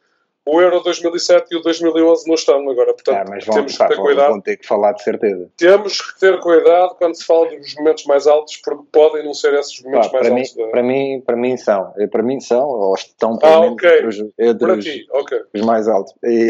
o 0.49 0.61
Euro 0.61 0.81
2007 0.81 1.49
e 1.51 1.57
o 1.57 1.61
2011 1.61 2.29
não 2.29 2.37
estão 2.37 2.71
agora, 2.71 2.95
portanto 2.95 3.17
ah, 3.17 3.25
mas 3.29 3.45
vão, 3.45 3.57
temos 3.57 3.77
que 3.77 3.89
ter 3.89 3.97
cuidado. 3.97 4.29
Vão 4.29 4.41
ter 4.41 4.57
que 4.57 4.67
falar 4.67 4.93
de 4.93 5.03
certeza. 5.03 5.51
Temos 5.57 6.01
que 6.01 6.21
ter 6.21 6.39
cuidado 6.39 6.95
quando 6.95 7.17
se 7.17 7.25
fala 7.25 7.49
dos 7.49 7.75
momentos 7.75 8.05
mais 8.05 8.29
altos, 8.29 8.57
porque 8.59 8.85
podem 8.93 9.25
não 9.25 9.35
ser 9.35 9.55
esses 9.55 9.83
momentos 9.83 10.13
mais 10.13 10.31
altos. 10.31 10.55
Mim, 10.55 10.71
Para 10.71 10.83
mim, 10.85 11.23
para 11.27 11.37
mim 11.37 11.57
são, 11.57 11.93
para 12.13 12.23
mim 12.23 12.41
são, 12.41 12.65
ou 12.69 12.95
estão 12.95 13.37
pelo 13.37 13.53
ah, 13.53 13.61
menos 13.63 13.75
okay. 13.75 13.95
entre, 13.97 14.07
os, 14.07 14.19
entre 14.39 14.71
os, 14.71 14.87
okay. 15.21 15.41
os, 15.53 15.61
mais 15.63 15.89
altos. 15.89 16.15
E, 16.23 16.49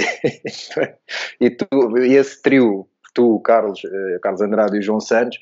e, 1.41 1.51
tu, 1.51 1.99
e 1.99 2.17
esse 2.17 2.43
trio, 2.43 2.87
tu, 3.15 3.41
Carlos, 3.41 3.81
eh, 3.83 4.19
Carlos 4.21 4.43
Andrade 4.43 4.77
e 4.77 4.83
João 4.83 5.01
Santos, 5.01 5.39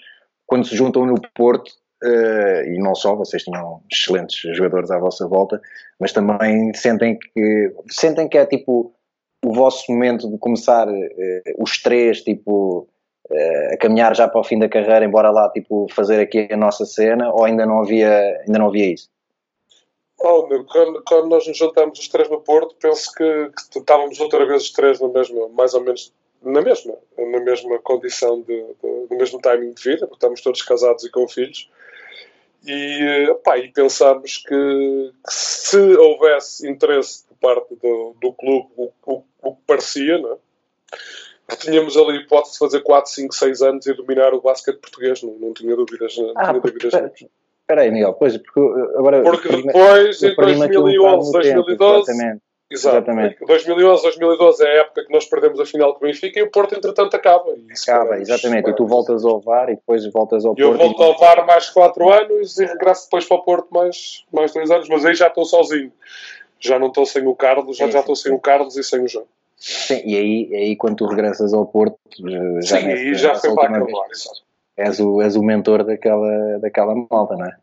quando 0.46 0.64
se 0.64 0.76
juntam 0.76 1.04
no 1.04 1.20
Porto, 1.34 1.72
Uh, 2.04 2.68
e 2.68 2.78
não 2.78 2.94
só, 2.94 3.14
vocês 3.14 3.44
tinham 3.44 3.80
excelentes 3.90 4.38
jogadores 4.54 4.90
à 4.90 4.98
vossa 4.98 5.26
volta, 5.26 5.58
mas 5.98 6.12
também 6.12 6.74
sentem 6.74 7.18
que 7.18 7.74
sentem 7.88 8.28
que 8.28 8.36
é 8.36 8.44
tipo 8.44 8.92
o 9.42 9.52
vosso 9.54 9.90
momento 9.90 10.30
de 10.30 10.36
começar 10.36 10.86
uh, 10.86 11.42
os 11.58 11.80
três 11.80 12.20
tipo 12.20 12.86
uh, 13.30 13.72
a 13.72 13.76
caminhar 13.78 14.14
já 14.14 14.28
para 14.28 14.38
o 14.38 14.44
fim 14.44 14.58
da 14.58 14.68
carreira, 14.68 15.06
embora 15.06 15.30
lá 15.30 15.48
tipo 15.48 15.86
fazer 15.94 16.20
aqui 16.20 16.46
a 16.50 16.56
nossa 16.58 16.84
cena, 16.84 17.32
ou 17.32 17.42
ainda 17.42 17.64
não 17.64 17.80
havia 17.80 18.42
ainda 18.46 18.58
não 18.58 18.66
havia 18.66 18.92
isso? 18.92 19.08
Oh, 20.20 20.46
meu, 20.46 20.62
quando, 20.66 21.02
quando, 21.06 21.28
nós 21.30 21.46
nos 21.46 21.56
juntamos 21.56 21.98
os 21.98 22.08
três 22.08 22.28
no 22.28 22.40
Porto, 22.40 22.76
penso 22.78 23.10
que, 23.14 23.50
que, 23.70 23.78
estávamos 23.78 24.20
outra 24.20 24.44
vez 24.44 24.64
os 24.64 24.72
três 24.72 25.00
no 25.00 25.10
mesmo, 25.10 25.48
mais 25.50 25.72
ou 25.72 25.80
menos 25.80 26.12
na 26.42 26.60
mesma, 26.60 26.94
na 27.16 27.40
mesma 27.40 27.78
condição 27.78 28.42
de, 28.42 28.62
de, 28.62 29.06
no 29.10 29.16
mesmo 29.16 29.40
timing 29.40 29.72
de 29.72 29.82
vida, 29.82 30.06
porque 30.06 30.16
estamos 30.16 30.42
todos 30.42 30.60
casados 30.60 31.02
e 31.04 31.10
com 31.10 31.26
filhos 31.26 31.70
e, 32.66 33.34
pá, 33.44 33.58
e 33.58 33.68
pensámos 33.72 34.38
que, 34.38 34.48
que, 34.48 35.32
se 35.32 35.78
houvesse 35.78 36.68
interesse 36.68 37.24
por 37.26 37.36
parte 37.36 37.74
do, 37.76 38.16
do 38.20 38.32
clube, 38.32 38.68
o, 38.76 38.90
o, 39.06 39.24
o, 39.42 39.54
que 39.54 39.62
parecia, 39.66 40.18
não 40.18 40.32
é? 40.32 40.36
que 41.48 41.58
tínhamos 41.58 41.96
ali 41.96 42.18
hipótese 42.18 42.54
de 42.54 42.58
fazer 42.58 42.80
4, 42.82 43.10
5, 43.10 43.34
6 43.34 43.62
anos 43.62 43.86
e 43.86 43.92
dominar 43.92 44.32
o 44.32 44.40
basquete 44.40 44.78
português, 44.78 45.22
não, 45.22 45.34
não 45.34 45.52
tinha 45.52 45.76
dúvidas. 45.76 46.16
Não 46.16 46.32
ah, 46.36 46.48
tinha 46.48 46.60
porque, 46.60 46.78
dúvidas 46.78 46.94
espera 47.64 47.80
aí, 47.80 47.90
Miguel, 47.90 48.12
pois, 48.14 48.36
porque 48.36 48.60
agora... 48.98 49.22
Porque 49.22 49.48
depois, 49.48 50.22
em 50.22 50.34
2011, 50.34 51.32
2012... 51.32 52.10
Exatamente 52.10 52.42
Exatamente. 52.70 53.36
2011, 53.46 54.02
2012 54.02 54.64
é 54.64 54.66
a 54.66 54.80
época 54.82 55.04
que 55.04 55.12
nós 55.12 55.26
perdemos 55.26 55.60
a 55.60 55.66
final 55.66 55.94
com 55.94 56.04
o 56.04 56.08
Benfica 56.08 56.40
e 56.40 56.42
o 56.42 56.50
Porto, 56.50 56.74
entretanto, 56.74 57.14
acaba. 57.14 57.54
acaba, 57.82 58.18
exatamente. 58.18 58.70
E 58.70 58.74
tu 58.74 58.86
voltas 58.86 59.24
ao 59.24 59.40
VAR 59.40 59.68
e 59.70 59.76
depois 59.76 60.04
voltas 60.10 60.44
ao 60.44 60.54
Porto. 60.54 60.60
Eu 60.60 60.76
volto 60.76 61.02
ao 61.02 61.18
VAR 61.18 61.46
mais 61.46 61.68
4 61.70 62.12
anos 62.12 62.58
e 62.58 62.64
regresso 62.64 63.04
depois 63.04 63.26
para 63.26 63.36
o 63.36 63.42
Porto 63.42 63.68
mais, 63.70 64.24
mais 64.32 64.52
2 64.52 64.70
anos, 64.70 64.88
mas 64.88 65.04
aí 65.04 65.14
já 65.14 65.28
estou 65.28 65.44
sozinho. 65.44 65.92
Já 66.58 66.78
não 66.78 66.88
estou 66.88 67.04
sem 67.04 67.26
o 67.26 67.34
Carlos, 67.34 67.76
já, 67.76 67.86
sim, 67.86 67.92
já 67.92 68.00
estou 68.00 68.16
sem 68.16 68.32
o 68.32 68.38
Carlos 68.38 68.76
e 68.76 68.82
sem 68.82 69.02
o 69.02 69.08
João. 69.08 69.26
Sim, 69.56 70.02
e 70.04 70.16
aí, 70.16 70.54
aí 70.54 70.76
quando 70.76 70.96
tu 70.96 71.06
regressas 71.06 71.52
ao 71.52 71.66
Porto, 71.66 71.98
já, 72.62 72.80
sim, 72.80 72.86
aí 72.86 73.14
já 73.14 73.34
foi 73.34 73.54
para 73.54 73.76
acabar. 73.76 74.08
És 74.76 74.98
o, 74.98 75.22
és 75.22 75.36
o 75.36 75.42
mentor 75.42 75.84
daquela, 75.84 76.58
daquela 76.58 76.94
malta, 77.10 77.36
não 77.36 77.46
é? 77.46 77.56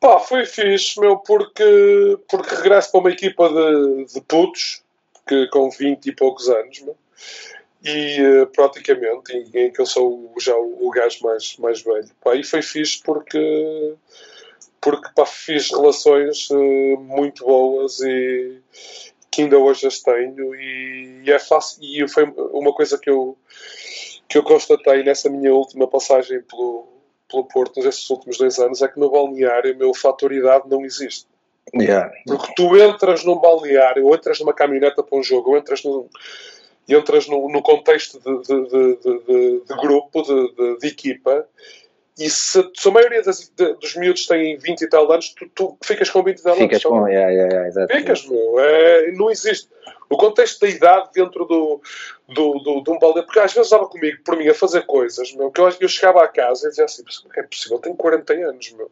Pá, 0.00 0.20
foi 0.20 0.46
fixe, 0.46 1.00
meu, 1.00 1.18
porque, 1.18 2.18
porque 2.28 2.54
regresso 2.54 2.92
para 2.92 3.00
uma 3.00 3.10
equipa 3.10 3.48
de, 3.48 4.04
de 4.04 4.20
putos, 4.20 4.82
que, 5.26 5.48
com 5.48 5.68
20 5.70 6.06
e 6.06 6.12
poucos 6.12 6.48
anos, 6.48 6.80
meu, 6.80 6.96
e 7.82 8.22
uh, 8.22 8.46
praticamente, 8.46 9.32
em, 9.32 9.50
em, 9.54 9.72
que 9.72 9.80
eu 9.80 9.86
sou 9.86 10.32
já 10.38 10.56
o, 10.56 10.86
o 10.86 10.90
gajo 10.90 11.18
mais, 11.22 11.56
mais 11.58 11.82
velho. 11.82 12.08
Pá, 12.22 12.34
e 12.36 12.44
foi 12.44 12.62
fixe 12.62 13.02
porque, 13.02 13.94
porque 14.80 15.08
pá, 15.14 15.26
fiz 15.26 15.70
relações 15.70 16.48
uh, 16.50 16.98
muito 17.00 17.44
boas 17.44 18.00
e 18.00 18.60
que 19.30 19.42
ainda 19.42 19.58
hoje 19.58 19.86
as 19.86 20.00
tenho 20.00 20.54
e, 20.54 21.22
e, 21.24 21.30
é 21.30 21.38
fácil, 21.38 21.78
e 21.82 22.08
foi 22.08 22.24
uma 22.24 22.72
coisa 22.72 22.98
que 22.98 23.10
eu, 23.10 23.36
que 24.28 24.38
eu 24.38 24.42
constatei 24.42 25.02
nessa 25.02 25.28
minha 25.28 25.54
última 25.54 25.86
passagem 25.86 26.42
pelo 26.42 26.97
pelo 27.30 27.44
Porto 27.44 27.80
nestes 27.80 28.08
últimos 28.10 28.38
dois 28.38 28.58
anos 28.58 28.82
é 28.82 28.88
que 28.88 28.98
no 28.98 29.10
balneário 29.10 29.74
o 29.74 29.78
meu 29.78 29.94
fator 29.94 30.32
idade 30.32 30.68
não 30.68 30.84
existe. 30.84 31.26
Yeah. 31.74 32.10
Porque 32.26 32.52
tu 32.56 32.76
entras 32.76 33.24
num 33.24 33.36
balneário, 33.36 34.06
ou 34.06 34.14
entras 34.14 34.40
numa 34.40 34.54
caminhoneta 34.54 35.02
para 35.02 35.18
um 35.18 35.22
jogo, 35.22 35.50
ou 35.50 35.58
entras 35.58 35.84
num, 35.84 36.08
entras 36.88 37.28
no, 37.28 37.48
no 37.48 37.62
contexto 37.62 38.18
de, 38.18 38.42
de, 38.42 38.96
de, 38.96 39.62
de 39.66 39.76
grupo, 39.76 40.22
de, 40.80 40.86
equipa, 40.86 41.46
e 42.18 42.28
se, 42.28 42.70
se 42.74 42.88
a 42.88 42.90
maioria 42.90 43.22
das, 43.22 43.48
de, 43.48 43.74
dos 43.74 43.94
miúdos 43.94 44.26
têm 44.26 44.58
20 44.58 44.82
e 44.82 44.88
tal 44.88 45.10
anos, 45.10 45.34
tu, 45.34 45.48
tu 45.54 45.78
ficas 45.82 46.10
com 46.10 46.22
20 46.22 46.38
e 46.38 46.42
tal 46.42 46.52
anos. 46.52 46.64
Ficas 46.64 46.82
com, 46.82 47.06
yeah, 47.06 47.30
yeah, 47.30 47.68
yeah, 47.68 47.94
Ficas, 47.94 48.26
meu. 48.26 48.58
É, 48.58 49.12
não 49.12 49.30
existe. 49.30 49.68
O 50.10 50.16
contexto 50.16 50.60
da 50.60 50.68
idade 50.68 51.10
dentro 51.14 51.44
do, 51.44 51.80
do, 52.28 52.58
do, 52.58 52.80
de 52.82 52.90
um 52.90 52.98
balde, 52.98 53.22
porque 53.22 53.38
às 53.38 53.52
vezes 53.52 53.66
estava 53.70 53.86
comigo, 53.86 54.18
por 54.24 54.36
mim, 54.36 54.48
a 54.48 54.54
fazer 54.54 54.84
coisas, 54.86 55.32
meu, 55.34 55.50
que 55.50 55.60
eu, 55.60 55.68
eu 55.80 55.88
chegava 55.88 56.24
à 56.24 56.28
casa 56.28 56.66
e 56.66 56.70
dizia 56.70 56.86
assim, 56.86 57.04
é 57.36 57.42
possível, 57.42 57.76
eu 57.76 57.82
tenho 57.82 57.94
40 57.94 58.32
anos, 58.32 58.72
meu. 58.72 58.90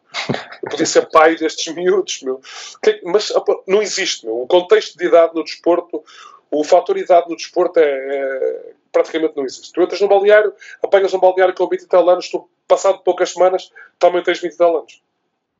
Eu 0.63 0.69
podia 0.69 0.85
ser 0.85 1.09
pai 1.09 1.35
destes 1.35 1.73
miúdos, 1.73 2.21
meu. 2.21 2.39
Que, 2.81 3.01
mas 3.03 3.33
não 3.67 3.81
existe, 3.81 4.25
meu. 4.25 4.41
O 4.41 4.47
contexto 4.47 4.97
de 4.97 5.05
idade 5.05 5.33
no 5.35 5.43
desporto, 5.43 6.03
o 6.49 6.63
fator 6.63 6.97
idade 6.97 7.29
no 7.29 7.35
desporto 7.35 7.79
é, 7.79 7.83
é 7.83 8.73
praticamente 8.91 9.35
não 9.35 9.43
existe. 9.43 9.73
Tu 9.73 9.81
entras 9.81 10.01
no 10.01 10.07
balneário, 10.07 10.53
apanhas 10.81 11.13
um 11.13 11.19
balneário 11.19 11.53
com 11.53 11.67
20 11.67 11.81
e 11.81 11.87
tal 11.87 12.09
anos, 12.09 12.29
tu, 12.29 12.49
passado 12.67 12.99
poucas 13.03 13.33
semanas, 13.33 13.71
também 13.99 14.23
tens 14.23 14.39
20 14.41 14.53
e 14.53 14.57
tal 14.57 14.77
anos. 14.77 15.01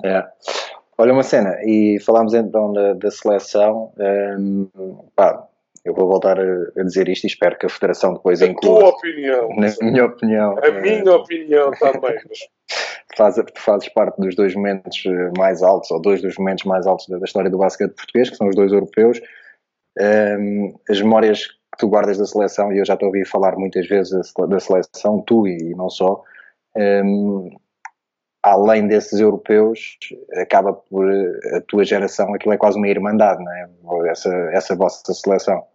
É. 0.03 0.23
Olha 0.97 1.13
uma 1.13 1.23
cena, 1.23 1.57
e 1.63 1.99
falámos 1.99 2.33
então 2.33 2.73
da, 2.73 2.93
da 2.93 3.11
seleção. 3.11 3.91
Um, 3.97 4.67
pá, 5.15 5.47
eu 5.85 5.93
vou 5.93 6.07
voltar 6.07 6.39
a, 6.39 6.83
dizer 6.83 7.07
isto 7.07 7.23
e 7.23 7.27
espero 7.27 7.57
que 7.57 7.65
a 7.65 7.69
Federação 7.69 8.13
depois 8.13 8.41
a 8.41 8.47
inclua. 8.47 8.77
A 8.77 8.79
tua 8.79 8.89
opinião. 8.89 9.49
Na 9.49 9.67
minha 9.81 10.05
opinião. 10.05 10.57
A 10.57 10.71
minha 10.71 11.15
opinião 11.15 11.71
também. 11.71 12.17
Faz, 13.15 13.35
tu 13.35 13.61
fazes 13.61 13.89
parte 13.89 14.21
dos 14.21 14.35
dois 14.35 14.53
momentos 14.53 15.01
mais 15.35 15.63
altos, 15.63 15.89
ou 15.89 15.99
dois 15.99 16.21
dos 16.21 16.37
momentos 16.37 16.65
mais 16.65 16.85
altos 16.85 17.07
da, 17.07 17.17
história 17.17 17.49
do 17.49 17.57
basquete 17.57 17.95
português, 17.95 18.29
que 18.29 18.35
são 18.35 18.47
os 18.47 18.55
dois 18.55 18.71
europeus. 18.71 19.19
Um, 19.99 20.75
as 20.87 21.01
memórias 21.01 21.47
que 21.47 21.77
tu 21.79 21.87
guardas 21.87 22.19
da 22.19 22.25
seleção, 22.25 22.71
e 22.71 22.77
eu 22.77 22.85
já 22.85 22.95
te 22.95 23.05
ouvi 23.05 23.25
falar 23.25 23.55
muitas 23.55 23.87
vezes 23.87 24.33
da 24.47 24.59
seleção, 24.59 25.23
tu 25.25 25.47
e 25.47 25.73
não 25.73 25.89
só, 25.89 26.21
um, 26.78 27.57
além 28.41 28.88
desses 28.88 29.19
europeus, 29.19 29.97
acaba 30.36 30.73
por 30.73 31.05
a 31.53 31.61
tua 31.61 31.84
geração, 31.84 32.34
aquilo 32.34 32.53
é 32.53 32.57
quase 32.57 32.78
uma 32.78 32.88
irmandade, 32.88 33.43
não 33.43 33.51
é? 33.51 33.69
Essa, 34.09 34.34
essa 34.53 34.75
vossa 34.75 35.13
seleção. 35.13 35.65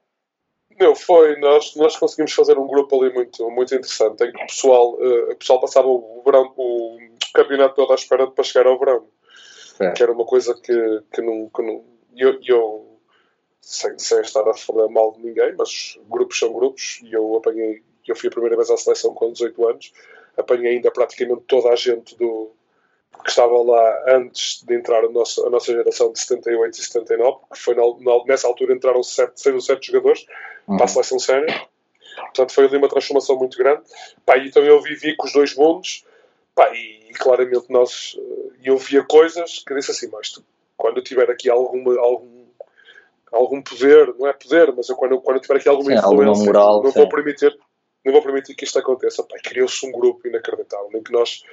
Meu, 0.78 0.94
foi, 0.94 1.38
nós, 1.38 1.76
nós 1.76 1.96
conseguimos 1.96 2.32
fazer 2.32 2.58
um 2.58 2.66
grupo 2.66 3.00
ali 3.00 3.14
muito, 3.14 3.50
muito 3.50 3.74
interessante, 3.74 4.24
em 4.24 4.32
que 4.32 4.42
o 4.42 4.46
pessoal, 4.46 4.94
uh, 4.94 5.32
o 5.32 5.36
pessoal 5.36 5.60
passava 5.60 5.86
o 5.86 6.22
verão, 6.24 6.52
o 6.56 6.98
campeonato 7.34 7.74
todo 7.74 7.92
à 7.92 7.94
espera 7.94 8.26
para 8.30 8.44
chegar 8.44 8.66
ao 8.66 8.78
verão. 8.78 9.06
É. 9.80 9.90
Que 9.92 10.02
era 10.02 10.12
uma 10.12 10.24
coisa 10.24 10.54
que, 10.54 11.02
que 11.12 11.20
não. 11.20 11.48
Que 11.50 11.62
não 11.62 11.84
eu, 12.16 12.38
eu 12.46 12.98
sem, 13.60 13.96
sem 13.98 14.20
estar 14.20 14.46
a 14.48 14.54
falar 14.54 14.88
mal 14.88 15.12
de 15.12 15.20
ninguém, 15.20 15.54
mas 15.56 15.98
grupos 16.08 16.38
são 16.38 16.52
grupos, 16.52 17.00
e 17.04 17.12
eu 17.12 17.36
apanhei, 17.36 17.82
eu 18.06 18.16
fui 18.16 18.28
a 18.28 18.32
primeira 18.32 18.56
vez 18.56 18.70
à 18.70 18.76
seleção 18.76 19.14
com 19.14 19.32
18 19.32 19.68
anos, 19.68 19.92
apanhei 20.36 20.76
ainda 20.76 20.90
praticamente 20.90 21.42
toda 21.46 21.70
a 21.70 21.76
gente 21.76 22.16
do, 22.16 22.50
que 23.22 23.30
estava 23.30 23.56
lá 23.62 24.04
antes 24.08 24.62
de 24.64 24.74
entrar 24.74 25.04
a 25.04 25.08
nossa, 25.08 25.46
a 25.46 25.50
nossa 25.50 25.72
geração 25.72 26.12
de 26.12 26.18
78 26.18 26.74
e 26.74 26.82
79, 26.82 27.38
que 27.52 27.58
foi 27.58 27.74
na, 27.74 27.82
na, 27.82 28.24
nessa 28.24 28.48
altura 28.48 28.74
entraram 28.74 29.02
7, 29.02 29.40
6 29.40 29.54
ou 29.54 29.60
7 29.60 29.86
jogadores 29.86 30.26
uhum. 30.66 30.76
para 30.76 30.86
a 30.86 30.88
seleção 30.88 31.18
sénior. 31.18 31.68
Portanto, 32.16 32.52
foi 32.52 32.66
ali 32.66 32.76
uma 32.76 32.88
transformação 32.88 33.36
muito 33.36 33.56
grande. 33.56 33.82
Pá, 34.26 34.38
então 34.38 34.62
eu 34.62 34.80
vivi 34.80 35.16
com 35.16 35.26
os 35.26 35.32
dois 35.32 35.54
mundos 35.54 36.04
pá, 36.54 36.70
e, 36.74 37.10
e, 37.10 37.12
claramente 37.14 37.70
nós. 37.70 38.16
Eh, 38.18 38.52
eu 38.64 38.76
via 38.76 39.02
coisas 39.04 39.62
que 39.66 39.74
disse 39.74 39.90
assim: 39.90 40.08
mas 40.10 40.30
tu, 40.30 40.44
quando 40.76 40.98
eu 40.98 41.04
tiver 41.04 41.30
aqui 41.30 41.48
alguma, 41.48 41.98
algum, 41.98 42.44
algum 43.30 43.62
poder, 43.62 44.14
não 44.18 44.26
é 44.26 44.32
poder, 44.32 44.72
mas 44.72 44.88
eu, 44.88 44.96
quando, 44.96 45.20
quando 45.20 45.36
eu 45.36 45.42
tiver 45.42 45.56
aqui 45.56 45.68
alguma 45.68 45.90
sim, 45.90 45.98
influência, 45.98 46.44
moral, 46.44 46.82
não, 46.82 46.90
vou 46.90 47.08
permitir, 47.08 47.56
não 48.04 48.12
vou 48.12 48.22
permitir 48.22 48.54
que 48.54 48.64
isto 48.64 48.78
aconteça. 48.78 49.24
Criou-se 49.42 49.86
um 49.86 49.92
grupo 49.92 50.26
inacreditável 50.26 50.90
em 50.94 51.02
que 51.02 51.12
nós 51.12 51.44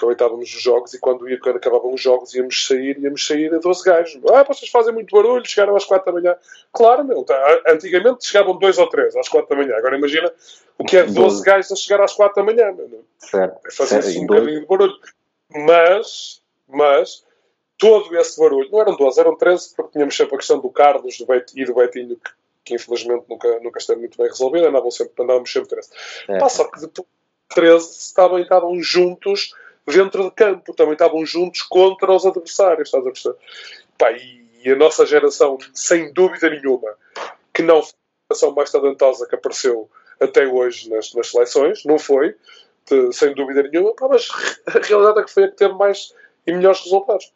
aproveitávamos 0.00 0.54
os 0.54 0.62
jogos 0.62 0.94
e 0.94 0.98
quando, 0.98 1.28
ia, 1.28 1.38
quando 1.38 1.56
acabavam 1.56 1.92
os 1.92 2.00
jogos 2.00 2.34
íamos 2.34 2.66
sair, 2.66 2.98
íamos 2.98 3.26
sair 3.26 3.54
a 3.54 3.58
12 3.58 3.84
gajos. 3.84 4.22
Ah, 4.32 4.42
vocês 4.42 4.70
fazem 4.70 4.94
muito 4.94 5.14
barulho, 5.14 5.46
chegaram 5.46 5.76
às 5.76 5.84
4 5.84 6.06
da 6.06 6.20
manhã. 6.20 6.36
Claro, 6.72 7.04
meu, 7.04 7.22
tá, 7.22 7.62
antigamente 7.68 8.26
chegavam 8.26 8.58
2 8.58 8.78
ou 8.78 8.88
3 8.88 9.16
às 9.16 9.28
4 9.28 9.48
da 9.48 9.62
manhã. 9.62 9.76
Agora 9.76 9.96
imagina 9.96 10.32
o 10.78 10.84
que 10.84 10.96
é 10.96 11.02
12, 11.02 11.14
12 11.14 11.42
gajos 11.44 11.72
a 11.72 11.76
chegar 11.76 12.02
às 12.02 12.14
4 12.14 12.34
da 12.34 12.52
manhã. 12.52 12.72
Meu, 12.72 13.04
certo. 13.18 13.60
É 13.66 13.70
fazer 13.70 14.18
um 14.18 14.26
bocadinho 14.26 14.60
de 14.60 14.66
barulho. 14.66 14.94
Mas, 15.50 16.40
mas, 16.66 17.24
todo 17.76 18.16
esse 18.16 18.38
barulho, 18.40 18.70
não 18.70 18.80
eram 18.80 18.96
12, 18.96 19.20
eram 19.20 19.36
13, 19.36 19.74
porque 19.74 19.92
tínhamos 19.92 20.16
sempre 20.16 20.34
a 20.34 20.38
questão 20.38 20.60
do 20.60 20.70
Carlos 20.70 21.18
do 21.18 21.26
Beit, 21.26 21.52
e 21.54 21.64
do 21.64 21.74
Beitinho, 21.74 22.16
que, 22.16 22.30
que 22.70 22.74
infelizmente 22.76 23.24
nunca, 23.28 23.60
nunca 23.60 23.78
esteve 23.78 24.00
muito 24.00 24.16
bem 24.16 24.28
resolvida, 24.28 24.68
andavam 24.68 24.90
sempre, 24.90 25.12
andávamos 25.18 25.52
sempre 25.52 25.68
13. 25.70 25.90
É. 26.28 26.48
Só 26.48 26.64
que 26.64 26.80
depois 26.80 27.08
13 27.48 27.98
estavam, 27.98 28.38
estavam 28.38 28.80
juntos 28.80 29.52
dentro 29.86 30.24
de 30.24 30.30
campo, 30.30 30.72
também 30.72 30.92
estavam 30.92 31.26
juntos 31.26 31.62
contra 31.62 32.12
os 32.12 32.24
adversários, 32.24 32.88
estás 32.88 33.04
a 33.04 33.10
perceber? 33.10 33.36
Pá, 33.98 34.12
e 34.12 34.70
a 34.70 34.76
nossa 34.76 35.04
geração, 35.04 35.58
sem 35.74 36.12
dúvida 36.12 36.48
nenhuma, 36.48 36.94
que 37.52 37.62
não 37.62 37.82
foi 37.82 37.92
a 37.92 38.34
geração 38.34 38.54
mais 38.54 38.70
talentosa 38.70 39.26
que 39.26 39.34
apareceu 39.34 39.90
até 40.20 40.46
hoje 40.46 40.88
nas, 40.90 41.12
nas 41.14 41.28
seleções, 41.28 41.84
não 41.84 41.98
foi, 41.98 42.36
de, 42.88 43.12
sem 43.12 43.34
dúvida 43.34 43.64
nenhuma, 43.64 43.94
pá, 43.94 44.06
mas 44.08 44.28
a 44.66 44.78
realidade 44.78 45.20
é 45.20 45.24
que 45.24 45.32
foi 45.32 45.44
a 45.44 45.48
que 45.48 45.56
teve 45.56 45.74
mais 45.74 46.14
e 46.46 46.52
melhores 46.52 46.80
resultados. 46.84 47.32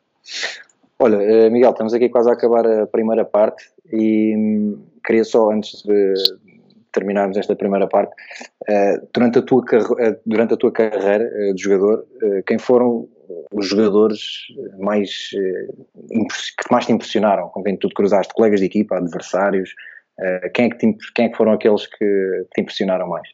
Olha, 0.99 1.17
eh, 1.17 1.51
Miguel, 1.51 1.71
estamos 1.71 1.93
aqui 1.93 2.09
quase 2.09 2.31
a 2.31 2.35
acabar 2.35 2.67
a 2.67 2.87
primeira 2.87 3.25
parte 3.25 3.65
e 3.93 4.35
hum, 4.37 4.87
queria 5.05 5.25
só, 5.25 5.51
antes 5.51 5.83
de, 5.83 6.15
terminarmos 6.95 7.37
esta 7.37 7.55
primeira 7.57 7.87
parte, 7.87 8.15
uh, 8.63 9.09
durante, 9.13 9.41
a 9.41 9.43
tua, 9.43 9.61
uh, 9.61 10.21
durante 10.25 10.55
a 10.55 10.57
tua 10.57 10.73
carreira 10.73 11.29
de 11.53 11.61
jogador, 11.61 12.07
quem 12.47 12.59
foram 12.59 13.09
os 13.53 13.67
jogadores 13.67 14.21
mais, 14.79 15.31
que 15.31 16.71
mais 16.71 16.87
te 16.87 16.93
impressionaram, 16.93 17.49
com 17.49 17.63
quem 17.63 17.77
tu 17.77 17.89
te 17.89 17.95
cruzaste, 17.95 18.33
colegas 18.33 18.61
de 18.61 18.67
equipa, 18.67 18.97
adversários, 18.97 19.75
quem, 20.55 20.67
é 20.67 20.71
que 20.71 20.79
te, 20.79 20.97
quem 21.15 21.27
é 21.27 21.29
que 21.29 21.37
foram 21.37 21.53
aqueles 21.53 21.87
que 21.87 22.47
te 22.55 22.61
impressionaram 22.61 23.09
mais? 23.09 23.29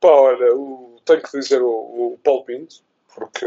Pá, 0.00 0.08
olha, 0.08 0.54
o, 0.54 0.96
tenho 1.04 1.22
que 1.22 1.38
dizer 1.38 1.60
o, 1.60 1.68
o 1.68 2.18
Paulo 2.24 2.44
Pinto, 2.44 2.76
porque 3.14 3.46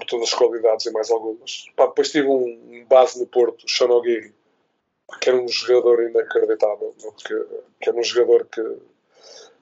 por 0.00 0.06
todas 0.06 0.28
as 0.28 0.34
qualidades 0.34 0.86
e 0.86 0.90
mais 0.90 1.10
algumas. 1.10 1.66
Pá, 1.76 1.86
depois 1.86 2.10
tive 2.10 2.26
um, 2.26 2.84
base 2.88 3.20
no 3.20 3.26
Porto, 3.26 3.68
Sean 3.68 3.88
O'Geary, 3.88 4.34
que 5.20 5.28
era 5.28 5.38
um 5.38 5.48
jogador 5.48 6.02
inacreditável, 6.02 6.94
que, 7.24 7.46
que 7.80 7.88
era 7.88 7.98
um 7.98 8.02
jogador 8.02 8.46
que 8.46 8.62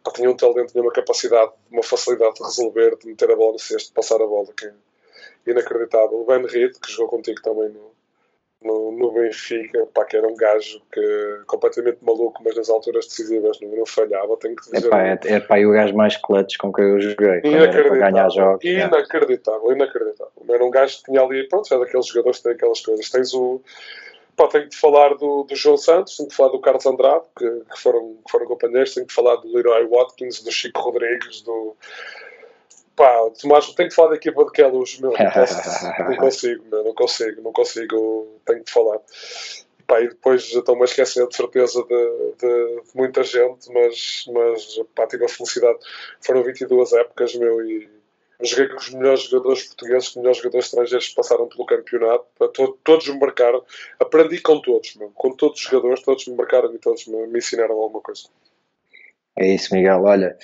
pá, 0.03 0.13
tinha 0.13 0.31
um 0.31 0.37
talento, 0.37 0.73
tinha 0.73 0.83
uma 0.83 0.93
capacidade, 0.93 1.53
uma 1.71 1.83
facilidade 1.83 2.37
de 2.37 2.45
resolver, 2.45 2.97
de 2.97 3.07
meter 3.09 3.31
a 3.31 3.37
bola 3.37 3.53
no 3.53 3.59
cesto, 3.59 3.89
de 3.89 3.95
passar 3.95 4.23
a 4.23 4.27
bola, 4.27 4.49
que 4.57 4.67
é 4.67 4.73
inacreditável. 5.47 6.21
O 6.21 6.25
Ben 6.25 6.47
Reed, 6.47 6.79
que 6.79 6.93
jogou 6.93 7.09
contigo 7.09 7.43
também 7.43 7.71
no, 7.71 7.91
no, 8.63 8.91
no 8.93 9.13
Benfica, 9.13 9.87
pá, 9.95 10.05
que 10.05 10.17
era 10.17 10.27
um 10.27 10.35
gajo 10.35 10.81
que 10.93 11.41
completamente 11.47 11.99
maluco, 12.03 12.43
mas 12.45 12.57
nas 12.57 12.69
alturas 12.69 13.07
decisivas 13.07 13.61
não, 13.61 13.69
não 13.71 13.87
falhava, 13.87 14.37
tenho 14.37 14.57
que 14.57 14.71
dizer. 14.71 14.87
Epá, 14.87 15.07
é, 15.07 15.19
é 15.25 15.41
pá, 15.41 15.59
o 15.59 15.73
gajo 15.73 15.95
mais 15.95 16.17
clutch 16.17 16.57
com 16.59 16.73
quem 16.73 16.85
eu 16.85 17.01
joguei, 17.01 17.41
inacreditável, 17.45 17.99
ganhar 17.99 18.29
jogos. 18.31 18.65
Inacreditável, 18.65 19.73
inacreditável. 19.73 20.33
Era 20.49 20.65
um 20.65 20.71
gajo 20.71 20.99
que 20.99 21.05
tinha 21.05 21.23
ali, 21.23 21.49
pronto, 21.49 21.73
é 21.73 21.79
daqueles 21.79 22.07
jogadores 22.07 22.39
que 22.39 22.45
têm 22.45 22.53
aquelas 22.53 22.81
coisas. 22.81 23.11
Tens 23.11 23.33
o 23.35 23.61
Pá, 24.39 24.47
tenho 24.47 24.69
de 24.69 24.77
falar 24.77 25.17
do, 25.17 25.43
do 25.43 25.57
João 25.57 25.77
Santos, 25.77 26.17
tenho 26.17 26.29
de 26.29 26.35
falar 26.35 26.53
do 26.53 26.61
Carlos 26.61 26.87
Andrade, 26.87 27.25
que, 27.37 27.45
que, 27.45 27.81
foram, 27.81 28.15
que 28.25 28.31
foram 28.31 28.47
companheiros, 28.47 28.95
tenho 28.95 29.05
de 29.05 29.13
falar 29.13 29.35
do 29.35 29.53
Leroy 29.53 29.85
Watkins, 29.89 30.41
do 30.45 30.53
Chico 30.53 30.81
Rodrigues, 30.81 31.43
do. 31.43 31.77
Pá, 32.99 33.31
Tomás, 33.41 33.73
tenho 33.75 33.89
de 33.89 33.95
falar 33.95 34.09
da 34.09 34.17
equipa 34.17 34.45
de 34.45 34.51
Queluz, 34.51 34.99
meu, 34.99 35.13
não, 35.13 35.17
posso, 35.31 35.87
não 36.11 36.17
consigo, 36.17 36.65
meu, 36.69 36.83
não 36.83 36.95
consigo, 36.95 37.43
não 37.43 37.53
consigo, 37.53 38.41
tenho 38.45 38.65
de 38.65 38.73
falar. 38.73 38.99
Pá, 39.87 40.01
e 40.01 40.09
depois 40.09 40.49
já 40.49 40.59
estou-me 40.59 40.83
a 40.83 40.85
esquecer 40.85 41.25
de 41.29 41.37
certeza 41.37 41.81
de, 41.85 42.33
de, 42.39 42.83
de, 42.83 42.97
muita 42.97 43.23
gente, 43.23 43.73
mas, 43.73 44.25
mas 44.35 44.81
pá, 44.97 45.07
tive 45.07 45.27
a 45.27 45.29
felicidade. 45.29 45.79
Foram 46.21 46.43
22 46.43 46.93
épocas, 46.93 47.37
meu, 47.37 47.65
e 47.65 47.89
joguei 48.43 48.67
com 48.67 48.81
os 48.81 48.91
melhores 48.91 49.23
jogadores 49.23 49.63
portugueses, 49.69 50.09
com 50.09 50.11
os 50.11 50.17
melhores 50.17 50.39
jogadores 50.39 50.67
estrangeiros 50.67 51.09
que 51.09 51.15
passaram 51.15 51.47
pelo 51.47 51.67
campeonato. 51.67 52.27
Todos 52.83 53.09
me 53.09 53.21
marcaram. 53.21 53.65
Aprendi 54.01 54.41
com 54.41 54.61
todos, 54.61 54.97
meu. 54.97 55.11
com 55.15 55.31
todos 55.37 55.61
os 55.61 55.71
jogadores, 55.71 56.03
todos 56.03 56.27
me 56.27 56.35
marcaram 56.35 56.75
e 56.75 56.79
todos 56.79 57.07
me, 57.07 57.29
me 57.29 57.39
ensinaram 57.39 57.77
alguma 57.77 58.01
coisa. 58.01 58.25
É 59.37 59.55
isso, 59.55 59.73
Miguel. 59.73 60.03
Olha, 60.03 60.37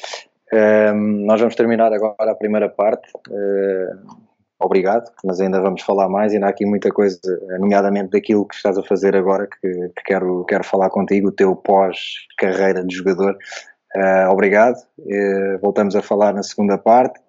nós 1.26 1.40
vamos 1.40 1.55
terminar 1.55 1.92
agora 1.92 2.30
a 2.30 2.34
primeira 2.34 2.68
parte. 2.68 3.11
Uh, 3.28 4.24
obrigado, 4.61 5.11
mas 5.24 5.40
ainda 5.40 5.61
vamos 5.61 5.82
falar 5.82 6.09
mais. 6.09 6.32
Ainda 6.32 6.47
há 6.47 6.51
aqui 6.51 6.64
muita 6.64 6.90
coisa, 6.90 7.18
nomeadamente 7.59 8.11
daquilo 8.11 8.47
que 8.47 8.55
estás 8.55 8.78
a 8.78 8.82
fazer 8.82 9.16
agora, 9.16 9.47
que, 9.47 9.68
que 9.68 10.03
quero, 10.05 10.45
quero 10.45 10.64
falar 10.64 10.90
contigo, 10.90 11.28
o 11.28 11.32
teu 11.32 11.57
pós-carreira 11.57 12.84
de 12.84 12.95
jogador. 12.95 13.36
Uh, 13.97 14.30
obrigado. 14.30 14.76
Uh, 14.99 15.59
voltamos 15.61 15.97
a 15.97 16.03
falar 16.03 16.32
na 16.32 16.42
segunda 16.42 16.78
parte 16.78 17.20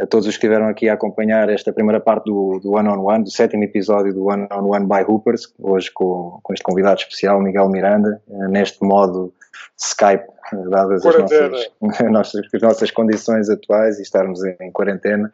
a 0.00 0.06
todos 0.06 0.26
os 0.26 0.36
que 0.36 0.38
estiveram 0.38 0.68
aqui 0.68 0.88
a 0.88 0.94
acompanhar 0.94 1.48
esta 1.48 1.72
primeira 1.72 2.00
parte 2.00 2.24
do, 2.24 2.58
do 2.58 2.72
One 2.72 2.88
on 2.88 3.04
One, 3.04 3.24
do 3.24 3.30
sétimo 3.30 3.62
episódio 3.62 4.12
do 4.12 4.26
One 4.26 4.48
on 4.50 4.68
One 4.68 4.86
by 4.86 5.04
Hoopers, 5.06 5.54
hoje 5.58 5.90
com, 5.92 6.40
com 6.42 6.52
este 6.52 6.64
convidado 6.64 7.00
especial, 7.00 7.40
Miguel 7.40 7.68
Miranda, 7.68 8.20
eh, 8.28 8.48
neste 8.48 8.84
modo 8.84 9.32
Skype, 9.78 10.24
eh, 10.52 10.68
dadas 10.70 11.04
as 11.04 11.18
nossas, 11.18 11.70
nossas, 12.10 12.46
as 12.54 12.62
nossas 12.62 12.90
condições 12.90 13.48
atuais 13.48 13.98
e 13.98 14.02
estarmos 14.02 14.42
em, 14.44 14.70
quarentena. 14.72 15.30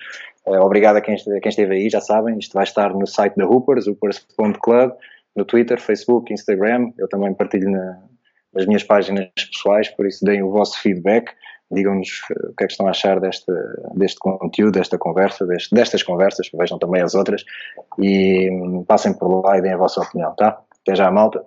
Uh, 0.47 0.61
obrigado 0.61 0.97
a 0.97 1.01
quem, 1.01 1.14
a 1.14 1.41
quem 1.41 1.49
esteve 1.49 1.75
aí, 1.75 1.91
já 1.91 2.01
sabem, 2.01 2.39
isto 2.39 2.55
vai 2.55 2.64
estar 2.64 2.95
no 2.95 3.07
site 3.07 3.37
da 3.37 3.47
Hoopers, 3.47 3.87
hoopers.club, 3.87 4.93
no 5.37 5.45
Twitter, 5.45 5.81
Facebook, 5.81 6.33
Instagram, 6.33 6.93
eu 6.99 7.09
também 7.09 7.33
partilho 7.35 7.71
na, 7.71 7.99
nas 8.53 8.66
minhas 8.66 8.83
páginas 8.83 9.29
pessoais, 9.37 9.89
por 9.89 10.07
isso 10.07 10.25
deem 10.25 10.43
o 10.43 10.51
vosso 10.51 10.81
feedback 10.81 11.33
digam-nos 11.71 12.23
eh, 12.31 12.49
o 12.49 12.55
que 12.55 12.64
é 12.64 12.66
que 12.66 12.73
estão 12.73 12.87
a 12.87 12.91
achar 12.91 13.21
deste, 13.21 13.53
deste 13.95 14.18
conteúdo, 14.18 14.73
desta 14.73 14.99
conversa, 14.99 15.47
deste, 15.47 15.75
destas 15.75 16.03
conversas, 16.03 16.51
vejam 16.53 16.79
também 16.79 17.03
as 17.03 17.14
outras 17.14 17.45
e 17.99 18.51
hum, 18.51 18.85
passem 18.85 19.14
por 19.14 19.43
lá 19.45 19.59
e 19.59 19.62
deem 19.62 19.75
a 19.75 19.79
vossa 19.79 20.01
opinião, 20.01 20.35
tá? 20.35 20.61
Até 20.83 20.97
já, 20.97 21.11
malta. 21.11 21.45